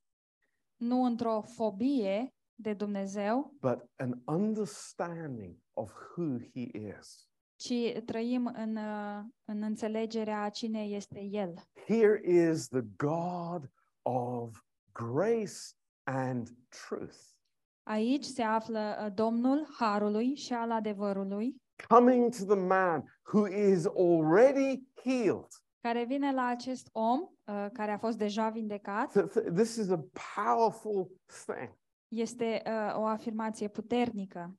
nu 0.76 1.02
într-o 1.02 1.40
fobie 1.40 2.34
de 2.54 2.74
Dumnezeu, 2.74 3.54
but 3.60 3.90
an 3.96 4.12
understanding 4.24 5.56
of 5.72 5.92
who 6.16 6.38
he 6.38 6.70
is. 6.98 7.28
ci 7.56 8.02
trăim 8.04 8.46
în, 8.46 8.76
uh, 8.76 9.24
în 9.44 9.62
înțelegerea 9.62 10.42
a 10.42 10.48
cine 10.48 10.82
este 10.82 11.20
El. 11.20 11.54
Here 11.86 12.20
is 12.50 12.68
the 12.68 12.82
God 12.96 13.70
of 14.02 14.62
grace 14.92 15.60
and 16.04 16.48
truth 16.68 17.34
Aici 17.82 18.24
se 18.24 18.42
află 18.42 18.96
uh, 19.04 19.14
Domnul 19.14 19.66
Harului 19.78 20.34
și 20.34 20.52
al 20.52 20.70
adevărului, 20.70 21.62
coming 21.88 22.34
to 22.36 22.44
the 22.54 22.64
man 22.66 23.20
who 23.32 23.46
is 23.46 23.86
already 23.86 24.88
healed. 25.02 25.48
Care 25.80 26.04
vine 26.04 26.32
la 26.32 26.46
acest 26.46 26.88
om 26.92 27.20
uh, 27.20 27.66
care 27.72 27.92
a 27.92 27.98
fost 27.98 28.18
deja 28.18 28.48
vindecat. 28.48 29.10
Th- 29.10 29.30
th- 29.30 29.54
This 29.54 29.76
is 29.76 29.90
a 29.90 30.04
powerful 30.34 31.10
thing. 31.44 31.78
Este 32.08 32.62
uh, 32.66 32.96
o 32.98 33.04
afirmație 33.06 33.68
puternică. 33.68 34.58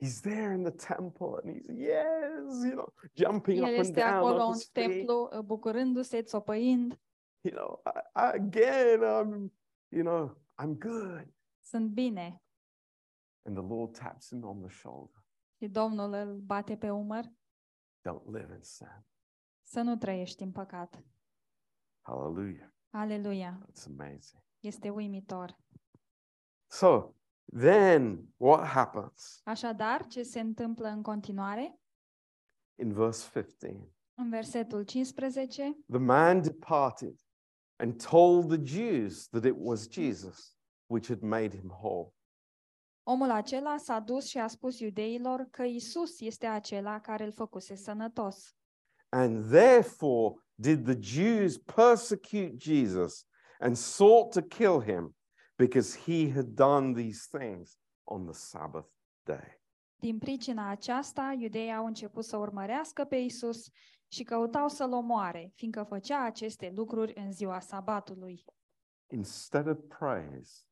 He's 0.00 0.20
there 0.20 0.54
in 0.54 0.62
the 0.62 0.94
temple 0.94 1.40
and 1.42 1.54
he's, 1.56 1.66
yes, 1.68 2.62
you 2.64 2.70
know, 2.72 2.92
jumping 3.14 3.56
El 3.58 3.62
up 3.64 3.68
and 3.70 3.78
este 3.78 4.00
down 4.00 4.12
acolo 4.14 4.34
on 4.42 4.46
în 4.46 4.52
his 4.52 4.70
feet. 4.72 4.86
templu, 4.88 5.30
uh, 5.32 5.38
bucurându-se, 5.44 6.22
țopăind. 6.22 7.00
You 7.40 7.54
know, 7.56 7.82
I, 7.86 7.98
I, 7.98 8.40
again, 8.40 9.00
I'm, 9.00 9.52
you 9.88 10.02
know, 10.04 10.36
I'm 10.62 10.78
good. 10.78 11.34
Sunt 11.64 11.90
bine. 11.90 12.42
And 13.46 13.56
the 13.56 13.66
Lord 13.74 13.98
taps 13.98 14.28
him 14.28 14.44
on 14.44 14.60
the 14.60 14.70
shoulder. 14.70 15.22
Și 15.60 15.68
Domnul 15.68 16.12
îl 16.12 16.34
bate 16.36 16.76
pe 16.76 16.90
umăr 16.90 17.24
Don't 18.08 18.24
live 18.24 18.54
in 18.54 18.62
sin. 18.62 19.06
Să 19.68 19.80
nu 19.80 19.96
trăiești 19.96 20.42
în 20.42 20.52
păcat. 20.52 21.02
Hallelujah. 22.00 22.68
Aleluia! 22.90 23.58
That's 23.66 23.86
amazing. 23.86 24.42
Este 24.60 24.90
uimitor. 24.90 25.58
So 26.70 27.12
then 27.58 28.28
what 28.36 28.66
happens 28.66 29.40
Așadar, 29.44 30.06
ce 30.06 30.22
se 30.22 30.40
întâmplă 30.40 30.88
în 30.88 31.02
continuare? 31.02 31.80
in 32.80 32.92
verse 32.92 33.30
15? 33.32 33.92
În 34.14 34.30
versetul 34.30 34.82
15, 34.84 35.76
The 35.88 35.98
man 35.98 36.42
departed 36.42 37.20
and 37.76 38.02
told 38.02 38.48
the 38.48 38.64
Jews 38.64 39.28
that 39.28 39.44
it 39.44 39.54
was 39.56 39.90
Jesus 39.90 40.56
which 40.86 41.08
had 41.08 41.20
made 41.20 41.56
him 41.56 41.68
whole. 41.70 42.12
omul 43.06 43.30
acela 43.30 43.76
s-a 43.76 44.00
dus 44.00 44.26
și 44.26 44.38
a 44.38 44.46
spus 44.46 44.78
iudeilor 44.80 45.40
că 45.50 45.62
Isus 45.62 46.20
este 46.20 46.46
acela 46.46 47.00
care 47.00 47.24
îl 47.24 47.32
făcuse 47.32 47.74
sănătos. 47.74 48.56
And 49.08 49.50
therefore 49.50 50.34
did 50.54 50.84
the 50.84 50.96
Jews 51.00 51.58
persecute 51.58 52.56
Jesus 52.56 53.24
and 53.60 53.76
sought 53.76 54.32
to 54.32 54.42
kill 54.42 54.80
him 54.80 55.14
because 55.56 55.98
he 56.04 56.30
had 56.30 56.46
done 56.54 56.92
these 56.94 57.26
things 57.38 57.78
on 58.04 58.24
the 58.24 58.34
Sabbath 58.34 58.88
day. 59.24 59.60
Din 60.00 60.18
pricina 60.18 60.68
aceasta, 60.70 61.36
iudeii 61.38 61.72
au 61.72 61.86
început 61.86 62.24
să 62.24 62.36
urmărească 62.36 63.04
pe 63.04 63.16
Isus 63.16 63.68
și 64.08 64.22
căutau 64.22 64.68
să-l 64.68 64.92
omoare, 64.92 65.52
fiindcă 65.54 65.82
făcea 65.82 66.24
aceste 66.24 66.72
lucruri 66.74 67.12
în 67.16 67.32
ziua 67.32 67.60
sabatului. 67.60 68.44
Instead 69.10 69.66
of 69.68 69.78
praise, 69.98 70.62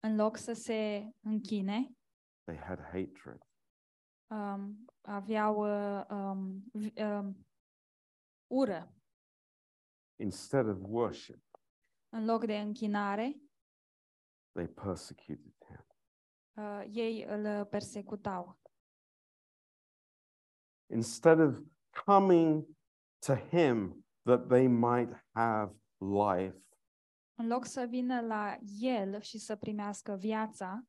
În 0.00 0.16
loc 0.16 0.36
să 0.36 0.52
se 0.52 1.10
închine, 1.22 1.96
they 2.44 2.56
had 2.56 2.80
hatred. 2.80 3.38
um, 4.26 4.84
aveau 5.02 5.56
uh, 5.56 6.04
um, 6.10 6.64
um, 6.96 7.45
ură. 8.46 8.94
Instead 10.20 10.68
of 10.68 10.78
worship, 10.82 11.44
În 12.08 12.24
loc 12.24 12.44
de 12.46 12.58
închinare, 12.58 13.40
they 14.52 14.66
persecuted 14.68 15.54
him. 15.66 15.86
uh, 16.64 16.84
ei 16.90 17.22
îl 17.22 17.66
persecutau. 17.66 18.60
Instead 20.90 21.40
of 21.40 21.58
coming 22.04 22.66
to 23.26 23.34
him 23.34 24.06
that 24.22 24.48
they 24.48 24.66
might 24.66 25.12
have 25.34 25.74
life, 25.98 26.60
În 27.38 27.46
loc 27.46 27.64
să 27.64 27.86
vină 27.88 28.20
la 28.20 28.56
el 28.80 29.20
și 29.20 29.38
să 29.38 29.56
primească 29.56 30.14
viața, 30.14 30.86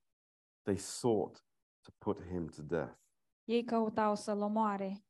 they 0.62 0.78
sought 0.78 1.46
to 1.82 1.92
put 1.98 2.22
him 2.28 2.48
to 2.48 2.62
death. 2.62 2.98
ei 3.44 3.64
căutau 3.64 4.16
să-l 4.16 4.42
omoare. 4.42 5.06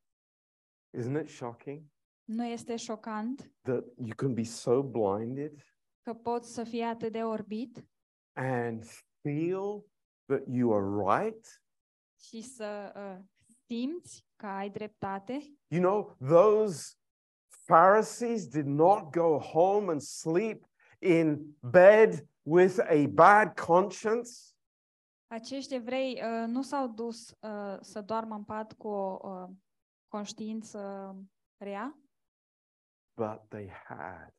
Isn't 0.98 1.22
it 1.22 1.30
shocking 1.30 1.86
Nu 2.28 2.46
este 2.46 2.76
șocant 2.76 3.52
that 3.62 3.84
you 3.98 4.16
can 4.16 4.34
be 4.34 4.44
so 4.44 4.84
blinded 4.84 5.64
că 6.02 6.14
poți 6.14 6.54
să 6.54 6.64
fii 6.64 6.82
atât 6.82 7.12
de 7.12 7.24
orbit 7.24 7.88
and 8.34 8.84
feel 9.22 9.86
that 10.26 10.44
you 10.48 10.74
are 10.74 11.20
right? 11.20 11.62
și 12.20 12.42
să 12.42 12.94
uh, 12.96 13.26
simți 13.66 14.26
că 14.36 14.46
ai 14.46 14.70
dreptate? 14.70 15.58
You 15.68 15.82
know, 15.82 16.16
those 16.28 16.96
Pharisees 17.66 18.48
did 18.48 18.66
not 18.66 19.12
go 19.12 19.40
home 19.40 19.92
and 19.92 20.02
sleep 20.02 20.66
in 21.00 21.56
bed 21.60 22.28
with 22.42 22.80
a 22.80 23.08
bad 23.08 23.60
conscience. 23.60 24.30
Acești 25.28 25.74
evrei 25.74 26.22
uh, 26.22 26.48
nu 26.48 26.62
s-au 26.62 26.88
dus 26.88 27.30
uh, 27.30 27.78
să 27.82 28.02
doarmă 28.02 28.36
în 28.36 28.44
pat 28.44 28.74
cu 28.74 28.88
o 28.88 29.20
uh, 29.30 29.50
conștiință 30.08 31.16
rea, 31.58 31.98
but 33.18 33.50
they 33.50 33.68
had 33.88 34.34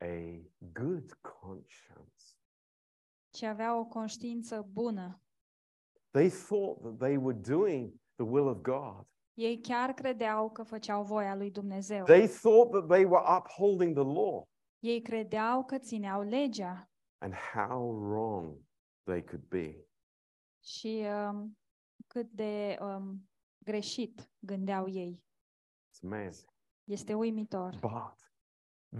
a 0.00 0.40
good 0.72 1.12
conscience. 1.20 2.36
ci 3.30 3.42
aveau 3.42 3.80
o 3.80 3.84
conștiință 3.84 4.62
bună. 4.72 5.20
They 6.10 6.30
thought 6.30 6.80
that 6.82 6.98
they 6.98 7.16
were 7.16 7.38
doing 7.38 7.92
the 8.14 8.24
will 8.24 8.46
of 8.46 8.60
God. 8.60 9.06
Ei 9.34 9.60
chiar 9.60 9.92
credeau 9.92 10.50
că 10.50 10.62
făceau 10.62 11.04
voia 11.04 11.34
lui 11.34 11.50
Dumnezeu. 11.50 12.04
They 12.04 12.28
thought 12.28 12.70
that 12.70 12.88
they 12.88 13.04
were 13.04 13.36
upholding 13.38 13.94
the 13.94 14.04
law 14.04 14.48
Ei 14.78 15.02
credeau 15.02 15.64
că 15.64 15.78
țineau 15.78 16.22
legea 16.22 16.88
and 17.18 17.34
how 17.34 17.90
wrong 17.90 18.58
they 19.02 19.24
could 19.24 19.44
be. 19.48 19.86
și 20.62 21.04
um, 21.28 21.58
cât 22.06 22.30
de 22.30 22.76
um, 22.80 23.28
greșit 23.58 24.30
gândeau 24.38 24.88
ei. 24.88 25.24
It's 25.88 26.02
amazing. 26.02 26.53
Este 26.84 27.14
uimitor. 27.14 27.78
But 27.80 28.32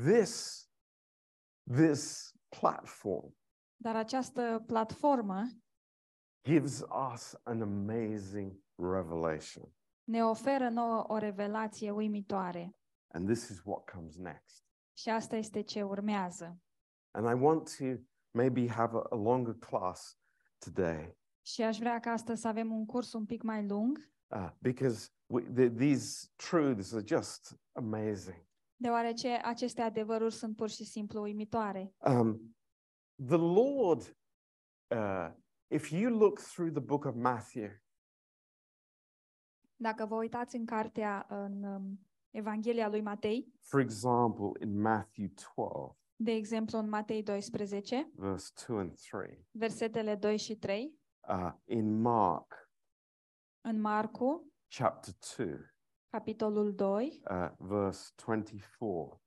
this 0.04 0.64
this 1.72 2.32
platform 2.48 3.36
Dar 3.76 3.96
această 3.96 4.62
platformă 4.66 5.42
gives 6.48 6.84
us 7.12 7.34
an 7.42 7.62
amazing 7.62 8.62
revelation. 8.76 9.74
ne 10.04 10.24
oferă 10.24 10.68
nouă 10.68 11.04
o 11.08 11.18
revelație 11.18 11.90
uimitoare. 11.90 12.76
And 13.12 13.26
this 13.26 13.48
is 13.48 13.62
what 13.64 13.90
comes 13.90 14.16
next. 14.16 14.64
Și 14.96 15.08
asta 15.08 15.36
este 15.36 15.60
ce 15.62 15.82
urmează. 15.82 16.58
And 17.10 17.38
I 17.38 17.42
want 17.42 17.76
to 17.76 17.84
maybe 18.30 18.68
have 18.68 18.96
a, 18.96 19.02
a 19.10 19.16
longer 19.16 19.54
class 19.54 20.18
today 20.58 21.16
Și 21.46 21.62
aș 21.62 21.78
vrea 21.78 22.00
ca 22.00 22.10
astăzi 22.10 22.40
să 22.40 22.48
avem 22.48 22.72
un 22.72 22.86
curs 22.86 23.12
un 23.12 23.24
pic 23.26 23.42
mai 23.42 23.66
lung, 23.66 24.10
uh, 24.26 24.50
because 24.58 25.08
we, 25.08 25.08
the, 25.23 25.23
these 25.76 26.28
truths 26.36 26.92
are 26.92 27.04
just 27.06 27.58
amazing. 27.72 28.46
deoarece 28.76 29.28
aceste 29.28 29.80
adevăruri 29.82 30.34
sunt 30.34 30.56
pur 30.56 30.68
și 30.68 30.84
simplu 30.84 31.22
uimitoare. 31.22 31.94
Um, 31.98 32.56
the 33.26 33.36
Lord, 33.36 34.16
uh, 34.90 35.30
if 35.70 35.90
you 35.90 36.18
look 36.18 36.40
through 36.40 36.70
the 36.72 36.82
book 36.82 37.04
of 37.04 37.14
Matthew, 37.14 37.68
Dacă 39.76 40.06
vă 40.06 40.14
uitați 40.14 40.56
în 40.56 40.64
cartea 40.66 41.26
în 41.28 41.62
um, 41.62 42.00
Evanghelia 42.30 42.88
lui 42.88 43.00
Matei, 43.00 43.52
For 43.60 43.80
example, 43.80 44.50
in 44.60 44.80
Matthew 44.80 45.26
12, 45.26 45.98
de 46.16 46.30
exemplu 46.32 46.78
în 46.78 46.88
Matei 46.88 47.22
12, 47.22 48.10
verse 48.14 48.52
2 48.66 48.78
and 48.78 48.94
3, 49.10 49.46
versetele 49.50 50.14
2 50.14 50.36
și 50.36 50.56
3, 50.56 50.98
uh, 51.28 51.52
in 51.64 52.00
Mark 52.00 52.68
în 53.60 53.80
Marcu, 53.80 54.52
chapter 54.76 55.14
2, 55.36 55.58
capitolul 56.10 56.74
2, 56.74 57.22
uh, 57.30 57.50
verse 57.58 58.12
24 58.16 59.20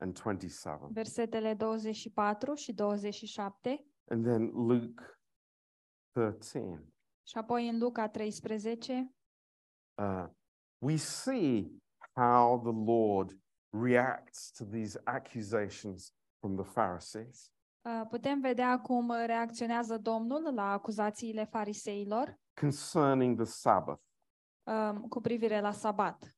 and 0.00 0.12
27, 0.14 0.88
versetele 0.92 1.54
24 1.54 2.54
și 2.54 2.72
27, 2.72 3.86
and 4.10 4.24
then 4.24 4.50
Luke 4.52 5.02
13. 6.10 6.92
și 7.26 7.38
apoi 7.38 7.68
în 7.68 7.78
Luca 7.78 8.08
13, 8.08 9.14
uh, 10.02 10.26
we 10.78 10.96
see 10.96 11.82
how 12.14 12.60
the 12.60 12.92
Lord 12.92 13.38
reacts 13.70 14.50
to 14.50 14.64
these 14.64 15.00
accusations 15.04 16.12
from 16.38 16.56
the 16.56 16.72
Pharisees. 16.72 17.52
uh, 17.82 18.06
putem 18.08 18.40
vedea 18.40 18.80
cum 18.80 19.10
reacționează 19.10 19.98
Domnul 19.98 20.54
la 20.54 20.72
acuzațiile 20.72 21.44
fariseilor 21.44 22.42
concerning 22.54 23.36
the 23.36 23.44
Sabbath. 23.44 24.00
um, 24.66 25.08
cu 25.08 25.20
privire 25.20 25.60
la 25.60 25.72
sabat. 25.72 26.36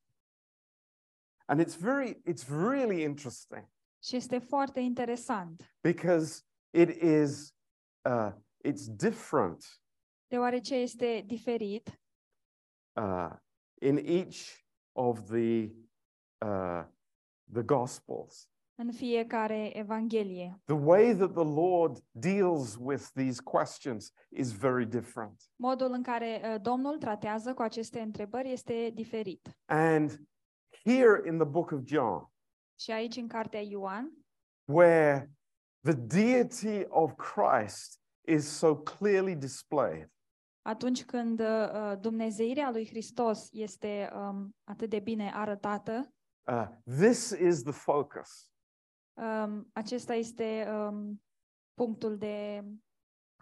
And 1.49 1.61
it's 1.61 1.77
very, 1.77 2.21
it's 2.25 2.49
really 2.49 3.03
interesting 3.03 3.71
Și 4.03 4.17
este 4.17 4.39
foarte 4.39 4.81
interesant, 4.81 5.75
because 5.81 6.43
it 6.71 6.89
is, 7.03 7.55
uh, 8.05 8.33
it's 8.65 8.89
different 8.89 9.81
deoarece 10.29 10.75
este 10.75 11.23
diferit 11.27 12.01
uh, 12.97 13.31
in 13.81 13.97
each 13.97 14.67
of 14.93 15.21
the, 15.31 15.71
uh, 16.39 16.85
the 17.53 17.63
Gospels. 17.63 18.49
În 18.79 18.93
fiecare 18.93 19.79
evanghelie. 19.79 20.61
The 20.65 20.75
way 20.75 21.15
that 21.15 21.33
the 21.33 21.45
Lord 21.45 22.05
deals 22.11 22.77
with 22.81 23.05
these 23.15 23.43
questions 23.43 24.13
is 24.29 24.53
very 24.53 24.87
different. 24.87 25.51
Modul 25.57 25.93
în 25.93 26.03
care 26.03 26.41
uh, 26.45 26.61
Domnul 26.63 26.99
tratează 26.99 27.55
cu 27.55 27.63
aceste 27.63 28.01
întrebări 28.01 28.53
este 28.53 28.91
diferit. 28.95 29.51
And 29.65 30.11
here 30.85 31.23
in 31.27 31.39
the 31.39 31.47
book 31.47 31.71
of 31.71 31.81
John, 31.85 32.31
Și 32.81 32.91
aici 32.91 33.17
în 33.17 33.29
cartea 33.29 33.61
Ioan, 33.61 34.13
where 34.65 35.31
the 35.81 35.95
deity 35.95 36.85
of 36.89 37.13
Christ 37.15 38.01
is 38.29 38.49
so 38.49 38.77
clearly 38.77 39.35
displayed, 39.35 40.11
atunci 40.63 41.05
când 41.05 41.41
uh, 41.41 41.93
dumnezeirea 42.01 42.71
lui 42.71 42.87
Hristos 42.87 43.49
este 43.53 44.11
um, 44.15 44.57
atât 44.65 44.91
de 44.91 44.99
bine 44.99 45.31
arătată, 45.35 46.15
uh, 46.51 46.67
this 46.85 47.31
is 47.31 47.63
the 47.63 47.73
focus. 47.73 48.51
Um, 49.17 49.71
acesta 49.73 50.15
este 50.15 50.69
um, 50.71 51.23
punctul 51.75 52.17
de 52.17 52.65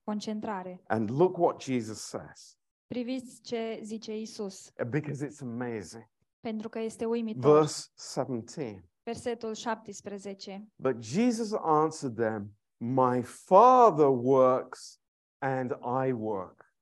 concentrare. 0.04 0.82
And 0.86 1.10
look 1.10 1.36
what 1.38 1.62
Jesus 1.62 1.98
says, 1.98 2.58
Priviți 2.86 3.40
ce 3.42 3.80
zice 3.82 4.18
Isus, 4.20 4.72
uh, 4.80 4.86
because 4.88 5.26
it's 5.26 5.40
amazing. 5.40 6.08
pentru 6.40 6.68
că 6.68 6.78
este 6.78 7.04
uimitor. 7.04 7.58
Verse 7.58 7.88
17. 8.16 8.88
Versetul 9.02 9.54
17. 9.54 10.68
But 10.76 11.02
Jesus 11.02 11.52
answered 11.62 12.16
them, 12.16 12.56
My 12.76 13.22
Father 13.22 14.06
works 14.06 15.00
and 15.38 15.70
I 16.06 16.12
work. 16.12 16.74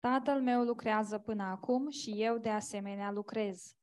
Tatăl 0.00 0.40
meu 0.42 0.62
lucrează 0.64 1.18
până 1.18 1.42
acum 1.42 1.90
și 1.90 2.22
eu 2.22 2.38
de 2.38 2.48
asemenea 2.50 3.10
lucrez. 3.10 3.74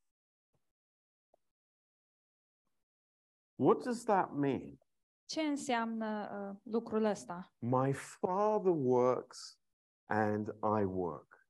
What 3.60 3.84
does 3.84 4.04
that 4.04 4.34
mean? 4.34 4.78
Ce 5.26 5.42
înseamnă 5.42 6.30
uh, 6.32 6.60
lucrul 6.64 7.04
ăsta? 7.04 7.54
My 7.60 7.94
Father 7.94 8.72
works 8.76 9.60
and 10.06 10.48
I 10.80 10.84
work. 10.84 11.48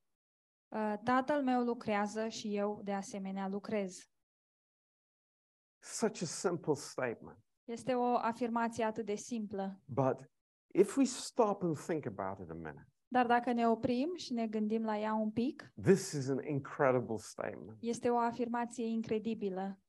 Uh, 0.67 0.93
tatăl 1.03 1.43
meu 1.43 1.63
lucrează 1.63 2.27
și 2.27 2.55
eu 2.55 2.81
de 2.83 2.93
asemenea 2.93 3.47
lucrez. 3.47 4.09
Such 5.79 6.21
a 6.21 6.25
simple 6.25 6.73
statement. 6.73 7.37
Este 7.63 7.93
o 7.93 8.15
afirmație 8.17 8.83
atât 8.83 9.05
de 9.05 9.15
simplă, 9.15 9.81
But 9.85 10.31
if 10.73 10.95
we 10.97 11.03
stop 11.03 11.63
and 11.63 11.77
think 11.77 12.05
about 12.05 12.39
it 12.39 12.49
a 12.49 12.53
minute, 12.53 12.87
dar 13.07 13.25
dacă 13.27 13.51
ne 13.51 13.67
oprim 13.67 14.15
și 14.15 14.33
ne 14.33 14.47
gândim 14.47 14.83
la 14.83 14.97
ea 14.97 15.13
un 15.13 15.31
pic, 15.31 15.71
this 15.81 16.11
is 16.11 16.29
an 16.29 16.43
incredible 16.43 17.17
statement. 17.17 17.77
este 17.79 18.09
o 18.09 18.17
afirmație 18.17 18.85
incredibilă. 18.85 19.79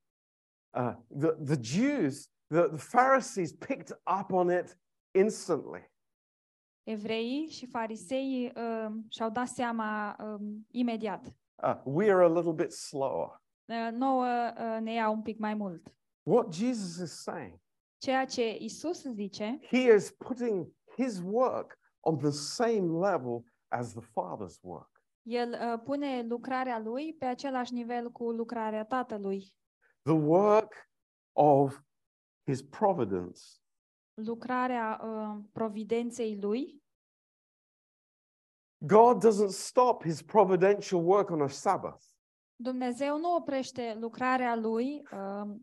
Uh, 0.77 0.95
the, 1.11 1.37
the 1.45 1.57
Jews, 1.57 2.29
the, 2.51 2.69
the 2.69 2.79
Pharisees 2.79 3.53
picked 3.53 3.93
up 4.07 4.33
on 4.33 4.51
it 4.51 4.77
instantly. 5.14 5.91
Evreii 6.83 7.49
și 7.49 7.66
fariseii 7.66 8.53
uh, 8.57 8.93
și-au 9.09 9.31
dat 9.31 9.49
seama 9.49 10.16
um, 10.21 10.66
imediat. 10.71 11.27
Uh, 11.62 11.81
we 11.85 12.12
are 12.12 12.25
a 12.25 12.29
little 12.29 12.53
bit 12.53 12.73
slower. 12.73 13.43
Uh, 13.64 13.89
nouă 13.93 14.27
uh, 14.27 14.81
ne 14.81 14.93
ia 14.93 15.09
un 15.09 15.23
pic 15.23 15.39
mai 15.39 15.55
mult. 15.55 15.93
What 16.23 16.55
Jesus 16.55 17.11
is 17.11 17.23
saying, 17.23 17.61
Ceea 17.99 18.25
ce 18.25 18.57
Isus 18.59 19.03
zice 19.03 19.59
he 19.62 19.95
is 19.95 20.11
putting 20.11 20.73
his 20.97 21.21
work 21.25 21.79
on 22.01 22.16
the 22.16 22.31
same 22.31 22.99
level 23.09 23.45
as 23.69 23.93
the 23.93 24.03
Father's 24.03 24.59
work. 24.62 25.03
El 25.23 25.53
uh, 25.53 25.81
pune 25.85 26.23
lucrarea 26.23 26.79
lui 26.79 27.14
pe 27.19 27.25
același 27.25 27.73
nivel 27.73 28.11
cu 28.11 28.31
lucrarea 28.31 28.85
tatălui. 28.85 29.57
The 30.09 30.16
work 30.16 30.88
of 31.32 31.82
his 32.44 32.62
providence 32.62 33.40
Lucrarea 34.14 35.00
uh, 35.04 35.44
providenței 35.52 36.38
lui. 36.40 36.82
God 38.78 39.24
doesn't 39.24 39.50
stop 39.50 40.02
his 40.02 40.22
providential 40.22 41.04
work 41.04 41.30
on 41.30 41.40
a 41.40 41.48
Sabbath. 41.48 42.04
Dumnezeu 42.56 43.18
nu 43.18 43.34
oprește 43.34 43.96
lucrarea 44.00 44.56
lui 44.56 45.02
uh, 45.12 45.56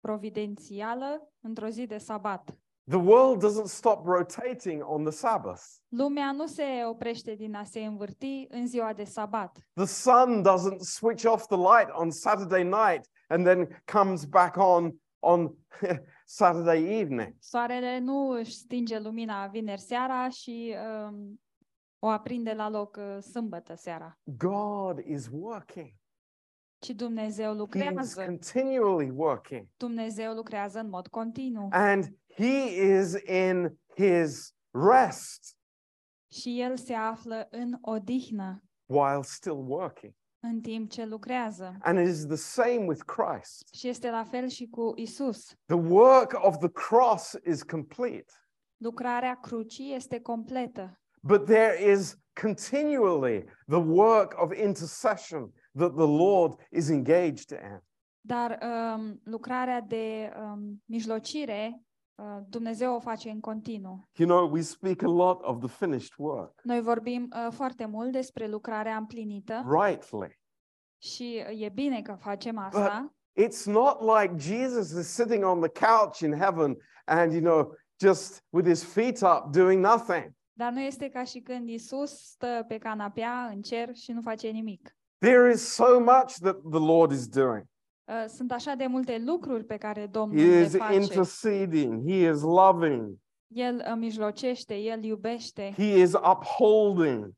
providențială 0.00 1.32
într-o 1.40 1.68
zi 1.68 1.86
de 1.86 1.98
sabat. 1.98 2.58
The 2.88 2.98
world 2.98 3.44
doesn't 3.44 3.68
stop 3.68 4.06
rotating 4.06 4.82
on 4.86 5.02
the 5.02 5.12
Sabbath. 5.12 5.62
Lumea 5.88 6.32
nu 6.32 6.46
se 6.46 6.84
oprește 6.88 7.34
din 7.34 7.54
a 7.54 7.64
se 7.64 7.84
învârti 7.84 8.46
în 8.48 8.66
ziua 8.66 8.92
de 8.92 9.04
sabat. 9.04 9.58
The 9.72 9.86
sun 9.86 10.42
doesn't 10.42 10.78
switch 10.78 11.24
off 11.24 11.46
the 11.46 11.56
light 11.56 11.88
on 11.92 12.10
Saturday 12.10 12.62
night 12.62 13.08
and 13.26 13.44
then 13.44 13.82
comes 13.84 14.24
back 14.24 14.56
on 14.56 15.00
on 15.18 15.56
Saturday 16.24 17.00
evening. 17.00 17.34
Soarele 17.38 17.98
nu 17.98 18.28
își 18.28 18.52
stinge 18.52 18.98
lumina 18.98 19.46
vineri 19.46 19.80
seara 19.80 20.28
și 20.28 20.74
um, 21.08 21.40
o 21.98 22.08
aprinde 22.08 22.52
la 22.52 22.68
loc 22.68 22.96
uh, 22.96 23.22
sâmbătă 23.22 23.74
seara. 23.74 24.18
God 24.24 24.98
is 24.98 25.28
working. 25.32 25.90
Ci 26.78 26.90
Dumnezeu 26.90 27.46
He 27.46 27.52
is 27.52 27.58
lucrează. 27.58 28.24
continually 28.24 29.10
working. 29.10 29.66
Dumnezeu 29.76 30.32
lucrează 30.32 30.78
în 30.78 30.88
mod 30.88 31.06
continuu. 31.08 31.68
And 31.70 32.04
he 32.34 32.80
is 32.98 33.12
in 33.28 33.78
his 33.94 34.54
rest 34.70 35.56
Și 36.30 36.60
el 36.60 36.76
se 36.76 36.94
află 36.94 37.46
în 37.50 37.78
odihnă 37.80 38.62
while 38.86 39.22
still 39.22 39.64
working. 39.68 40.12
În 40.52 40.60
timp 40.60 40.90
ce 40.90 41.04
lucrează. 41.04 41.76
And 41.80 41.98
it 41.98 42.06
is 42.06 42.26
the 42.26 42.36
same 42.36 42.84
with 42.86 43.02
Christ. 43.04 43.74
Și 43.74 43.88
este 43.88 44.10
la 44.10 44.24
fel 44.24 44.48
și 44.48 44.66
cu 44.66 44.92
Isus. 44.96 45.54
The 45.66 45.76
work 45.76 46.38
of 46.42 46.56
the 46.58 46.68
cross 46.68 47.36
is 47.44 47.62
complete, 47.62 48.32
Lucrarea 48.76 49.34
crucii 49.40 49.94
este 49.94 50.20
completă, 50.20 51.00
but 51.22 51.44
there 51.44 51.90
is 51.92 52.18
continually 52.40 53.44
the 53.66 53.78
work 53.86 54.34
of 54.42 54.52
intercession 54.52 55.52
that 55.78 55.94
the 55.94 56.06
Lord 56.06 56.52
is 56.70 56.88
engaged 56.88 57.50
in. 57.50 57.82
dar 58.20 58.58
um, 58.62 59.20
lucrarea 59.24 59.80
de 59.80 60.32
um, 60.40 60.82
mijlocire 60.84 61.70
uh, 61.72 61.80
Dumnezeu 62.48 62.94
o 62.94 63.00
face 63.00 63.30
în 63.30 63.40
continuu. 63.40 64.08
You 64.16 64.28
know, 64.28 64.50
we 64.52 64.60
speak 64.60 65.02
a 65.02 65.08
lot 65.08 65.42
of 65.42 65.58
the 65.58 65.68
finished 65.68 66.12
work, 66.16 66.60
Noi 66.62 66.80
vorbim 66.80 67.28
uh, 67.46 67.52
foarte 67.52 67.86
mult 67.86 68.12
despre 68.12 68.46
lucrarea 68.48 68.96
împlinită 68.96 69.64
rightly. 69.68 70.40
și 71.02 71.36
e 71.36 71.68
bine 71.74 72.02
că 72.02 72.14
facem 72.14 72.58
asta, 72.58 73.10
It's 73.42 73.64
not 73.64 74.00
like 74.00 74.34
Jesus 74.38 74.90
is 74.90 75.06
sitting 75.14 75.44
on 75.44 75.60
the 75.60 75.86
couch 75.86 76.18
in 76.18 76.32
heaven 76.38 76.76
and, 77.04 77.32
you 77.32 77.40
know, 77.42 77.74
just 78.00 78.44
with 78.48 78.68
his 78.68 78.84
feet 78.84 79.20
up 79.20 79.52
doing 79.52 79.84
nothing. 79.84 80.30
dar 80.52 80.72
nu 80.72 80.80
este 80.80 81.08
ca 81.08 81.24
și 81.24 81.40
când 81.40 81.68
Isus 81.68 82.10
stă 82.10 82.64
pe 82.68 82.78
canapea 82.78 83.46
în 83.54 83.62
cer 83.62 83.94
și 83.94 84.12
nu 84.12 84.20
face 84.20 84.48
nimic. 84.48 84.96
There 85.18 85.50
is 85.52 85.60
so 85.74 85.98
much 86.00 86.32
that 86.40 86.56
the 86.70 86.78
Lord 86.78 87.12
is 87.12 87.28
doing. 87.28 87.64
Uh, 88.08 88.24
Sunt 88.28 88.52
așa 88.52 88.74
de 88.74 88.86
multe 88.86 89.18
lucruri 89.18 89.64
pe 89.64 89.76
care 89.76 90.06
Domnul 90.06 90.38
He 90.38 90.44
le 90.50 90.60
is 90.60 90.76
face. 90.76 90.94
interceding, 90.94 92.08
He 92.10 92.28
is 92.30 92.40
loving, 92.40 93.18
El 93.48 93.76
uh, 93.88 93.94
mijlocește, 93.96 94.74
El 94.74 95.04
iubește, 95.04 95.72
He 95.76 96.00
is 96.00 96.12
upholding, 96.12 97.34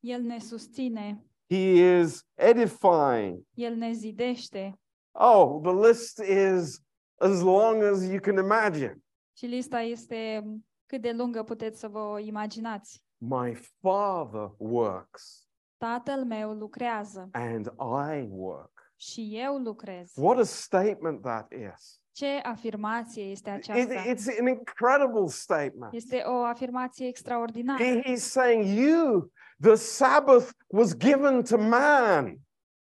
El 0.00 0.22
ne 0.22 0.38
susține, 0.38 1.24
He 1.48 1.98
is 2.00 2.24
edifying. 2.34 3.42
El 3.54 3.74
ne 3.74 3.92
zidește 3.92 4.78
Oh, 5.12 5.60
the 5.62 5.86
list 5.88 6.18
is 6.22 6.80
as 7.18 7.40
long 7.42 7.82
as 7.82 8.08
you 8.08 8.18
can 8.20 8.36
imagine. 8.36 9.02
și 9.36 9.46
lista 9.46 9.80
este 9.80 10.44
cât 10.86 11.00
de 11.00 11.12
lungă 11.12 11.42
puteți 11.42 11.78
să 11.80 11.88
vă 11.88 11.98
o 11.98 12.18
imaginați. 12.18 13.02
My 13.16 13.54
Father 13.80 14.50
works 14.56 15.48
Tatăl 15.76 16.24
meu 16.24 16.52
lucrează 16.52 17.28
and 17.32 17.66
I 17.78 18.26
work. 18.30 18.79
Și 19.00 19.30
eu 19.32 19.56
lucrez. 19.56 20.12
What 20.16 20.38
a 20.38 20.42
statement 20.42 21.20
that 21.22 21.52
is. 21.52 22.00
Ce 22.12 22.40
afirmație 22.42 23.22
este 23.22 23.50
It- 23.50 23.54
aceasta? 23.54 23.94
it's 23.94 24.38
an 24.40 24.46
incredible 24.46 25.26
statement. 25.26 25.92
Este 25.92 26.22
o 26.26 26.42
afirmație 26.44 27.06
extraordinară. 27.06 27.82
He- 27.84 28.02
he's 28.02 28.16
saying, 28.30 28.78
You, 28.88 29.30
the 29.60 29.74
Sabbath 29.74 30.50
was 30.66 30.96
given 30.96 31.42
to 31.42 31.56
man. 31.58 32.38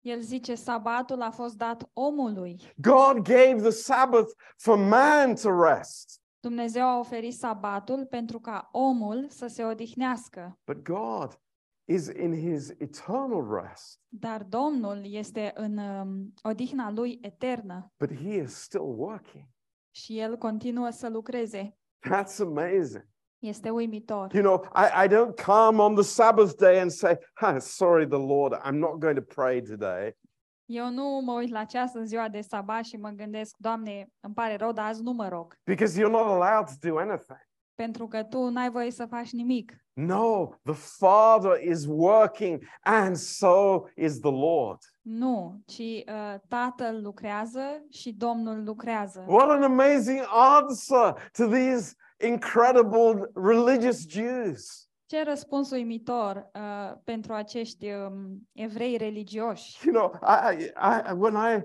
El 0.01 0.21
zice, 0.21 0.55
sabatul 0.55 1.23
a 1.23 1.31
fost 1.31 1.57
dat 1.57 1.89
omului. 1.93 2.61
God 2.77 3.15
gave 3.23 3.55
the 3.61 3.71
Sabbath 3.71 4.31
for 4.57 4.77
man 4.77 5.35
to 5.35 5.63
rest. 5.63 6.21
Dumnezeu 6.41 6.83
a 6.87 6.99
oferit 6.99 7.35
sabatul 7.35 8.07
pentru 8.07 8.41
ca 8.41 8.69
omul 8.73 9.27
să 9.29 9.47
se 9.47 9.65
odihnească. 9.65 10.59
But 10.67 10.83
God 10.83 11.41
is 11.85 12.07
in 12.07 12.33
his 12.51 12.69
eternal 12.79 13.61
rest, 13.63 14.01
Dar 14.09 14.43
Domnul 14.43 15.01
este 15.05 15.51
în 15.55 15.77
um, 15.79 16.33
odihna 16.43 16.91
lui 16.91 17.19
eternă 17.23 17.93
but 17.99 18.15
he 18.15 18.35
is 18.43 18.55
still 18.55 18.95
working. 18.97 19.45
și 19.91 20.19
el 20.19 20.37
continuă 20.37 20.91
să 20.91 21.09
lucreze. 21.09 21.77
That's 22.11 22.39
amazing. 22.41 23.11
Este 23.39 23.71
uimitor. 23.71 24.35
You 24.35 24.43
know, 24.43 24.65
I, 24.85 25.05
I 25.05 25.09
don't 25.09 25.45
come 25.45 25.83
on 25.83 25.95
the 25.95 26.03
Sabbath 26.05 26.55
day 26.57 26.81
and 26.81 26.91
say, 26.91 27.17
"Ah, 27.35 27.57
sorry, 27.61 28.07
the 28.09 28.19
Lord, 28.19 28.55
I'm 28.65 28.79
not 28.79 28.99
going 28.99 29.17
to 29.17 29.35
pray 29.35 29.63
today. 29.63 30.17
Eu 30.65 30.91
nu 30.91 31.21
mă 31.25 31.33
uit 31.33 31.51
la 31.51 31.65
ceas 31.65 31.95
în 31.95 32.07
ziua 32.07 32.29
de 32.29 32.41
sabat 32.41 32.85
și 32.85 32.97
mă 32.97 33.09
gândesc, 33.11 33.57
Doamne, 33.59 34.07
îmi 34.21 34.35
pare 34.35 34.57
rău, 34.57 34.73
dar 34.73 34.87
azi 34.87 35.03
nu 35.03 35.13
mă 35.13 35.29
rog. 35.29 35.55
Because 35.65 36.01
you're 36.01 36.11
not 36.11 36.27
allowed 36.27 36.67
to 36.67 36.89
do 36.89 36.99
anything. 36.99 37.39
Pentru 37.75 38.07
că 38.09 38.23
tu 38.25 38.49
n-ai 38.49 38.71
voie 38.71 38.91
să 38.91 39.07
faci 39.07 39.33
nimic. 39.33 39.82
No, 39.95 40.55
the 40.65 40.75
Father 40.75 41.61
is 41.61 41.87
working, 41.87 42.63
and 42.85 43.17
so 43.17 43.87
is 43.97 44.21
the 44.21 44.31
Lord. 44.31 44.79
Nu, 45.03 45.61
ci 45.67 45.79
uh, 45.79 46.35
Tatăl 46.49 47.03
lucrează 47.03 47.87
și 47.91 48.13
Domnul 48.13 48.65
lucrează. 48.65 49.25
What 49.29 49.51
an 49.51 49.63
amazing 49.63 50.21
answer 50.31 51.31
to 51.33 51.47
these 51.47 51.95
incredible 52.21 53.31
religious 53.35 54.07
Jews. 54.09 54.89
Ce 55.07 55.23
răspuns 55.23 55.71
uimitor 55.71 56.51
uh, 56.55 56.97
pentru 57.05 57.33
acești 57.33 57.87
um, 57.91 58.49
evrei 58.53 58.97
religioși. 58.97 59.89
You 59.89 59.95
know, 59.95 60.15
I, 60.23 60.65
I, 60.65 61.13
when 61.17 61.35
I 61.35 61.63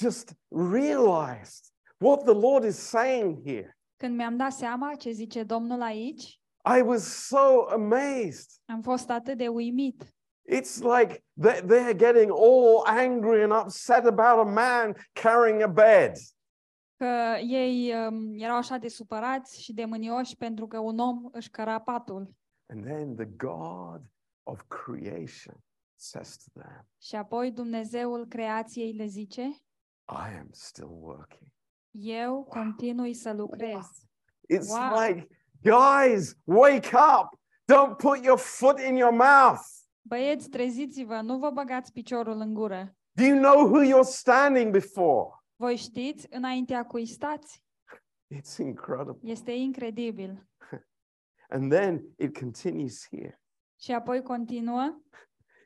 just 0.00 0.32
realized 0.48 1.64
what 1.98 2.22
the 2.24 2.34
Lord 2.34 2.64
is 2.64 2.76
saying 2.76 3.42
here, 3.46 3.74
Când 3.96 4.16
mi-am 4.16 4.36
dat 4.36 4.52
seama 4.52 4.94
ce 4.94 5.10
zice 5.10 5.42
Domnul 5.42 5.82
aici, 5.82 6.39
I 6.78 6.80
was 6.82 7.26
so 7.26 7.66
amazed. 7.70 8.50
am 8.64 8.82
fost 8.82 9.10
atât 9.10 9.38
de 9.38 9.48
uimit. 9.48 10.14
It's 10.52 10.76
like 10.98 11.24
they- 11.40 11.60
they're 11.62 11.96
getting 11.96 12.30
all 12.30 12.82
angry 12.86 13.42
and 13.42 13.52
upset 13.52 14.04
about 14.06 14.46
a 14.46 14.50
man 14.50 14.94
carrying 15.12 15.62
a 15.62 15.66
bed. 15.66 16.12
Că 16.96 17.36
ei 17.40 17.94
um, 18.06 18.32
erau 18.38 18.56
așa 18.56 18.76
de 18.76 18.88
supărați 18.88 19.62
și 19.62 19.72
de 19.72 19.84
mânioși 19.84 20.36
pentru 20.36 20.66
că 20.66 20.78
un 20.78 20.98
om 20.98 21.28
își 21.32 21.50
căra 21.50 21.80
patul. 21.80 22.34
And 22.68 22.84
then 22.84 23.14
the 23.16 23.24
God 23.24 24.02
of 24.42 24.62
creation 24.68 25.54
says 25.94 26.36
to 26.36 26.60
them, 26.60 26.86
Și 26.98 27.16
apoi 27.16 27.50
Dumnezeul 27.52 28.26
creației 28.26 28.92
le 28.92 29.06
zice, 29.06 29.42
I 30.08 30.36
am 30.38 30.48
still 30.52 30.88
working. 30.90 31.50
eu 31.90 32.44
continui 32.44 33.14
să 33.14 33.32
lucrez. 33.32 33.86
It's 34.54 34.68
Wow. 34.68 35.00
like, 35.06 35.28
guys, 35.62 36.34
wake 36.44 36.90
up. 36.92 37.40
Don't 37.72 37.96
put 37.96 38.24
your 38.24 38.38
foot 38.38 38.80
in 38.80 38.96
your 38.96 39.12
mouth. 39.12 39.60
Băieți, 40.02 40.48
treziți-vă, 40.48 41.20
nu 41.20 41.38
vă 41.38 41.50
băgați 41.50 41.92
piciorul 41.92 42.40
în 42.40 42.54
gură. 42.54 42.94
Do 43.12 43.24
you 43.24 43.38
know 43.38 43.66
who 43.66 43.82
you're 43.82 44.08
standing 44.08 44.72
before? 44.72 45.28
Voi 45.56 45.76
știți 45.76 46.26
înaintea 46.30 46.84
cui 46.86 47.06
stați? 47.06 47.62
It's 48.34 48.56
incredible. 48.58 49.30
Este 49.30 49.52
incredibil. 49.52 50.46
And 51.54 51.72
then 51.72 52.04
it 52.18 52.38
continues 52.38 53.06
here 53.10 53.42
Și 53.80 53.92
apoi 53.92 54.22
continuă 54.22 55.00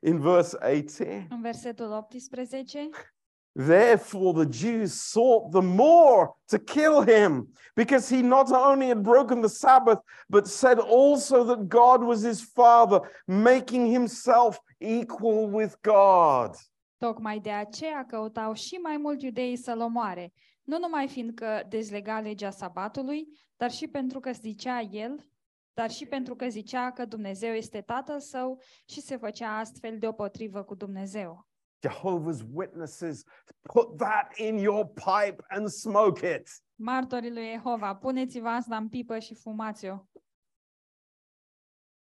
in 0.03 0.21
verse 0.21 0.57
18. 0.63 1.27
în 1.31 1.41
versetul 1.41 1.91
18. 1.91 2.89
Therefore, 3.57 4.45
the 4.45 4.53
Jews 4.53 5.01
sought 5.01 5.53
the 5.53 5.61
more 5.61 6.35
to 6.47 6.59
kill 6.59 7.03
him 7.03 7.53
because 7.77 8.15
he 8.15 8.21
not 8.21 8.51
only 8.51 8.89
had 8.89 9.03
broken 9.03 9.41
the 9.41 9.49
Sabbath, 9.49 10.01
but 10.29 10.47
said 10.47 10.79
also 10.79 11.45
that 11.45 11.69
God 11.69 12.03
was 12.03 12.23
his 12.23 12.43
father, 12.43 13.01
making 13.27 13.87
himself 13.93 14.59
equal 14.81 15.47
with 15.47 15.77
God. 15.83 16.57
Tocmai 16.99 17.41
de 17.41 17.51
aceea 17.51 18.05
căutau 18.07 18.53
și 18.53 18.75
mai 18.75 18.97
mult 18.97 19.23
iudeii 19.23 19.57
să-l 19.57 19.81
omoare, 19.81 20.33
nu 20.63 20.79
numai 20.79 21.09
fiindcă 21.09 21.63
dezlega 21.69 22.21
legea 22.21 22.51
sabatului, 22.51 23.27
dar 23.57 23.71
și 23.71 23.89
pentru 23.89 24.21
că 24.21 24.33
zicea 24.33 24.81
el, 24.81 25.29
dar 25.75 25.91
și 25.91 26.07
pentru 26.07 26.37
că 26.37 26.49
zicea 26.49 26.91
că 26.91 27.05
Dumnezeu 27.05 27.53
este 27.53 27.81
tatăl 27.81 28.21
său 28.21 28.63
și 28.89 29.01
se 29.01 29.17
făcea 29.17 29.59
astfel 29.59 29.99
deopotrivă 29.99 30.63
cu 30.63 30.75
Dumnezeu. 30.75 31.47
Jehovah's 31.89 32.43
Witnesses, 32.53 33.25
put 33.63 33.99
that 33.99 34.39
in 34.39 34.59
your 34.59 34.87
pipe 34.87 35.43
and 35.49 35.69
smoke 35.69 36.35
it. 36.35 36.49
Martorii 36.75 37.33
lui 37.33 37.51
Jehova, 37.51 37.95
puneți-vă 37.97 38.49
asta 38.49 38.77
în 38.77 38.89
pipă 38.89 39.19
și 39.19 39.35
fumați-o. 39.35 39.99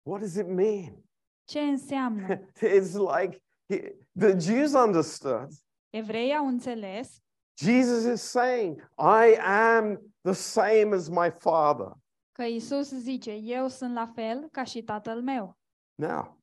What 0.03 0.19
does 0.21 0.35
it 0.35 0.47
mean? 0.47 1.03
Ce 1.43 1.59
înseamnă? 1.59 2.35
It's 2.77 2.93
like 2.93 3.43
he- 3.73 3.93
the 4.19 4.39
Jews 4.39 4.73
understood. 4.73 5.49
Evreii 5.89 6.33
au 6.35 6.47
înțeles 6.47 7.21
Jesus 7.59 8.13
is 8.13 8.21
saying, 8.21 8.91
I 8.97 9.35
am 9.41 10.13
the 10.21 10.33
same 10.33 10.95
as 10.95 11.07
my 11.09 11.29
father. 11.39 11.91
că 12.31 12.43
Isus 12.43 12.89
zice, 12.93 13.31
eu 13.31 13.67
sunt 13.67 13.93
la 13.93 14.05
fel 14.05 14.47
ca 14.51 14.63
și 14.63 14.83
tatăl 14.83 15.21
meu. 15.21 15.57
Now, 15.95 16.41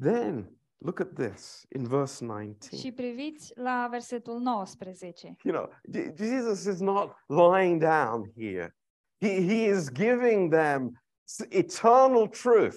then 0.00 0.55
look 0.78 1.00
at 1.00 1.12
this 1.14 1.64
in 1.76 1.84
verse 1.84 2.24
19. 2.24 2.76
Și 2.76 2.92
priviți 2.92 3.52
la 3.56 3.86
versetul 3.90 4.38
19. 4.40 5.36
You 5.42 5.54
know, 5.54 5.70
Je- 5.92 6.14
Jesus 6.16 6.64
is 6.74 6.80
not 6.80 7.12
lying 7.26 7.80
down 7.80 8.32
here. 8.36 8.76
He, 9.20 9.28
he 9.46 9.68
is 9.68 9.90
giving 9.92 10.52
them 10.52 11.02
s- 11.24 11.44
eternal 11.48 12.28
truth, 12.28 12.76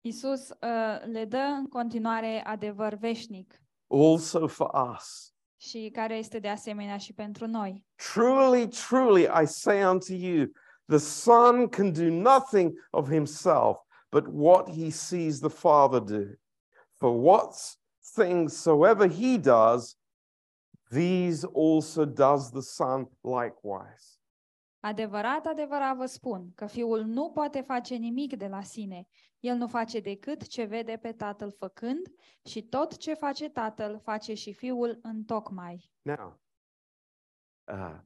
Isus 0.00 0.48
uh, 0.48 1.02
le 1.12 1.24
dă 1.24 1.36
în 1.36 1.66
continuare 1.68 2.42
adevăr 2.46 2.94
veșnic 2.94 3.60
also 3.90 4.46
for 4.46 4.70
us. 4.94 5.30
și 5.60 5.90
care 5.92 6.16
este 6.16 6.38
de 6.38 6.48
asemenea 6.48 6.96
și 6.96 7.12
pentru 7.12 7.46
noi. 7.46 7.84
Truly, 8.12 8.68
truly, 8.68 9.22
I 9.42 9.46
say 9.46 9.84
unto 9.84 10.12
you, 10.12 10.46
the 10.86 10.98
Son 10.98 11.68
can 11.68 11.92
do 11.92 12.02
nothing 12.10 12.86
of 12.90 13.08
himself, 13.10 13.78
but 14.10 14.24
what 14.30 14.70
he 14.70 14.90
sees 14.90 15.38
the 15.38 15.48
Father 15.48 16.00
do. 16.00 16.22
For 16.98 17.10
what 17.10 17.78
things 18.14 18.56
soever 18.56 19.08
he 19.08 19.38
does, 19.38 19.96
these 20.90 21.44
also 21.44 22.04
does 22.04 22.50
the 22.50 22.62
Son 22.62 23.08
likewise. 23.22 24.18
Adevărat, 24.80 25.46
adevărat 25.46 25.96
vă 25.96 26.06
spun 26.06 26.52
că 26.54 26.66
Fiul 26.66 27.04
nu 27.04 27.30
poate 27.30 27.60
face 27.60 27.94
nimic 27.94 28.36
de 28.36 28.46
la 28.46 28.62
sine. 28.62 29.06
El 29.40 29.56
nu 29.56 29.66
face 29.66 30.00
decât 30.00 30.46
ce 30.46 30.64
vede 30.64 30.96
pe 30.96 31.12
Tatăl 31.12 31.52
făcând 31.52 32.06
și 32.44 32.62
tot 32.62 32.96
ce 32.96 33.14
face 33.14 33.48
Tatăl 33.48 34.00
face 34.02 34.34
și 34.34 34.52
Fiul 34.52 34.98
în 35.02 35.24
tocmai. 35.24 35.90
Now, 36.02 36.40
uh, 37.72 37.98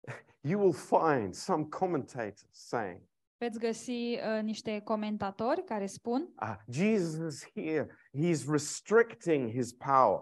you 0.50 0.60
will 0.60 0.72
find 0.72 1.34
some 1.34 1.64
commentators 1.64 2.48
saying, 2.50 3.00
Veți 3.42 3.58
găsi 3.58 3.90
uh, 3.90 4.42
niște 4.42 4.80
comentatori 4.84 5.64
care 5.64 5.86
spun 5.86 6.34
uh, 6.42 6.54
Jesus 6.70 7.44
here, 7.54 7.86
he's 8.18 8.46
restricting 8.50 9.50
his 9.50 9.72
power. 9.72 10.20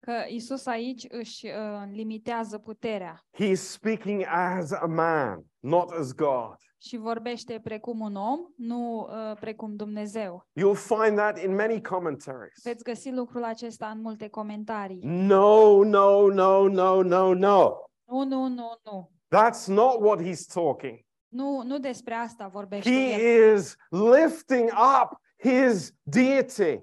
că 0.00 0.12
Isus 0.28 0.66
aici 0.66 1.04
își 1.08 1.46
uh, 1.46 1.52
limitează 1.92 2.58
puterea 2.58 3.20
He 3.30 3.44
is 3.44 3.70
speaking 3.70 4.24
as 4.28 4.70
a 4.72 4.86
man, 4.86 5.44
not 5.58 5.90
as 5.90 6.12
God. 6.12 6.56
și 6.80 6.96
vorbește 6.96 7.60
precum 7.62 8.00
un 8.00 8.14
om, 8.14 8.40
nu 8.56 8.98
uh, 9.00 9.36
precum 9.40 9.76
Dumnezeu. 9.76 10.46
You'll 10.60 10.78
find 11.02 11.16
that 11.16 11.42
in 11.42 11.54
many 11.54 11.82
commentaries. 11.82 12.62
Veți 12.62 12.84
găsi 12.84 13.10
lucrul 13.10 13.44
acesta 13.44 13.86
în 13.86 14.00
multe 14.00 14.28
comentarii. 14.28 15.00
No, 15.02 15.84
no, 15.84 16.28
no, 16.28 16.68
no, 16.68 17.02
no, 17.02 17.34
no. 17.34 17.72
Nu, 18.04 18.24
nu, 18.24 18.48
nu, 18.48 18.80
nu. 18.84 19.10
That's 19.34 19.66
not 19.66 20.00
what 20.00 20.22
he's 20.22 20.46
talking. 20.52 21.03
Nu, 21.34 21.62
nu 21.62 21.78
despre 21.78 22.14
asta 22.14 22.48
vorbește 22.48 22.90
He 22.90 23.22
el, 23.22 23.56
is 23.56 23.76
lifting 23.88 24.70
up 25.02 25.20
his 25.36 25.92
deity. 26.02 26.80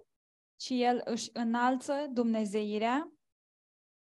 ci 0.55 0.69
el 0.69 1.01
își 1.05 1.29
înalță 1.33 1.93
dumnezeirea. 2.09 3.11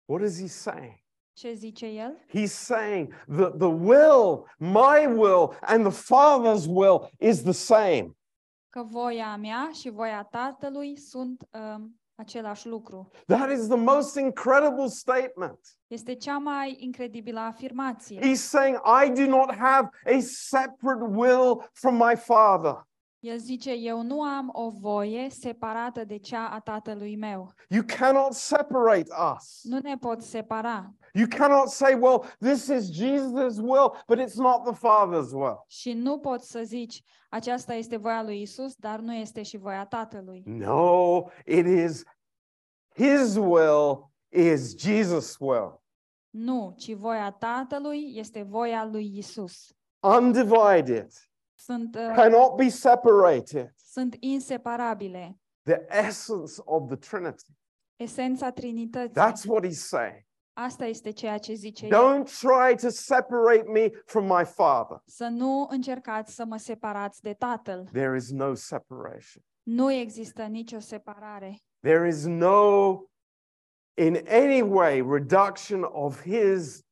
What 0.06 0.24
is 0.24 0.40
he 0.40 0.48
saying? 0.48 0.98
Ce 1.34 1.54
zice 1.54 1.86
el? 1.86 2.26
He's 2.28 2.52
saying 2.52 3.14
that 3.38 3.58
the 3.58 3.68
will, 3.68 4.46
my 4.58 5.06
will, 5.06 5.58
and 5.62 5.92
the 5.92 6.02
Father's 6.04 6.66
will 6.68 7.10
is 7.20 7.42
the 7.42 7.52
same. 7.52 8.18
Că 8.70 8.84
voia 8.84 9.36
mea 9.36 9.70
și 9.74 9.90
voia 9.90 10.24
Tatălui 10.24 10.98
sunt 10.98 11.48
um, 11.52 11.99
același 12.20 12.68
lucru. 12.68 13.10
That 13.26 13.52
is 13.52 13.68
the 13.68 13.78
most 13.78 14.16
incredible 14.16 14.88
statement. 14.88 15.60
Este 15.88 16.16
cea 16.16 16.38
mai 16.38 16.76
incredibilă 16.80 17.40
afirmație. 17.40 18.20
He's 18.20 18.42
saying, 18.42 18.78
I 19.04 19.10
do 19.10 19.26
not 19.26 19.56
have 19.56 19.90
a 20.06 20.20
separate 20.20 21.06
will 21.16 21.70
from 21.74 21.96
my 21.96 22.16
Father. 22.16 22.88
El 23.20 23.38
zice, 23.38 23.72
eu 23.72 24.02
nu 24.02 24.22
am 24.22 24.50
o 24.52 24.70
voie 24.70 25.30
separată 25.30 26.04
de 26.04 26.18
cea 26.18 26.48
a 26.48 26.60
tatălui 26.60 27.16
meu. 27.16 27.54
You 27.70 27.84
cannot 27.98 28.34
separate 28.34 29.08
us. 29.36 29.60
Nu 29.64 29.80
ne 29.80 29.98
pot 29.98 30.22
separa. 30.22 30.94
You 31.14 31.28
cannot 31.28 31.68
say, 31.70 31.94
well, 31.94 32.24
this 32.40 32.68
is 32.68 32.90
Jesus' 32.92 33.58
will, 33.60 33.96
but 34.08 34.20
it's 34.20 34.36
not 34.36 34.64
the 34.64 34.74
Father's 34.74 35.32
will. 35.34 35.64
Și 35.68 35.94
nu 35.94 36.20
poți 36.20 36.50
să 36.52 36.62
zici, 36.64 37.02
aceasta 37.30 37.74
este 37.74 37.98
voia 37.98 38.24
lui 38.24 38.42
Isus, 38.42 38.76
dar 38.76 39.00
nu 39.00 39.14
este 39.14 39.44
și 39.44 39.58
voia 39.58 39.86
tatălui. 39.86 40.44
No, 40.46 41.24
it 41.46 41.66
is 41.66 42.04
His 42.96 43.36
will 43.36 44.12
is 44.30 44.76
Jesus' 44.76 45.36
will. 45.40 45.82
Nu, 46.30 46.74
ci 46.78 46.94
voia 46.94 47.32
tatălui 47.32 48.12
este 48.16 48.42
voia 48.44 48.86
lui 48.86 49.18
Isus. 49.18 49.74
Undivided, 50.00 51.12
Sunt, 51.56 51.96
uh, 51.96 52.12
cannot 52.16 52.56
be 52.56 52.70
separated. 52.70 53.74
sunt 53.76 54.16
inseparabile. 54.20 55.40
The 55.64 55.86
essence 56.08 56.54
of 56.66 56.88
the 56.88 56.96
Trinity. 56.96 57.58
Esența 57.96 58.52
Trinității. 58.52 59.22
That's 59.22 59.46
what 59.48 59.66
he's 59.66 59.88
saying. 59.88 60.26
Asta 60.54 60.86
este 60.86 61.12
ceea 61.12 61.38
ce 61.38 61.54
zice 61.54 61.86
el. 61.86 61.92
Don't 61.92 62.28
try 62.40 62.76
to 62.82 62.90
separate 62.90 63.64
me 63.68 63.90
from 64.06 64.26
my 64.26 64.46
Father. 64.46 65.02
Să 65.06 65.28
nu 65.28 65.68
încercați 65.70 66.36
să 66.36 66.46
mă 66.46 66.58
separați 66.58 67.22
de 67.22 67.34
Tatăl. 67.34 67.90
There 67.92 68.16
is 68.16 68.32
no 68.32 68.54
separation. 68.54 69.44
Nu 69.64 69.92
există 69.92 70.44
nicio 70.44 70.80
separare. 70.80 71.60
There 71.80 72.08
is 72.08 72.26
no, 72.26 72.90
in 73.94 74.18
any 74.28 74.62
way, 74.62 75.02
reduction 75.02 75.84
of 75.84 76.22
his 76.22 76.84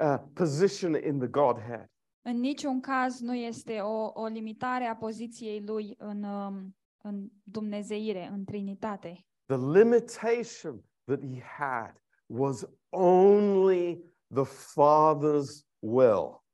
uh, 0.00 0.18
position 0.34 0.94
in 0.94 1.18
the 1.18 1.28
Godhead. 1.28 1.90
În 2.22 2.40
niciun 2.40 2.80
caz 2.80 3.20
nu 3.20 3.34
este 3.34 3.78
o, 3.78 4.10
o 4.14 4.26
limitare 4.26 4.84
a 4.84 4.96
poziției 4.96 5.60
lui 5.60 5.94
în, 5.98 6.22
um, 6.22 6.76
în 7.02 7.28
Dumnezeire, 7.42 8.28
în 8.32 8.44
Trinitate. 8.44 9.24
The 9.46 9.56
limitation 9.56 10.84
that 11.04 11.20
he 11.20 11.40
had 11.40 12.00
was 12.30 12.64
only 12.90 14.04
the 14.34 14.44
Father's 14.44 15.64
will. 15.78 16.44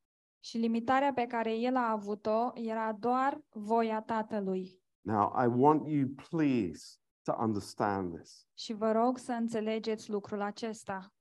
Și 0.40 0.58
limitarea 0.58 1.12
pe 1.12 1.26
care 1.26 1.54
el 1.54 1.76
a 1.76 1.90
avut-o 1.90 2.50
era 2.54 2.92
doar 2.92 3.40
voia 3.48 4.02
Tatălui. 4.02 4.80
Now, 5.00 5.32
I 5.44 5.46
want 5.46 5.88
you, 5.88 6.08
please, 6.30 6.98
to 7.22 7.34
understand 7.38 8.14
this. 8.14 8.46
Și 8.54 8.72
vă 8.72 8.92
rog 8.92 9.18
să 9.18 9.32
înțelegeți 9.32 10.10
lucrul 10.10 10.40
acesta. 10.40 11.14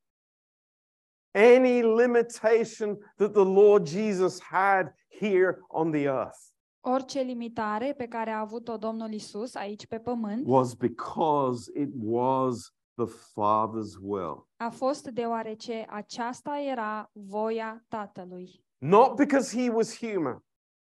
Any 1.32 1.82
limitation 1.82 2.98
that 3.16 3.32
the 3.32 3.44
Lord 3.44 3.88
Jesus 3.88 4.42
had 4.42 4.94
here 5.20 5.60
on 5.68 5.92
the 5.92 6.04
earth 6.04 6.54
Orice 6.88 7.22
limitare 7.22 7.94
pe 7.94 8.08
care 8.08 8.30
a 8.30 8.40
avut-o 8.40 8.78
Domnul 8.78 9.12
Isus 9.12 9.56
aici 9.56 9.88
pe 9.88 10.00
pământ 10.00 10.44
was 10.48 10.74
because 10.74 11.72
it 11.80 11.90
was 12.00 12.75
the 12.96 13.06
Father's 13.06 13.98
will. 14.02 14.48
a 14.58 14.70
fost 14.70 15.08
deoarece 15.10 15.86
aceasta 15.90 16.58
era 16.60 17.10
voia 17.14 17.86
Tatălui. 17.88 18.64
Not 18.78 19.16
because 19.16 19.62
he 19.64 19.70
was 19.70 19.98
human. 19.98 20.46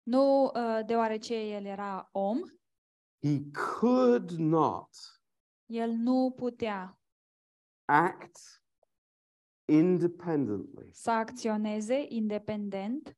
Nu 0.04 0.43
uh, 0.43 0.86
deoarece 0.86 1.36
el 1.36 1.66
era 1.66 2.10
om, 2.12 2.39
He 3.24 3.39
could 3.80 4.30
not 4.32 4.89
el 5.66 5.89
nu 5.91 6.34
putea 6.36 6.99
act 7.86 8.38
independently 9.66 10.89
să 10.93 11.12
acționeze 11.12 12.06
independent 12.10 13.18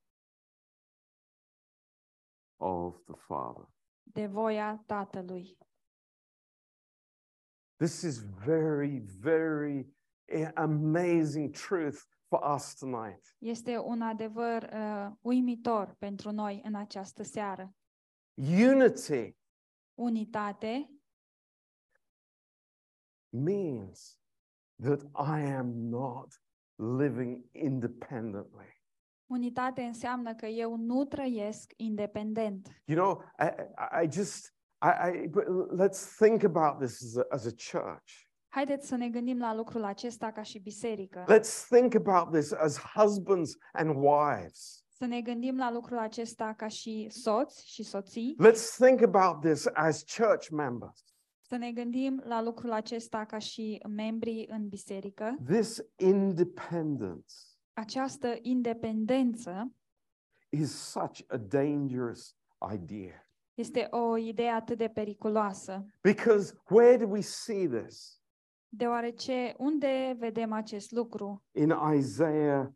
of 2.57 3.03
the 3.03 3.15
Father. 3.15 3.67
de 4.03 4.27
voia 4.27 4.83
Tatălui. 4.85 5.57
This 7.77 8.01
is 8.01 8.17
very, 8.45 9.03
very 9.19 9.87
eh, 10.25 10.49
amazing 10.55 11.51
truth 11.51 12.05
for 12.27 12.55
us 12.55 12.73
tonight. 12.73 13.35
Este 13.37 13.77
un 13.77 14.01
adevăr 14.01 14.69
uh, 14.73 15.11
uimitor 15.21 15.95
pentru 15.99 16.31
noi 16.31 16.61
în 16.63 16.75
această 16.75 17.23
seară. 17.23 17.75
Unity 18.35 19.35
Unitate 19.95 20.89
means 23.29 24.17
that 24.79 25.01
I 25.15 25.41
am 25.41 25.89
not 25.89 26.41
living 26.75 27.45
independently. 27.51 28.81
Unitate 29.25 29.81
înseamnă 29.81 30.35
că 30.35 30.45
eu 30.45 30.75
nu 30.75 31.05
trăiesc 31.05 31.73
independent. 31.75 32.81
You 32.85 32.97
know, 32.97 33.23
I, 33.39 33.45
I, 34.01 34.05
I 34.05 34.11
just, 34.11 34.55
I, 34.83 35.09
I, 35.09 35.27
but 35.27 35.45
let's 35.71 36.17
think 36.17 36.43
about 36.43 36.79
this 36.79 37.01
as 37.01 37.15
a, 37.15 37.23
as 37.31 37.45
a 37.45 37.51
church. 37.51 38.27
Haideți 38.47 38.87
să 38.87 38.95
ne 38.95 39.09
gândim 39.09 39.39
la 39.39 39.55
lucrul 39.55 39.83
acesta 39.83 40.31
ca 40.31 40.41
și 40.41 40.59
biserică. 40.59 41.25
Let's 41.27 41.67
think 41.69 41.95
about 41.95 42.31
this 42.33 42.51
as 42.51 42.79
husbands 42.79 43.57
and 43.71 43.95
wives. 43.95 44.83
Să 44.89 45.05
ne 45.05 45.21
gândim 45.21 45.57
la 45.57 45.71
lucrul 45.71 45.97
acesta 45.97 46.53
ca 46.57 46.67
și 46.67 47.07
soți 47.09 47.67
și 47.67 47.83
soții. 47.83 48.35
Let's 48.47 48.75
think 48.77 49.01
about 49.01 49.41
this 49.41 49.65
as 49.73 50.03
church 50.17 50.47
members. 50.49 51.03
Să 51.41 51.55
ne 51.55 51.71
gândim 51.71 52.21
la 52.25 52.41
lucrul 52.41 52.71
acesta 52.71 53.25
ca 53.25 53.37
și 53.37 53.79
membrii 53.89 54.47
în 54.49 54.67
biserică. 54.67 55.35
This 55.45 55.81
independence 55.97 57.33
Această 57.73 58.37
independență 58.41 59.73
is 60.49 60.71
such 60.71 61.21
a 61.27 61.37
dangerous 61.37 62.35
idea. 62.73 63.27
Este 63.53 63.87
o 63.91 64.17
idee 64.17 64.49
atât 64.49 64.77
de 64.77 64.87
periculoasă, 64.89 65.85
Because 66.01 66.53
where 66.69 66.97
do 66.97 67.07
we 67.11 67.21
see 67.21 67.67
this? 67.67 68.21
deoarece 68.69 69.55
unde 69.57 70.15
vedem 70.19 70.51
acest 70.51 70.91
lucru? 70.91 71.43
In 71.51 71.73
Isaiah, 71.95 72.71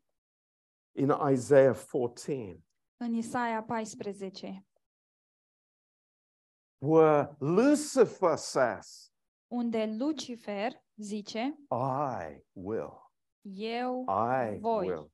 in 0.96 1.14
Isaiah 1.32 1.76
14, 1.76 2.64
În 2.98 3.14
Isaia 3.14 3.64
14, 3.64 4.66
where 6.80 7.36
Lucifer 7.40 8.36
says, 8.38 9.12
unde 9.48 9.86
Lucifer 9.98 10.72
zice, 10.96 11.58
I 11.72 12.44
will, 12.54 13.12
eu 13.42 14.06
I 14.08 14.58
voi, 14.60 14.88
will, 14.88 15.12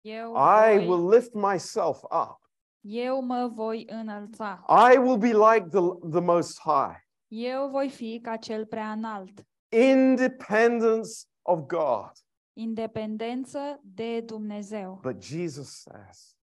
eu 0.00 0.34
I 0.34 0.76
voi, 0.76 0.86
will 0.88 1.08
lift 1.08 1.32
myself 1.34 2.02
up. 2.02 2.45
Eu 2.88 3.20
mă 3.20 3.50
voi 3.54 3.86
înălța, 3.88 4.64
I 4.92 4.96
will 4.98 5.18
be 5.18 5.32
like 5.32 5.66
the, 5.68 5.80
the 6.10 6.20
Most 6.20 6.60
High. 6.60 6.96
eu 7.28 7.68
voi 7.68 7.88
fi 7.88 8.20
ca 8.22 8.36
cel 8.36 8.66
prea 8.66 8.92
înalt. 8.92 9.46
Independence 9.68 11.10
of 11.42 11.60
God. 11.66 12.10
Independență 12.52 13.80
de 13.82 14.20
Dumnezeu. 14.20 14.98
But 15.02 15.22
Jesus 15.22 15.68
says, 15.68 16.36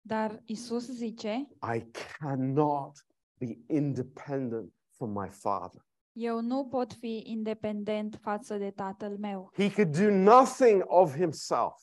Dar 0.00 0.42
Isus 0.44 0.88
zice, 0.90 1.48
I 1.76 1.86
cannot 2.18 3.06
be 3.38 3.58
independent 3.66 4.72
from 4.96 5.10
my 5.12 5.28
Father. 5.28 5.80
eu 6.12 6.40
nu 6.40 6.66
pot 6.66 6.92
fi 6.92 7.22
independent 7.26 8.18
față 8.22 8.56
de 8.56 8.70
tatăl 8.70 9.16
meu. 9.18 9.50
He 9.56 9.70
could 9.72 9.96
do 9.98 10.10
nothing 10.10 10.82
of 10.86 11.14
himself. 11.16 11.82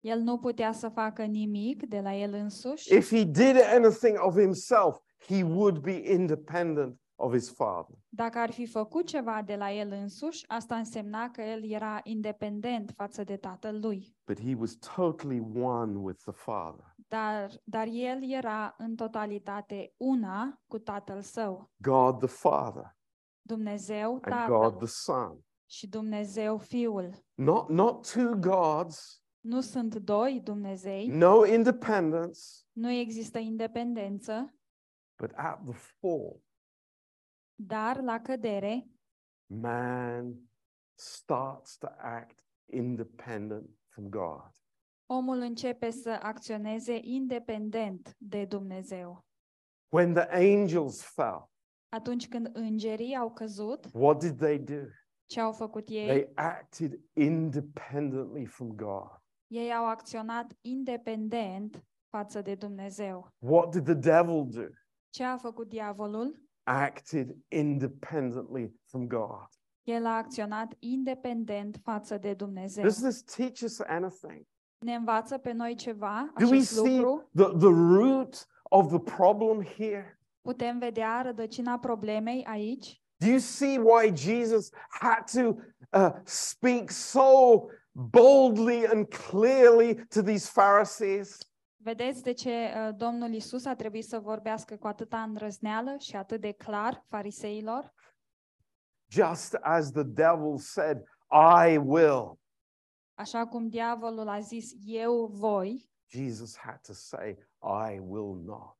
El 0.00 0.20
nu 0.20 0.38
putea 0.38 0.72
să 0.72 0.88
facă 0.88 1.22
nimic 1.24 1.86
de 1.88 2.00
la 2.00 2.14
el 2.14 2.32
însuși. 2.32 2.94
If 2.94 3.10
he 3.10 3.24
did 3.24 3.56
anything 3.74 4.18
of 4.20 4.38
himself, 4.38 4.96
he 5.26 5.42
would 5.42 5.78
be 5.78 6.12
independent 6.12 7.00
of 7.16 7.32
his 7.32 7.50
Father. 7.50 7.96
Dacă 8.08 8.38
ar 8.38 8.50
fi 8.50 8.66
făcut 8.66 9.06
ceva 9.06 9.42
de 9.42 9.56
la 9.56 9.72
el 9.72 9.92
însuși, 9.92 10.44
asta 10.48 10.76
însemna 10.76 11.30
că 11.30 11.42
el 11.42 11.70
era 11.70 12.00
independent 12.02 12.92
față 12.96 13.24
de 13.24 13.36
tatăl 13.36 13.78
lui. 13.80 14.16
But 14.26 14.40
he 14.40 14.54
was 14.54 14.76
totally 14.94 15.40
one 15.60 15.98
with 15.98 16.20
the 16.22 16.32
Father. 16.32 16.94
Dar, 17.08 17.50
dar 17.64 17.86
el 17.90 18.30
era 18.30 18.74
în 18.78 18.94
totalitate 18.94 19.92
una 19.96 20.60
cu 20.66 20.78
tatăl 20.78 21.22
său, 21.22 21.70
God 21.76 22.18
the 22.18 22.26
Father 22.28 22.96
Dumnezeu 23.40 24.10
and 24.10 24.20
Tatăl 24.20 24.56
God 24.56 24.76
the 24.76 24.86
Son. 24.86 25.44
și 25.66 25.88
Dumnezeu 25.88 26.58
Fiul. 26.58 27.10
Not, 27.34 27.68
not 27.68 28.12
two 28.12 28.34
gods, 28.34 29.22
Nu 29.40 29.60
sunt 29.60 29.94
doi 29.94 30.40
Dumnezei, 30.44 31.06
no 31.06 31.46
independence, 31.46 32.40
nu 32.72 32.90
există 32.90 33.38
independență, 33.38 34.54
but 35.16 35.32
at 35.34 35.62
the 35.64 35.72
fall, 35.72 36.42
dar 37.54 38.00
la 38.00 38.20
cădere, 38.20 38.88
man 39.46 40.50
starts 40.94 41.76
to 41.76 41.86
act 41.98 42.44
independent 42.72 43.70
from 43.88 44.08
God. 44.08 44.50
Omul 45.06 45.38
începe 45.38 45.90
să 45.90 46.10
acționeze 46.22 46.98
independent 47.02 48.14
de 48.18 48.44
Dumnezeu. 48.44 49.24
When 49.88 50.14
the 50.14 50.28
angels 50.30 51.02
fell, 51.02 51.50
Atunci 51.88 52.28
când 52.28 52.50
îngerii 52.52 53.16
au 53.16 53.32
căzut, 53.32 53.86
what 53.92 54.18
did 54.18 54.38
they 54.38 54.58
do? 54.58 54.80
ce 55.26 55.40
au 55.40 55.52
făcut 55.52 55.88
ei? 55.88 56.06
They 56.06 56.30
acted 56.34 57.00
independently 57.12 58.44
from 58.44 58.68
God. 58.76 59.22
Ei 59.48 59.72
au 59.74 59.86
acționat 59.86 60.52
independent 60.60 61.84
față 62.08 62.40
de 62.42 62.54
Dumnezeu. 62.54 63.28
What 63.38 63.70
did 63.70 63.84
the 63.84 63.94
devil 63.94 64.46
do? 64.50 64.66
Ce 65.10 65.24
a 65.24 65.36
făcut 65.36 65.68
diavolul? 65.68 66.42
Acted 66.62 67.36
independently 67.48 68.74
from 68.84 69.06
God. 69.06 69.46
El 69.82 70.06
a 70.06 70.16
acționat 70.16 70.74
independent 70.78 71.80
față 71.82 72.18
de 72.18 72.34
Dumnezeu. 72.34 72.82
Does 72.82 73.00
this 73.00 73.22
teach 73.22 73.60
us 73.62 73.80
anything? 73.80 74.46
Ne 74.78 74.94
învață 74.94 75.38
pe 75.38 75.52
noi 75.52 75.74
ceva 75.74 76.32
Do 76.38 76.46
we 76.48 76.60
see 76.60 76.96
lucru? 76.96 77.30
the, 77.34 77.44
the 77.44 77.72
root 77.98 78.46
of 78.62 78.88
the 78.88 78.98
problem 78.98 79.62
here? 79.62 80.20
Putem 80.40 80.78
vedea 80.78 81.22
rădăcina 81.22 81.78
problemei 81.78 82.44
aici? 82.44 83.02
Do 83.16 83.26
you 83.26 83.38
see 83.38 83.78
why 83.78 84.14
Jesus 84.14 84.70
had 84.88 85.24
to 85.32 85.56
uh, 85.92 86.12
speak 86.24 86.90
so 86.90 87.64
boldly 87.98 88.86
and 88.86 89.06
clearly 89.08 89.94
to 90.06 90.22
these 90.22 90.50
Pharisees? 90.50 91.38
Vedeți 91.76 92.22
de 92.22 92.32
ce 92.32 92.50
uh, 92.50 92.94
Domnul 92.96 93.32
Isus 93.32 93.64
a 93.64 93.74
trebuit 93.74 94.04
să 94.04 94.18
vorbească 94.18 94.76
cu 94.76 94.86
atâta 94.86 95.22
îndrăzneală 95.22 95.96
și 95.98 96.16
atât 96.16 96.40
de 96.40 96.52
clar 96.52 97.04
fariseilor? 97.08 97.92
Just 99.10 99.54
as 99.54 99.90
the 99.90 100.02
devil 100.02 100.58
said, 100.58 101.02
I 101.70 101.76
will, 101.76 102.38
Așa 103.14 103.46
cum 103.46 103.68
diavolul 103.68 104.28
a 104.28 104.40
zis, 104.40 104.72
eu 104.84 105.26
voi, 105.26 105.90
Jesus 106.06 106.56
had 106.56 106.80
to 106.80 106.92
say, 106.92 107.36
I 107.90 107.98
will 107.98 108.42
not. 108.44 108.76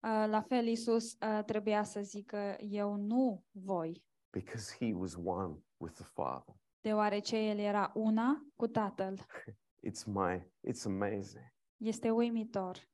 uh, 0.00 0.28
la 0.30 0.40
fel 0.40 0.66
Isus 0.66 1.12
uh, 1.12 1.44
trebuia 1.46 1.82
să 1.82 2.00
zică, 2.00 2.56
eu 2.58 2.94
nu 2.96 3.44
voi, 3.50 4.04
because 4.30 4.76
he 4.78 4.92
was 4.94 5.14
one 5.24 5.54
with 5.76 5.94
the 5.94 6.04
Father. 6.04 6.54
Deoarece 6.80 7.36
el 7.36 7.58
era 7.58 7.90
una 7.94 8.46
cu 8.56 8.66
Tatăl. 8.66 9.18
It's 9.88 10.04
my 10.04 10.50
it's 10.68 10.84
amazing. 10.84 11.44
Este 11.76 12.10
uimitor. 12.10 12.88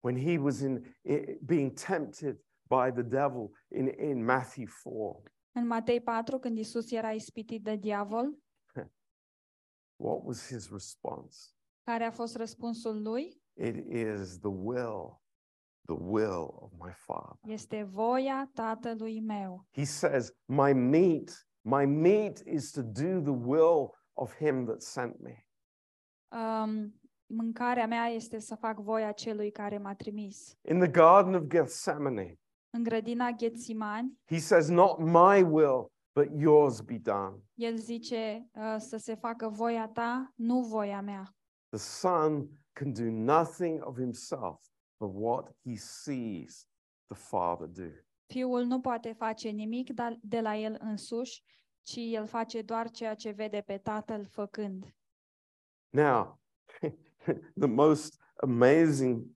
When 0.00 0.16
he 0.16 0.38
was 0.38 0.60
in 0.60 0.84
i- 1.02 1.38
being 1.44 1.72
tempted 1.72 2.36
by 2.68 2.90
the 2.92 3.02
devil 3.02 3.50
in, 3.68 3.86
in 3.86 4.24
Matthew 4.24 4.66
4, 4.82 5.22
În 5.52 5.66
Matei 5.66 6.00
4, 6.02 6.38
când 6.38 6.58
Isus 6.58 6.90
era 6.90 7.12
ispitit 7.12 7.62
de 7.62 7.76
diavol, 7.76 8.38
what 9.96 10.20
was 10.24 10.46
his 10.46 10.70
response? 10.70 11.36
care 11.82 12.04
a 12.04 12.10
fost 12.10 12.36
răspunsul 12.36 13.02
lui? 13.02 13.42
It 13.56 13.76
is 13.92 14.38
the 14.38 14.48
will, 14.50 15.20
the 15.86 15.96
will 15.98 16.48
of 16.54 16.72
my 16.72 16.92
Father. 16.92 17.52
Este 17.52 17.82
voia 17.82 18.50
Tatălui 18.54 19.20
meu. 19.20 19.66
He 19.72 19.84
says, 19.84 20.30
My 20.44 20.72
meat, 20.72 21.48
my 21.62 21.86
meat 21.86 22.42
is 22.46 22.70
to 22.72 22.82
do 22.82 23.20
the 23.20 23.36
will 23.46 23.94
of 24.12 24.34
him 24.36 24.64
that 24.66 24.82
sent 24.82 25.20
me. 25.20 25.46
Um, 26.28 27.00
mâncarea 27.26 27.86
mea 27.86 28.06
este 28.06 28.38
să 28.38 28.54
fac 28.54 28.78
voia 28.78 29.12
celui 29.12 29.50
care 29.50 29.78
m-a 29.78 29.94
trimis. 29.94 30.56
In 30.68 30.78
the 30.78 30.88
Garden 30.88 31.34
of 31.34 31.42
Gethsemane, 31.42 32.34
În 32.72 32.82
grădina 32.82 33.30
Ghețimani, 33.30 34.18
he 34.26 34.38
says, 34.38 34.68
Not 34.68 34.98
my 34.98 35.42
will, 35.42 35.92
but 36.14 36.28
yours 36.40 36.80
be 36.80 36.98
done. 36.98 37.42
el 37.54 37.76
zice 37.76 38.48
uh, 38.52 38.76
să 38.78 38.96
se 38.96 39.14
facă 39.14 39.48
voia 39.48 39.88
ta, 39.88 40.32
nu 40.34 40.60
voia 40.60 41.00
mea. 41.00 41.34
The 41.68 41.78
Son 41.78 42.48
can 42.72 42.92
do 42.92 43.10
nothing 43.10 43.84
of 43.84 43.96
himself 43.98 44.60
but 45.00 45.10
what 45.14 45.56
he 45.64 45.76
sees 45.76 46.68
the 47.06 47.16
Father 47.16 47.66
do. 47.66 47.90
Fiul 48.30 48.64
nu 48.64 48.80
poate 48.80 49.12
face 49.12 49.48
nimic 49.48 49.92
da- 49.92 50.18
de 50.22 50.40
la 50.40 50.56
el 50.56 50.76
însuși, 50.80 51.42
ci 51.82 51.96
el 51.96 52.26
face 52.26 52.62
doar 52.62 52.90
ceea 52.90 53.14
ce 53.14 53.30
vede 53.30 53.60
pe 53.60 53.78
tatăl 53.78 54.26
făcând. 54.26 54.94
Now, 55.88 56.40
the 57.62 57.66
most 57.68 58.20
amazing 58.36 59.26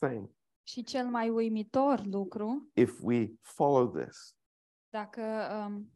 thing, 0.00 0.30
Și 0.62 0.82
cel 0.82 1.06
mai 1.06 1.28
uimitor 1.28 2.04
lucru, 2.04 2.70
if 2.74 3.00
we 3.02 3.34
follow 3.40 3.88
this, 3.88 4.36
dacă 4.88 5.22
um, 5.66 5.92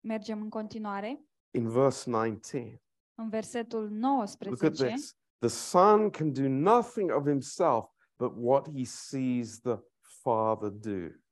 mergem 0.00 0.40
în 0.40 0.48
continuare, 0.48 1.24
in 1.50 1.68
verse 1.68 2.10
19, 2.10 2.82
în 3.14 3.28
versetul 3.28 3.82
look 3.82 4.62
at 4.62 4.78
19, 4.78 4.86
this. 4.86 5.16
The 5.38 5.48
Son 5.48 6.10
can 6.10 6.32
do 6.32 6.48
nothing 6.48 7.10
of 7.12 7.26
himself 7.26 7.84
but 8.16 8.32
what 8.36 8.68
he 8.76 8.84
sees 8.84 9.60
the 9.60 9.78
Father 10.22 10.70
do. 10.70 11.23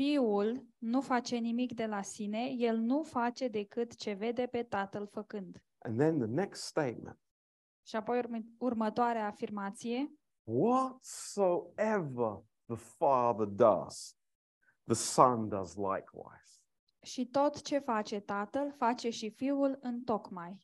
Fiul 0.00 0.66
nu 0.78 1.00
face 1.00 1.36
nimic 1.36 1.74
de 1.74 1.86
la 1.86 2.02
sine, 2.02 2.44
el 2.56 2.76
nu 2.76 3.02
face 3.02 3.48
decât 3.48 3.96
ce 3.96 4.12
vede 4.12 4.46
pe 4.46 4.62
tatăl 4.62 5.06
făcând. 5.06 5.62
And 5.78 5.98
then 5.98 6.18
the 6.18 6.26
next 6.26 6.62
statement 6.62 7.18
Și 7.86 7.96
apoi 7.96 8.18
urme- 8.18 8.46
următoarea 8.58 9.26
afirmație, 9.26 10.14
whatsoever 10.42 12.42
the 12.66 12.76
Father 12.76 13.46
does, 13.46 14.16
the 14.84 14.94
Son 14.94 15.48
does 15.48 15.74
likewise. 15.74 16.58
și 17.02 17.26
tot 17.26 17.62
ce 17.62 17.78
face 17.78 18.20
tatăl, 18.20 18.72
face 18.76 19.10
și 19.10 19.30
fiul 19.30 19.78
în 19.80 20.02
tocmai. 20.04 20.58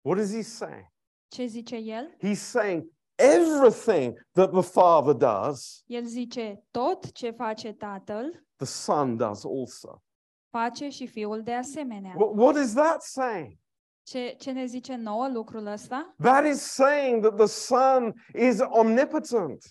What 0.00 0.18
is 0.18 0.34
he 0.34 0.42
saying? 0.42 0.86
Ce 1.28 1.46
zice 1.46 1.76
el? 1.76 2.16
He's 2.16 2.38
saying 2.38 2.90
everything 3.22 4.18
that 4.32 4.50
the 4.50 4.62
Father 4.62 5.14
does, 5.14 5.82
El 5.86 6.04
zice, 6.04 6.62
tot 6.70 7.12
ce 7.12 7.30
face 7.30 7.72
tatăl, 7.72 8.44
the 8.56 8.66
Son 8.66 9.16
does 9.16 9.44
also. 9.44 10.02
face 10.50 10.88
și 10.88 11.06
fiul 11.06 11.42
de 11.42 11.52
asemenea. 11.54 12.14
What, 12.16 12.30
what 12.36 12.56
is 12.64 12.72
that 12.74 13.02
saying? 13.02 13.58
Ce, 14.06 14.34
ce 14.38 14.50
ne 14.50 14.64
zice 14.64 14.94
nouă 14.96 15.28
lucrul 15.28 15.66
ăsta? 15.66 16.14
That 16.22 16.44
is 16.46 16.60
saying 16.60 17.22
that 17.22 17.36
the 17.36 17.46
Son 17.46 18.12
is 18.34 18.58
omnipotent. 18.60 19.64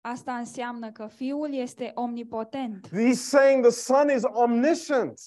Asta 0.00 0.32
înseamnă 0.36 0.92
că 0.92 1.06
fiul 1.06 1.54
este 1.54 1.92
omnipotent, 1.94 2.88
He's 2.88 3.18
saying 3.28 3.62
the 3.64 3.72
Son 3.74 4.10
is 4.10 4.22
omniscient. 4.24 5.20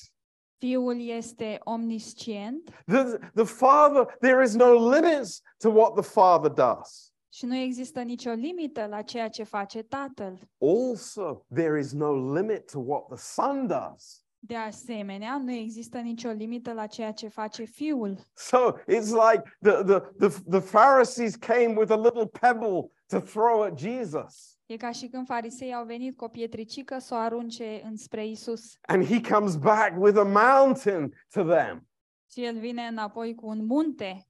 fiul 0.57 1.01
este 1.01 1.59
omniscient 1.63 2.69
The, 2.85 3.03
the 3.35 3.43
Father, 3.45 4.17
there 4.19 4.43
is 4.43 4.55
no 4.55 4.89
limits 4.89 5.41
to 5.57 5.69
what 5.69 5.93
the 5.93 6.03
Father 6.03 6.49
does. 6.51 7.08
Și 7.29 7.45
nu 7.45 7.55
există 7.55 8.01
nicio 8.01 8.31
limită 8.31 8.85
la 8.85 9.01
ceea 9.01 9.27
ce 9.29 9.43
face 9.43 9.81
tatăl. 9.81 10.39
Also, 10.57 11.45
there 11.53 11.79
is 11.79 11.91
no 11.91 12.33
limit 12.33 12.71
to 12.71 12.79
what 12.79 13.05
the 13.07 13.17
Son 13.17 13.67
does. 13.67 14.23
De 14.41 14.55
asemenea, 14.55 15.37
nu 15.37 15.51
există 15.51 15.97
nicio 15.97 16.29
limită 16.29 16.73
la 16.73 16.87
ceea 16.87 17.11
ce 17.11 17.27
face 17.27 17.63
fiul. 17.63 18.17
So 18.33 18.57
it's 18.81 19.09
like 19.31 19.57
the, 19.61 19.83
the, 19.83 19.99
the, 20.27 20.41
the 20.49 20.59
Pharisees 20.59 21.35
came 21.35 21.73
with 21.77 21.91
a 21.91 21.95
little 21.95 22.25
pebble 22.39 22.91
to 23.07 23.19
throw 23.19 23.61
at 23.61 23.77
Jesus. 23.79 24.57
E 24.65 24.77
ca 24.77 24.91
și 24.91 25.07
când 25.07 25.25
farisei 25.25 25.73
au 25.73 25.85
venit 25.85 26.17
cu 26.17 26.23
o 26.23 26.27
pietricică 26.27 26.99
să 26.99 27.13
o 27.13 27.17
arunce 27.17 27.81
înspre 27.83 28.27
Isus 28.27 28.77
And 28.81 29.05
he 29.05 29.21
comes 29.33 29.55
back 29.55 30.01
with 30.01 30.17
a 30.17 30.23
mountain 30.23 31.13
to 31.33 31.43
them. 31.43 31.87
și 32.31 32.43
el 32.45 32.59
vine 32.59 32.81
înapoi 32.81 33.35
cu 33.35 33.47
un 33.47 33.65
munte. 33.65 34.28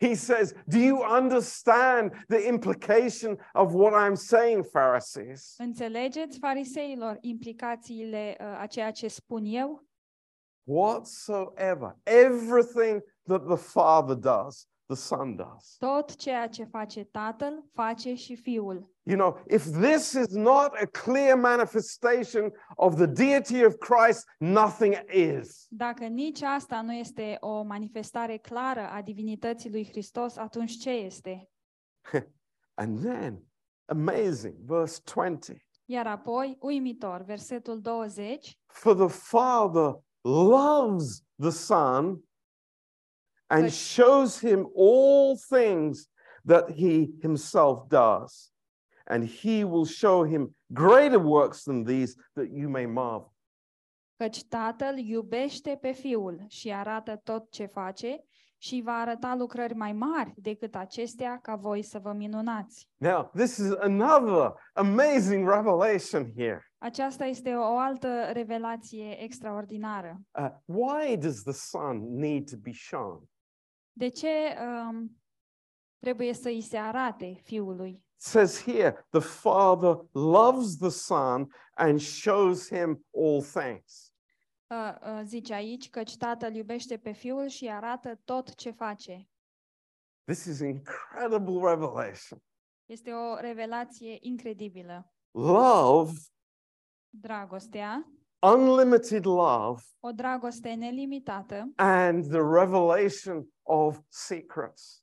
He 0.00 0.14
says, 0.14 0.54
Do 0.68 0.78
you 0.78 1.02
understand 1.02 2.12
the 2.28 2.46
implication 2.46 3.38
of 3.54 3.74
what 3.74 3.94
I'm 3.94 4.16
saying, 4.16 4.64
Pharisees? 4.64 5.54
Înțelegeți, 5.58 6.38
fariseilor, 6.38 7.18
implicațiile 7.20 8.36
uh, 8.40 8.60
a 8.60 8.66
ceea 8.66 8.90
ce 8.90 9.08
spun 9.08 9.44
eu? 9.44 9.84
Whatsoever, 10.64 11.96
everything 12.04 13.02
that 13.26 13.46
the 13.46 13.56
Father 13.56 14.16
does, 14.16 14.66
the 14.86 14.96
Son 14.96 15.36
does. 15.36 15.76
Tot 15.78 16.14
ceea 16.14 16.48
ce 16.48 16.64
face 16.64 17.04
tatăl, 17.04 17.64
face 17.72 18.14
și 18.14 18.36
fiul. 18.36 18.90
You 19.02 19.16
know, 19.16 19.38
if 19.48 19.64
this 19.64 20.12
is 20.12 20.28
not 20.28 20.72
a 20.82 20.86
clear 20.86 21.36
manifestation 21.36 22.52
of 22.76 22.94
the 22.94 23.06
deity 23.06 23.64
of 23.64 23.74
Christ, 23.78 24.24
nothing 24.38 24.94
is. 25.12 25.66
Dacă 25.68 26.04
nici 26.04 26.42
asta 26.42 26.80
nu 26.80 26.92
este 26.92 27.36
o 27.40 27.62
manifestare 27.62 28.36
clară 28.36 28.88
a 28.90 29.02
divinității 29.02 29.70
lui 29.70 29.88
Hristos, 29.88 30.36
atunci 30.36 30.78
ce 30.78 30.90
este? 30.90 31.50
And 32.74 33.00
then, 33.00 33.42
amazing, 33.84 34.54
verse 34.64 35.00
20. 35.14 35.66
Iar 35.84 36.06
apoi, 36.06 36.56
uimitor, 36.60 37.22
versetul 37.22 37.80
20, 37.80 38.58
For 38.66 38.94
the 38.94 39.08
Father 39.08 40.00
loves 40.22 41.22
the 41.36 41.50
Son 41.50 42.25
and 43.46 43.62
But- 43.64 43.72
shows 43.72 44.40
him 44.40 44.70
all 44.76 45.36
things 45.48 46.08
that 46.46 46.70
he 46.70 47.06
himself 47.20 47.86
does. 47.88 48.50
And 49.08 49.28
he 49.28 49.64
will 49.64 49.84
show 49.84 50.24
him 50.26 50.56
greater 50.72 51.18
works 51.24 51.62
than 51.62 51.84
these 51.84 52.14
that 52.32 52.46
you 52.52 52.68
may 52.70 52.86
marvel. 52.86 53.34
Căci 54.16 54.44
tatăl 54.44 54.98
iubește 54.98 55.78
pe 55.80 55.92
fiul 55.92 56.44
și 56.48 56.72
arată 56.72 57.20
tot 57.24 57.50
ce 57.50 57.66
face 57.66 58.24
și 58.58 58.80
va 58.84 58.92
arăta 58.92 59.34
lucrări 59.34 59.74
mai 59.74 59.92
mari 59.92 60.32
decât 60.36 60.74
acestea 60.74 61.38
ca 61.42 61.54
voi 61.54 61.82
să 61.82 61.98
vă 61.98 62.12
minunați. 62.12 62.88
Now, 62.96 63.30
this 63.34 63.56
is 63.56 63.72
another 63.80 64.52
amazing 64.72 65.48
revelation 65.48 66.32
here. 66.36 66.60
Aceasta 66.78 67.24
este 67.24 67.54
o 67.54 67.76
altă 67.78 68.30
revelație 68.32 69.22
extraordinară. 69.22 70.20
Uh, 70.38 70.48
why 70.64 71.16
does 71.16 71.42
the 71.42 71.52
Son 71.52 72.18
need 72.18 72.50
to 72.50 72.56
be 72.62 72.72
shown? 72.72 73.22
De 73.98 74.08
ce 74.08 74.56
um, 74.60 75.20
trebuie 75.98 76.32
să 76.32 76.48
îi 76.48 76.60
se 76.60 76.76
arate 76.76 77.40
fiului? 77.42 77.90
It 77.90 78.22
says 78.22 78.62
here, 78.62 79.06
the 79.10 79.20
Father 79.20 79.96
loves 80.12 80.76
the 80.76 80.88
Son 80.88 81.48
and 81.74 82.00
shows 82.00 82.68
him 82.68 83.06
all 83.14 83.42
things. 83.42 84.12
Uh, 84.66 84.94
uh, 85.00 85.20
zice 85.24 85.54
aici 85.54 85.90
căci 85.90 86.16
tatăl 86.16 86.54
iubește 86.54 86.96
pe 86.96 87.12
fiul 87.12 87.46
și 87.46 87.64
îi 87.64 87.72
arată 87.72 88.20
tot 88.24 88.54
ce 88.54 88.70
face. 88.70 89.28
This 90.24 90.44
is 90.44 90.58
incredible 90.58 91.70
revelation. 91.70 92.42
Este 92.84 93.12
o 93.12 93.36
revelație 93.40 94.16
incredibilă. 94.20 95.12
Love, 95.30 96.12
Dragostea, 97.08 98.10
unlimited 98.42 99.24
love, 99.24 99.82
o 100.00 100.10
dragoste 100.12 100.74
nelimitată 100.74 101.72
and 101.76 102.24
the 102.28 102.40
revelation 102.40 103.46
of 103.62 103.98
secrets. 104.08 105.00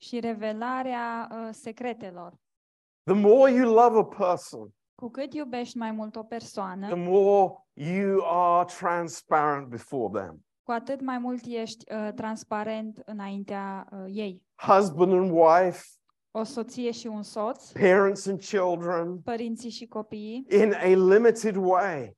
și 0.00 0.20
revelarea 0.20 1.28
uh, 1.32 1.48
secretelor. 1.52 2.32
The 3.02 3.14
more 3.14 3.52
you 3.52 3.72
love 3.72 3.98
a 3.98 4.04
person, 4.26 4.74
Cu 4.94 5.08
cât 5.10 5.34
iubești 5.34 5.76
mai 5.76 5.90
mult 5.90 6.16
o 6.16 6.22
the 6.22 6.94
more 6.94 7.54
you 7.72 8.20
are 8.24 8.64
transparent 8.78 9.68
before 9.68 10.20
them. 10.20 10.44
cu 10.62 10.70
atât 10.72 11.00
mai 11.00 11.18
mult 11.18 11.44
ești 11.46 11.92
uh, 11.92 12.12
transparent 12.14 13.02
înaintea 13.04 13.88
uh, 13.92 14.04
ei. 14.06 14.42
Husband 14.56 15.12
and 15.12 15.30
wife, 15.30 15.82
O 16.30 16.42
soție 16.44 16.90
și 16.90 17.06
un 17.06 17.22
soț, 17.22 17.70
parents 17.72 18.26
and 18.26 18.40
children, 18.40 19.20
părinții 19.20 19.70
și 19.70 19.86
copiii, 19.86 20.46
in 20.50 20.72
a 20.72 20.86
limited 20.86 21.56
way. 21.56 22.16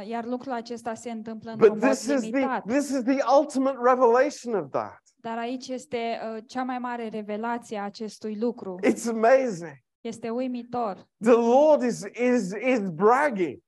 Uh, 0.00 0.06
iar 0.08 0.24
lucrul 0.24 0.52
acesta 0.52 0.94
se 0.94 1.10
întâmplă 1.10 1.50
într-un 1.50 1.68
But 1.72 1.82
mod 1.82 1.90
this 1.90 2.00
is 2.06 2.20
the 2.20 2.30
limitat. 2.30 2.64
this 2.66 2.88
is 2.88 3.02
the 3.02 3.18
ultimate 3.38 3.76
revelation 3.82 4.54
of 4.54 4.70
that. 4.70 5.00
Dar 5.16 5.38
aici 5.38 5.68
este 5.68 6.20
uh, 6.36 6.42
cea 6.46 6.62
mai 6.62 6.78
mare 6.78 7.08
revelație 7.08 7.78
a 7.78 7.84
acestui 7.84 8.38
lucru. 8.38 8.78
It's 8.86 9.08
amazing. 9.08 9.76
Este 10.00 10.30
uimitor. 10.30 11.08
The 11.24 11.32
Lord 11.32 11.82
is 11.82 12.02
is 12.02 12.52
is 12.52 12.90
bragging. 12.90 13.58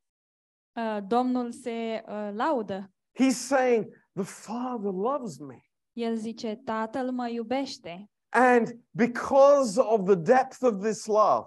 Uh, 0.77 0.99
Domnul 1.07 1.51
se 1.53 2.03
uh, 2.07 2.31
laudă. 2.33 2.91
He's 3.21 3.37
saying, 3.47 3.85
"The 4.15 4.25
Father 4.25 4.91
loves 4.93 5.39
me." 5.39 5.59
El 5.93 6.17
zice, 6.17 6.61
Tatăl 6.65 7.11
mă 7.11 7.29
iubește. 7.29 8.11
And 8.29 8.79
because 8.91 9.81
of 9.81 10.05
the 10.05 10.15
depth 10.15 10.59
of 10.63 10.81
this 10.83 11.07
love, 11.07 11.47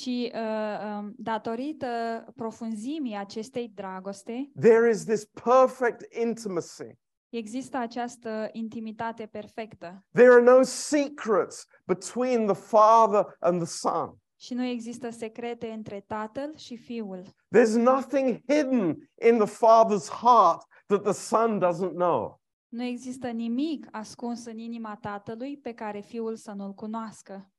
Și 0.00 0.32
uh, 0.34 0.98
um, 0.98 1.14
datorită 1.16 1.86
profunzimii 2.34 3.16
acestei 3.16 3.72
dragoste, 3.74 4.50
there 4.60 4.90
is 4.90 5.04
this 5.04 5.24
perfect 5.24 6.14
intimacy. 6.14 6.98
există 7.28 7.76
această 7.76 8.48
intimitate 8.52 9.26
perfectă. 9.26 10.04
There 10.12 10.30
are 10.30 10.42
no 10.42 10.62
secrets 10.62 11.66
between 11.84 12.46
the 12.46 12.54
Father 12.54 13.36
and 13.38 13.62
the 13.62 13.66
Son. 13.66 14.18
Și 14.40 14.54
nu 14.54 14.64
există 14.64 15.10
secrete 15.10 15.66
între 15.66 16.04
Tatăl 16.06 16.56
și 16.56 16.76
Fiul. 16.76 17.22
There's 17.56 17.74
nothing 17.76 18.40
hidden 18.48 19.10
in 19.28 19.38
the 19.38 19.48
Father's 19.54 20.08
heart 20.22 20.64
that 20.86 21.02
the 21.02 21.12
Son 21.12 21.60
doesn't 21.60 21.94
know. 21.94 22.40
Nu 22.68 22.82
există 22.82 23.28
nimic 23.28 23.88
ascuns 23.90 24.46
în 24.46 24.58
inima 24.58 24.98
Tatălui 25.00 25.58
pe 25.58 25.72
care 25.72 26.00
Fiul 26.00 26.36
să 26.36 26.52
nu-l 26.52 26.72
cunoască. 26.72 27.50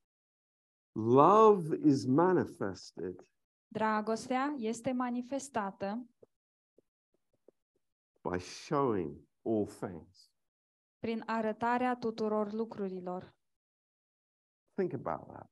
Love 1.00 1.78
is 1.84 2.06
manifested 2.06 3.30
Dragostea 3.68 4.54
este 4.58 4.92
manifestată 4.92 6.06
by 8.22 8.38
showing 8.40 9.28
all 9.44 9.66
things. 9.66 10.32
prin 11.00 11.24
arătarea 11.26 11.96
tuturor 11.96 12.52
lucrurilor. 12.52 13.36
Think 14.74 14.94
about 14.94 15.28
that. 15.28 15.52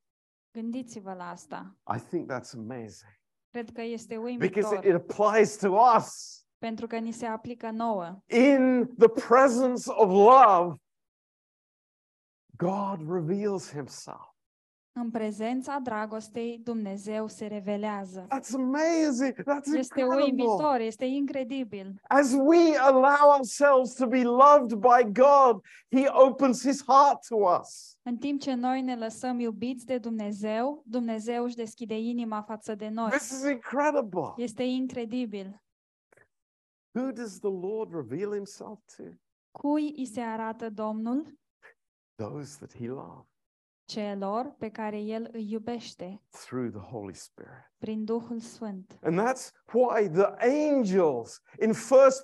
Gândiți-vă 0.51 1.13
la 1.13 1.29
asta. 1.29 1.77
I 1.95 1.99
think 1.99 2.31
that's 2.31 2.53
amazing 2.53 3.19
Cred 3.49 3.71
că 3.71 3.81
este 3.81 4.17
because 4.17 4.75
uimitor, 4.75 4.77
it, 4.77 4.83
it 4.83 4.93
applies 4.93 5.57
to 5.57 5.69
us. 5.97 6.39
pentru 6.57 6.87
că 6.87 6.97
ni 6.97 7.11
se 7.11 7.25
aplică 7.25 7.69
nouă. 7.71 8.21
In 8.25 8.93
the 8.97 9.09
presence 9.27 9.91
of 9.91 10.09
love, 10.09 10.75
God 12.57 13.11
reveals 13.11 13.71
himself. 13.71 14.34
În 14.97 15.09
prezența 15.11 15.79
dragostei, 15.83 16.59
Dumnezeu 16.63 17.27
se 17.27 17.45
revelează. 17.45 18.27
That's 18.27 18.53
amazing. 18.53 19.33
That's 19.33 19.73
Este 19.77 19.99
incredible. 19.99 20.23
uimitor, 20.23 20.79
este 20.79 21.05
incredibil. 21.05 21.99
As 22.07 22.33
we 22.33 22.77
allow 22.77 23.29
ourselves 23.37 23.93
to 23.93 24.07
be 24.07 24.23
loved 24.23 24.73
by 24.73 25.11
God, 25.11 25.63
He 25.91 26.07
opens 26.09 26.61
His 26.61 26.83
heart 26.83 27.27
to 27.27 27.35
us. 27.59 27.97
În 28.03 28.17
timp 28.17 28.41
ce 28.41 28.53
noi 28.53 28.81
ne 28.81 28.95
lăsăm 28.95 29.39
iubiți 29.39 29.85
de 29.85 29.97
Dumnezeu, 29.97 30.83
Dumnezeu 30.85 31.43
își 31.43 31.55
deschide 31.55 31.99
inima 31.99 32.41
față 32.41 32.75
de 32.75 32.89
noi. 32.89 33.09
This 33.09 33.29
is 33.29 33.43
incredible. 33.49 34.33
Este 34.37 34.63
incredibil. 34.63 35.63
Who 36.91 37.11
does 37.11 37.39
the 37.39 37.49
Lord 37.49 37.93
reveal 37.93 38.33
Himself 38.33 38.79
to? 38.97 39.03
Cui 39.51 39.93
îi 39.97 40.05
se 40.05 40.21
arată 40.21 40.69
Domnul? 40.69 41.39
Those 42.15 42.55
that 42.57 42.75
He 42.75 42.87
loves 42.87 43.33
Celor 43.85 44.55
pe 44.57 44.69
care 44.69 44.97
El 44.99 45.29
îi 45.31 45.51
iubește 45.51 46.21
through 46.45 46.71
the 46.71 46.79
Holy 46.91 47.13
Spirit. 47.13 47.71
prin 47.77 48.03
Duhul 48.05 48.39
Sfânt. 48.39 48.99
And 49.03 49.19
that's 49.19 49.51
why 49.73 50.09
the 50.09 50.33
angels 50.69 51.41
in 51.61 51.69
1 51.69 51.75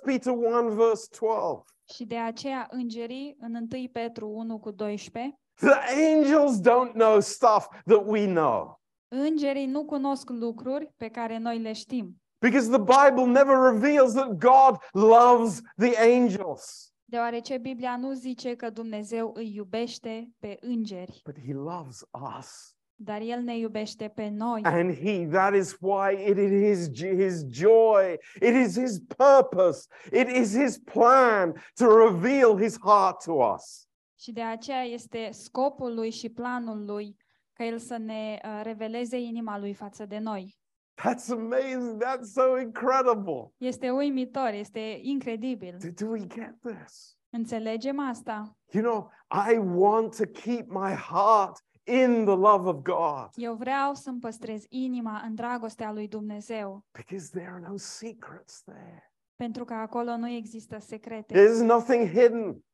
Peter 0.04 0.32
1, 0.32 0.68
verse 0.68 1.06
12, 1.20 1.62
Și 1.94 2.04
de 2.04 2.16
aceea 2.16 2.66
îngerii 2.70 3.36
în 3.40 3.54
1 3.54 3.88
Petru 3.92 4.28
1 4.28 4.58
cu 4.58 4.70
12, 4.70 5.38
the 5.54 6.04
angels 6.14 6.60
don't 6.60 6.92
know 6.92 7.20
stuff 7.20 7.66
that 7.84 8.02
we 8.06 8.26
know. 8.26 8.80
îngerii 9.08 9.66
nu 9.66 9.84
cunosc 9.84 10.30
lucruri 10.30 10.92
pe 10.96 11.08
care 11.08 11.38
noi 11.38 11.58
le 11.58 11.72
știm. 11.72 12.16
Because 12.40 12.68
the 12.70 12.78
Bible 12.78 13.24
never 13.26 13.56
reveals 13.72 14.12
that 14.12 14.28
God 14.38 14.76
loves 14.92 15.60
the 15.76 15.96
angels, 16.16 16.91
Deoarece 17.12 17.58
Biblia 17.58 17.96
nu 17.96 18.12
zice 18.12 18.54
că 18.54 18.70
Dumnezeu 18.70 19.32
îi 19.34 19.54
iubește 19.54 20.32
pe 20.38 20.56
îngeri, 20.60 21.20
but 21.24 21.38
He 21.46 21.52
loves 21.52 22.04
us. 22.38 22.76
dar 22.94 23.20
El 23.20 23.42
ne 23.42 23.58
iubește 23.58 24.08
pe 24.08 24.28
noi. 24.28 24.60
And 24.64 24.94
he, 24.94 25.26
that 25.26 25.54
is 25.54 25.76
why 25.80 26.28
it 26.28 26.36
is 26.36 26.50
his, 26.50 27.04
his 27.04 27.44
joy, 27.50 28.18
it 28.34 28.54
is 28.66 28.78
his 28.80 28.98
purpose, 29.16 29.86
it 30.12 30.28
is 30.28 30.56
his 30.56 30.78
plan 30.78 31.52
to 31.74 32.08
reveal 32.08 32.60
his 32.60 32.78
heart 32.80 33.22
to 33.24 33.32
us. 33.32 33.86
Și 34.18 34.32
de 34.32 34.42
aceea 34.42 34.82
este 34.82 35.28
scopul 35.32 35.94
lui 35.94 36.10
și 36.10 36.28
planul 36.28 36.84
lui 36.84 37.16
ca 37.52 37.64
El 37.64 37.78
să 37.78 37.96
ne 37.96 38.40
uh, 38.44 38.60
reveleze 38.62 39.18
inima 39.18 39.58
lui 39.58 39.74
față 39.74 40.06
de 40.06 40.18
noi. 40.18 40.56
That's 41.02 41.28
amazing. 41.30 41.98
That's 42.00 42.32
so 42.32 42.58
incredible. 42.58 43.52
Este 43.58 43.90
uimitor, 43.90 44.50
este 44.52 44.98
incredibil. 45.02 45.76
Do, 45.80 46.04
do 46.04 46.10
we 46.10 46.26
get 46.26 46.54
this? 46.62 47.16
Înțelegem 47.30 47.98
asta? 47.98 48.56
You 48.70 48.82
know, 48.82 49.10
I 49.50 49.58
want 49.58 50.16
to 50.16 50.24
keep 50.24 50.68
my 50.68 50.94
heart 50.94 51.64
in 51.84 52.24
the 52.24 52.34
love 52.34 52.68
of 52.68 52.76
God 52.82 53.28
Eu 53.34 53.54
vreau 53.54 53.94
să-mi 53.94 54.18
păstrez 54.20 54.64
inima 54.68 55.22
în 55.26 55.34
dragostea 55.34 55.92
lui 55.92 56.08
Dumnezeu, 56.08 56.84
because 56.92 57.28
there 57.30 57.50
are 57.50 57.64
no 57.68 57.76
secrets 57.76 58.62
there. 58.62 59.12
pentru 59.36 59.64
că 59.64 59.74
acolo 59.74 60.16
nu 60.16 60.28
există 60.28 60.78
secrete, 60.78 61.34
There's 61.34 61.64
nothing 61.66 62.08
hidden. 62.08 62.64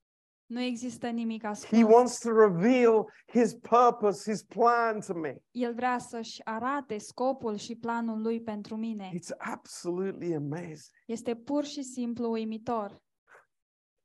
Nu 0.48 0.60
există 0.60 1.08
nimic 1.08 1.42
He 1.42 1.48
ascuns. 1.48 1.82
wants 1.92 2.18
to 2.18 2.30
reveal 2.32 3.06
his 3.26 3.54
purpose, 3.54 4.30
his 4.30 4.42
plan 4.42 5.00
to 5.00 5.14
me. 5.14 5.36
El 5.50 5.74
vrea 5.74 5.98
să-și 5.98 6.40
arate 6.44 6.98
scopul 6.98 7.56
și 7.56 7.76
planul 7.76 8.22
lui 8.22 8.40
pentru 8.42 8.76
mine. 8.76 9.10
It's 9.14 9.36
absolutely 9.38 10.34
amazing. 10.34 10.94
Este 11.06 11.34
pur 11.34 11.64
și 11.64 11.82
simplu 11.82 12.30
uimitor. 12.30 13.02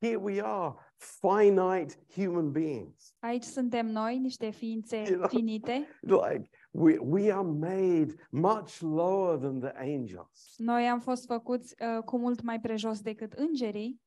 Here 0.01 0.15
we 0.15 0.41
are, 0.43 0.73
finite 0.97 1.95
human 2.15 2.51
beings. 2.51 3.15
Aici 3.19 3.43
suntem 3.43 3.85
noi, 3.87 4.17
niște 4.17 4.49
ființe 4.49 4.95
You 4.97 5.15
know? 5.15 5.27
finite. 5.27 5.87
Like 6.01 6.49
we, 6.71 6.97
we 6.99 7.31
are 7.31 7.47
made 7.47 8.13
much 8.31 8.79
lower 8.79 9.37
than 9.37 9.59
the 9.59 9.71
angels. 9.75 10.53
Noi 10.57 10.87
am 10.87 10.99
fost 10.99 11.25
făcuți 11.25 11.75
uh, 11.97 12.03
cu 12.03 12.17
mult 12.17 12.41
mai 12.41 12.59
prejos 12.59 13.01
decât 13.01 13.33
îngerii, 13.33 14.01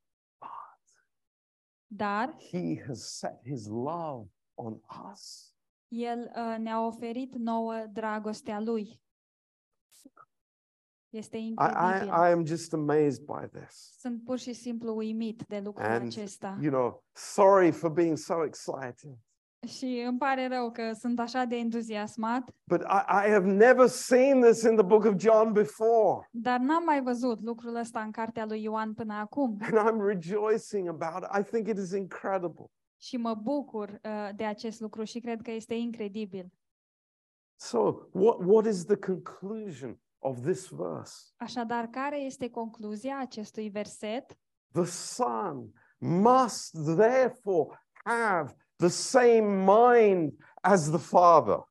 dar 1.87 2.37
He 2.51 2.83
has 2.87 3.19
set 3.19 3.41
his 3.45 3.67
love 3.67 4.27
on 4.55 4.81
us. 5.13 5.55
El 5.89 6.33
uh, 6.37 6.59
ne-a 6.59 6.87
oferit 6.87 7.35
nouă 7.35 7.87
dragostea 7.93 8.61
Lui. 8.61 9.01
Este 11.11 11.37
I, 11.37 11.41
I, 11.41 11.47
incredibil. 11.47 12.09
I 12.09 12.31
am 12.31 12.45
just 12.45 12.73
amazed 12.73 13.25
by 13.25 13.59
this. 13.59 13.95
Sunt 13.99 14.25
pur 14.25 14.39
și 14.39 14.53
simplu 14.53 14.97
uimit 14.97 15.43
de 15.49 15.61
lucrul 15.61 15.87
And, 15.87 16.07
acesta. 16.07 16.59
You 16.61 16.71
know, 16.71 17.05
sorry 17.13 17.71
for 17.71 17.91
being 17.91 18.17
so 18.17 18.45
excited. 18.45 19.19
Și 19.67 20.05
îmi 20.07 20.19
pare 20.19 20.49
rău 20.49 20.71
că 20.71 20.93
sunt 20.93 21.19
așa 21.21 21.45
de 21.45 21.57
entuziasmat, 21.57 22.51
But 22.67 22.81
I, 22.81 23.27
I 23.27 23.31
have 23.31 23.47
never 23.53 23.87
seen 23.87 24.41
this 24.41 24.63
in 24.63 24.75
the 24.77 24.85
book 24.85 25.05
of 25.05 25.15
John 25.19 25.53
before. 25.53 26.29
dar 26.31 26.59
n-am 26.59 26.85
mai 26.85 27.03
văzut 27.03 27.41
lucrul 27.43 27.75
ăsta 27.75 28.01
în 28.01 28.11
cartea 28.11 28.45
lui 28.45 28.63
Ioan 28.63 28.95
până 28.95 29.15
acum 29.15 29.59
And 29.63 29.89
I'm 29.89 30.07
rejoicing 30.07 30.89
about 30.89 31.23
it. 31.23 31.39
I 31.41 31.43
think 31.51 31.69
it 31.69 31.77
is 31.79 31.93
incredible. 31.93 32.65
și 33.01 33.17
mă 33.17 33.35
bucur 33.35 33.89
uh, 34.05 34.29
de 34.37 34.45
acest 34.45 34.81
lucru 34.81 35.05
și 35.05 35.21
cred 35.21 35.43
că 35.43 35.51
este 35.51 35.75
incredibil. 35.75 36.53
So, 37.59 37.79
what, 38.13 38.37
what 38.45 38.67
is 38.67 38.85
the 38.85 38.97
conclusion 38.97 40.01
of 40.19 40.41
this 40.41 40.69
verse? 40.69 41.15
Așadar, 41.37 41.87
care 41.87 42.21
este 42.21 42.51
concluzia 42.51 43.19
acestui 43.21 43.69
verset? 43.69 44.39
The 44.73 44.85
Son 44.85 45.71
must 45.99 46.73
therefore 46.97 47.81
have 48.05 48.55
the 48.77 48.89
same 48.89 49.65
mind 49.65 50.33
as 50.63 50.89
the 50.91 50.99
Father. 50.99 51.69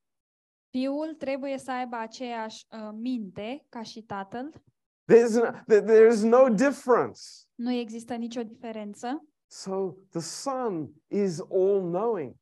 Fiul 0.70 1.14
trebuie 1.18 1.58
să 1.58 1.72
aibă 1.72 1.96
aceeași 1.96 2.66
uh, 2.72 2.90
minte 2.94 3.66
ca 3.70 3.82
și 3.82 4.02
tatăl. 4.02 4.52
There's 5.14 5.34
no, 5.34 5.42
there- 5.52 5.86
there 5.86 6.08
is 6.08 6.24
no 6.24 6.50
difference. 6.50 7.22
Nu 7.56 7.72
există 7.72 8.14
nicio 8.16 8.44
diferență. 8.44 9.26
So 9.48 9.94
the 10.10 10.20
Son 10.20 10.90
is 11.08 11.40
all 11.40 11.80
knowing. 11.82 12.36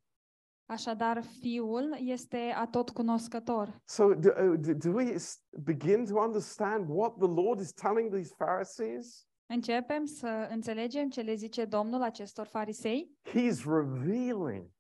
Așadar, 0.66 1.24
fiul 1.42 1.96
este 2.00 2.54
atotcunoscător. 2.58 3.82
So, 3.86 4.04
uh, 4.04 4.16
do, 4.60 4.74
do 4.74 4.92
we 4.92 5.16
begin 5.64 6.06
to 6.06 6.20
understand 6.20 6.86
what 6.90 7.18
the 7.18 7.28
Lord 7.28 7.60
is 7.60 7.72
telling 7.74 8.14
these 8.14 8.34
Pharisees? 8.38 9.28
Începem 9.46 10.06
să 10.06 10.48
înțelegem 10.52 11.10
ce 11.10 11.22
le 11.22 11.34
zice 11.34 11.66
Domnul 11.66 12.02
acestor 12.02 12.46
farisei. 12.46 13.12
He's 13.30 13.64
revealing 13.66 14.72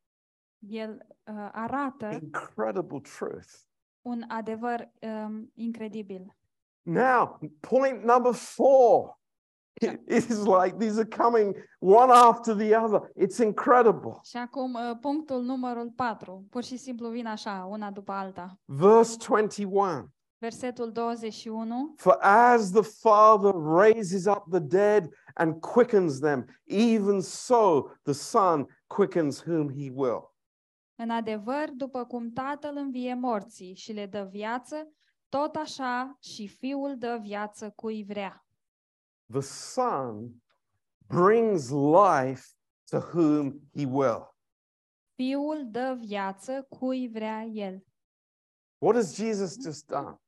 El 0.59 1.07
uh, 1.23 1.49
arată 1.51 2.09
incredible 2.21 2.99
truth. 3.17 3.51
un 4.01 4.23
adevăr 4.27 4.91
um, 5.01 5.51
incredibil. 5.53 6.37
Now, 6.81 7.39
point 7.59 8.03
number 8.03 8.33
four. 8.33 9.21
It 9.81 10.01
it 10.07 10.29
is 10.29 10.45
like 10.45 10.77
these 10.77 10.99
are 10.99 11.23
coming 11.23 11.55
one 11.79 12.11
after 12.11 12.55
the 12.55 12.75
other. 12.75 13.11
It's 13.15 13.37
incredible. 13.43 14.19
Și 14.23 14.37
acum 14.37 14.73
uh, 14.73 14.97
punctul 15.01 15.43
numărul 15.43 15.91
4. 15.95 16.45
Pur 16.49 16.63
și 16.63 16.77
simplu 16.77 17.09
vin 17.09 17.27
așa, 17.27 17.67
una 17.69 17.91
după 17.91 18.11
alta. 18.11 18.59
Verse 18.65 19.17
21 19.27 20.07
Versetul 20.43 20.91
21. 20.91 21.93
For 21.97 22.17
as 22.21 22.71
the 22.71 22.81
Father 22.81 23.53
raises 23.53 24.25
up 24.25 24.43
the 24.49 24.59
dead 24.59 25.09
and 25.35 25.61
quickens 25.61 26.19
them, 26.19 26.45
even 26.65 27.21
so 27.21 27.91
the 28.01 28.13
Son 28.13 28.67
quickens 28.87 29.43
whom 29.45 29.69
he 29.69 29.89
will. 29.89 30.35
În 30.95 31.09
adevăr, 31.09 31.69
după 31.75 32.05
cum 32.05 32.31
Tatăl 32.31 32.75
învie 32.75 33.13
morții 33.13 33.75
și 33.75 33.91
le 33.91 34.05
dă 34.05 34.27
viață, 34.31 34.93
tot 35.29 35.55
așa 35.55 36.17
și 36.19 36.47
Fiul 36.47 36.97
dă 36.97 37.19
viață 37.21 37.69
cui 37.75 38.03
vrea. 38.03 38.45
The 39.31 39.41
Son 39.41 40.31
brings 41.07 41.69
life 41.69 42.43
to 42.89 42.97
whom 42.97 43.59
he 43.75 43.85
will. 43.85 44.35
Fiul 45.15 45.67
dă 45.71 45.97
viață 45.99 46.65
cui 46.69 47.09
vrea 47.09 47.43
El. 47.43 47.83
What 48.77 48.95
has 48.95 49.15
Jesus 49.15 49.55
just 49.63 49.85
done? 49.87 50.21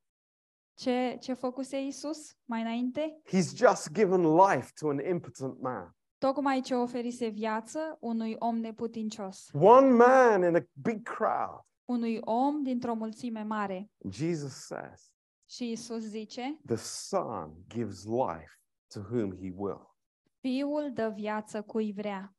Ce, 0.78 1.16
ce 1.20 1.32
făcuse 1.32 1.80
Isus 1.80 2.36
mai 2.44 2.60
înainte? 2.60 3.20
He's 3.26 3.54
just 3.54 3.92
given 3.92 4.22
life 4.22 4.72
to 4.80 4.88
an 4.88 4.98
impotent 4.98 5.60
man. 5.60 5.96
Tocmai 6.18 6.60
ce 6.60 6.74
oferise 6.74 7.28
viață 7.28 7.96
unui 8.00 8.36
om 8.38 8.56
neputincios, 8.58 9.50
One 9.52 9.90
man 9.90 10.42
in 10.42 10.56
a 10.56 10.66
big 10.72 11.02
crowd. 11.08 11.64
unui 11.84 12.20
om 12.20 12.62
dintr-o 12.62 12.94
mulțime 12.94 13.42
mare. 13.42 13.90
And 14.04 14.12
Jesus 14.12 14.52
says, 14.66 15.10
Și 15.48 15.70
Isus 15.70 16.02
zice, 16.02 16.60
The 16.66 16.76
Son 16.76 17.54
gives 17.68 18.04
life 18.04 18.60
to 18.94 19.00
whom 19.00 19.32
he 19.36 19.50
will. 19.56 19.94
Fiul 20.40 20.92
dă 20.92 21.08
viață 21.14 21.62
cui 21.62 21.92
vrea. 21.92 22.34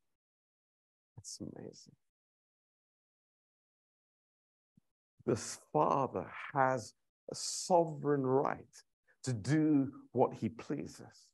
That's 1.14 1.39
amazing. 1.39 1.95
This 5.26 5.59
Father 5.72 6.31
has 6.53 6.91
a 6.91 6.95
sovereign 7.33 8.23
right 8.23 8.85
to 9.21 9.31
do 9.33 9.89
what 10.11 10.33
he 10.37 10.49
pleases. 10.49 11.29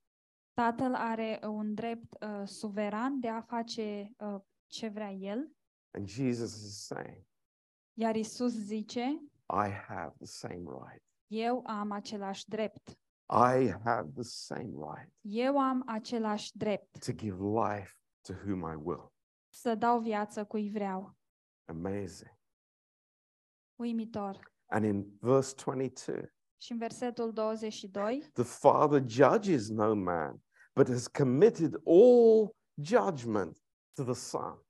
Tatăl 0.54 0.94
are 0.96 1.40
uh, 1.44 1.50
un 1.50 1.74
drept 1.74 2.24
uh, 2.24 2.48
suveran 2.48 3.20
de 3.20 3.30
a 3.30 3.42
face 3.42 4.12
uh, 4.18 4.36
ce 4.68 4.88
vrea 4.88 5.12
El, 5.12 5.52
And 5.92 6.08
Jesus 6.10 6.54
is 6.56 6.86
saying, 6.86 7.26
iar 7.94 8.16
Isus 8.16 8.54
zice, 8.54 9.22
I 9.66 9.70
have 9.88 10.14
the 10.18 10.26
same 10.26 10.64
right. 10.70 11.04
eu 11.28 11.62
am 11.66 11.92
același 11.92 12.44
drept. 12.48 12.90
I 13.30 13.72
have 13.84 14.10
the 14.16 14.24
same 14.24 14.72
right 14.94 15.14
Eu 15.22 15.58
am 15.60 15.84
același 15.86 16.58
drept 16.58 17.06
to 17.06 17.12
give 17.12 17.38
life 17.40 17.92
to 18.22 18.34
whom 18.34 18.60
I 18.72 18.76
will. 18.84 19.12
să 19.50 19.76
dau 19.76 20.00
viață 20.00 20.46
cui 20.46 20.70
vreau. 20.70 21.16
Amazing. 21.66 22.38
Uimitor. 23.76 24.53
And 24.74 24.86
in 24.86 25.18
verse 25.20 25.54
22, 25.66 26.34
Și 26.58 26.72
în 26.72 26.78
versetul 26.78 27.34
22, 27.34 28.30
the 28.34 28.44
Father 28.44 29.04
judges 29.06 29.70
no 29.70 29.94
man, 29.94 30.42
but 30.76 30.88
has 30.88 31.08
committed 31.08 31.76
all 31.86 32.56
judgment 32.82 33.58
to 33.96 34.04
the 34.04 34.14
Son, 34.14 34.64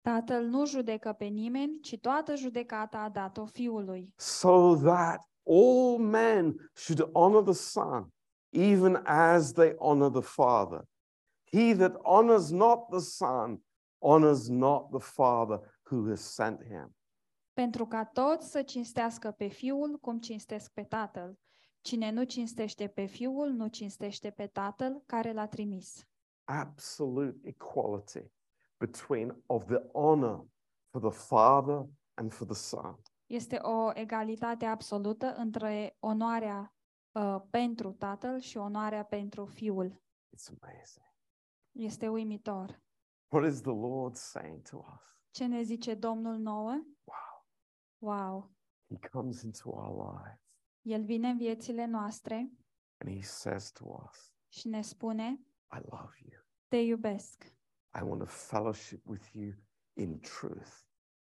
Tatăl 0.00 0.44
nu 0.44 0.66
judecă 0.66 1.12
pe 1.12 1.24
nimeni, 1.24 1.80
ci 1.80 1.98
toată 2.00 2.34
judecata 2.34 2.98
a 2.98 3.08
dat-o 3.08 3.46
Fiului, 3.46 4.12
so 4.16 4.74
that 4.76 5.20
all 5.46 5.98
men 5.98 6.70
should 6.74 7.10
honor 7.12 7.42
the 7.42 7.52
Son, 7.52 8.08
even 8.52 9.00
as 9.04 9.52
they 9.52 9.74
honor 9.78 10.10
the 10.10 10.20
Father. 10.20 10.84
He 11.52 11.74
that 11.74 11.94
honors 12.02 12.50
not 12.50 12.88
the 12.90 13.00
Son 13.00 13.62
honors 13.98 14.48
not 14.48 14.90
the 14.90 15.00
Father 15.00 15.78
who 15.90 16.08
has 16.08 16.20
sent 16.20 16.62
him. 16.62 16.94
Pentru 17.62 17.86
ca 17.86 18.04
toți 18.04 18.50
să 18.50 18.62
cinstească 18.62 19.30
pe 19.30 19.46
Fiul 19.46 19.98
cum 19.98 20.18
cinstesc 20.18 20.72
pe 20.72 20.82
Tatăl. 20.82 21.38
Cine 21.80 22.10
nu 22.10 22.24
cinstește 22.24 22.88
pe 22.88 23.04
Fiul, 23.04 23.48
nu 23.48 23.66
cinstește 23.66 24.30
pe 24.30 24.46
Tatăl 24.46 25.02
care 25.06 25.32
l-a 25.32 25.46
trimis. 25.46 26.06
Absolute 26.44 27.48
equality 27.48 28.32
between 28.78 29.42
of 29.46 29.64
the 29.64 29.82
honor 29.92 30.46
for 30.90 31.10
the 31.10 31.18
Father 31.26 31.86
and 32.14 32.32
for 32.32 32.46
the 32.46 32.56
Son. 32.56 32.98
Este 33.26 33.56
o 33.56 33.90
egalitate 33.94 34.64
absolută 34.64 35.34
între 35.34 35.96
onoarea 36.00 36.74
uh, 37.12 37.36
pentru 37.50 37.92
Tatăl 37.92 38.40
și 38.40 38.56
onoarea 38.56 39.04
pentru 39.04 39.44
Fiul. 39.44 40.02
It's 40.36 40.48
amazing. 40.60 41.06
Este 41.72 42.08
uimitor. 42.08 42.82
What 43.28 43.52
is 43.52 43.60
the 43.60 43.72
Lord 43.72 44.14
saying 44.14 44.62
to 44.62 44.76
us? 44.76 45.16
Ce 45.30 45.46
ne 45.46 45.62
zice 45.62 45.94
Domnul 45.94 46.36
nouă? 46.36 46.70
Wow. 47.04 47.31
Wow! 48.02 48.50
He 48.88 49.08
comes 49.08 49.42
into 49.42 49.68
our 49.70 50.14
lives 50.14 50.40
El 50.82 51.04
vine 51.04 51.28
în 51.28 51.36
viețile 51.36 51.86
noastre 51.86 52.50
and 52.98 53.14
he 53.16 53.22
says 53.22 53.70
to 53.72 53.84
us, 54.08 54.32
și 54.48 54.68
ne 54.68 54.82
spune, 54.82 55.40
I 55.72 55.80
love 55.90 56.12
you. 56.30 56.40
te 56.68 56.76
iubesc. 56.76 57.44
I 57.94 58.02
want 58.02 58.18
to 58.18 58.26
fellowship 58.26 59.06
with 59.08 59.32
you 59.32 59.52
in 59.92 60.20
truth 60.20 60.70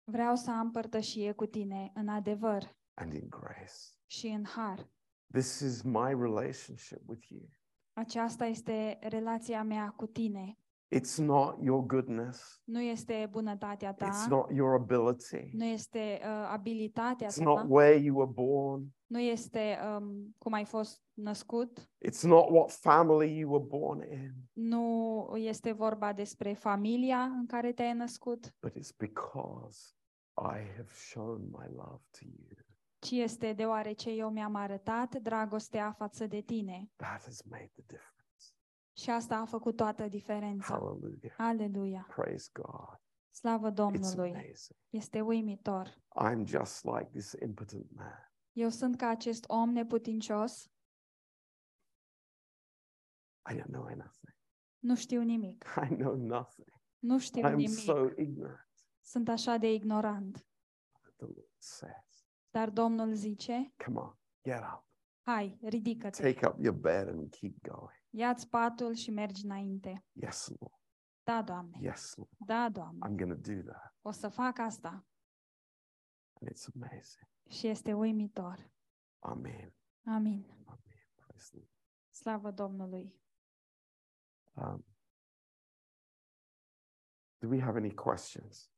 Vreau 0.04 0.36
să 0.36 0.50
am 0.50 0.70
părtășie 0.70 1.32
cu 1.32 1.46
tine 1.46 1.90
în 1.94 2.08
adevăr 2.08 2.76
and 2.94 3.12
in 3.12 3.28
grace. 3.28 3.72
și 4.06 4.26
în 4.26 4.44
har. 4.44 4.88
This 5.32 5.60
is 5.60 5.82
my 5.82 6.08
relationship 6.10 7.08
with 7.08 7.28
you. 7.28 7.48
Aceasta 7.92 8.44
este 8.44 8.98
relația 9.02 9.62
mea 9.62 9.90
cu 9.90 10.06
tine. 10.06 10.58
It's 10.94 11.18
not 11.18 11.62
your 11.62 11.86
goodness, 11.86 12.60
Nu 12.64 12.80
este 12.80 13.28
bunătatea 13.30 13.94
it's 13.94 13.96
ta, 13.98 14.26
not 14.28 14.50
your 14.50 14.74
ability, 14.74 15.50
nu 15.52 15.64
este 15.64 16.20
uh, 16.22 16.48
abilitatea 16.52 17.28
it's 17.28 17.36
ta, 17.36 17.42
not 17.44 17.64
where 17.68 17.96
you 17.96 18.16
were 18.16 18.30
born, 18.32 18.86
nu 19.06 19.18
este 19.18 19.78
um, 19.96 20.34
cum 20.38 20.52
ai 20.52 20.64
fost 20.64 21.02
născut, 21.12 21.90
it's 22.08 22.22
not 22.22 22.48
what 22.50 22.70
family 22.70 23.38
you 23.38 23.50
were 23.52 23.64
born 23.64 24.12
in, 24.12 24.32
nu 24.52 25.34
este 25.36 25.72
vorba 25.72 26.12
despre 26.12 26.52
familia 26.52 27.22
în 27.22 27.46
care 27.46 27.72
te-ai 27.72 27.92
născut, 27.92 28.54
but 28.60 28.72
it's 28.72 28.96
because 28.96 29.94
I 30.42 30.58
have 30.76 30.88
shown 30.92 31.40
my 31.40 31.66
love 31.74 32.02
to 32.10 32.24
you. 32.24 32.58
ci 32.98 33.10
este 33.10 33.52
deoarece 33.52 34.10
eu 34.10 34.30
mi-am 34.30 34.54
arătat 34.54 35.14
dragostea 35.14 35.92
față 35.92 36.26
de 36.26 36.40
tine. 36.40 36.90
That 36.96 37.22
has 37.24 37.42
made 37.42 37.70
the 37.74 37.82
difference. 37.86 38.19
Și 38.92 39.10
asta 39.10 39.36
a 39.36 39.44
făcut 39.44 39.76
toată 39.76 40.08
diferența. 40.08 40.66
Hallelujah. 40.74 41.34
Aleluia! 41.38 42.06
Praise 42.14 42.50
God. 42.52 43.00
Slavă 43.30 43.70
It's 43.70 43.74
Domnului! 43.74 44.30
amazing. 44.30 44.78
Este 44.88 45.20
uimitor. 45.20 45.98
I'm 46.24 46.44
just 46.44 46.84
like 46.84 47.08
this 47.12 47.32
impotent 47.42 47.90
man. 47.94 48.32
Eu 48.52 48.68
sunt 48.68 48.96
ca 48.96 49.08
acest 49.08 49.44
om 49.48 49.70
neputincios 49.70 50.70
I 53.50 53.54
don't 53.54 53.70
know 53.70 53.82
nothing. 53.88 54.36
Nu 54.78 54.96
știu 54.96 55.22
nimic. 55.22 55.64
I 55.90 55.94
know 55.94 56.14
nothing. 56.14 56.68
Nu 56.98 57.18
știu 57.18 57.42
I'm 57.48 57.54
nimic. 57.54 57.68
so 57.78 58.08
ignorant. 58.16 58.68
Sunt 59.00 59.28
așa 59.28 59.56
de 59.56 59.72
ignorant. 59.72 60.46
But 61.02 61.16
the 61.16 61.24
Lord 61.26 61.54
says, 61.58 62.26
Dar 62.50 62.70
Domnul 62.70 63.14
zice, 63.14 63.74
Come 63.84 63.98
on, 64.00 64.18
get 64.42 64.58
up. 64.74 64.86
hai, 65.20 65.58
ridică-te. 65.62 66.32
Take 66.32 66.46
up 66.46 66.58
your 66.60 66.74
bed 66.76 67.08
and 67.08 67.30
keep 67.30 67.68
going. 67.68 67.99
Ia-ți 68.10 68.48
patul 68.48 68.94
și 68.94 69.10
mergi 69.10 69.44
înainte. 69.44 70.04
Yes, 70.12 70.48
Lord. 70.48 70.74
Da, 71.22 71.42
Doamne. 71.42 71.78
Yes, 71.80 72.14
Lord. 72.16 72.30
Da, 72.38 72.68
Doamne. 72.68 72.98
I'm 73.06 73.16
going 73.16 73.44
to 73.44 73.52
do 73.52 73.62
that. 73.72 73.94
O 74.02 74.10
să 74.10 74.28
fac 74.28 74.58
asta. 74.58 75.06
And 76.40 76.50
it's 76.50 76.66
amazing. 76.74 77.28
Și 77.48 77.66
este 77.66 77.92
uimitor. 77.92 78.70
Amen. 79.18 79.74
Amin. 80.06 80.44
Amen. 80.64 81.08
Praise 81.14 81.48
the 81.48 81.56
Lord. 81.56 81.70
Slavă 82.10 82.50
Domnului. 82.50 83.14
Um, 84.54 84.84
do 87.38 87.48
we 87.48 87.60
have 87.60 87.78
any 87.78 87.94
questions? 87.94 88.68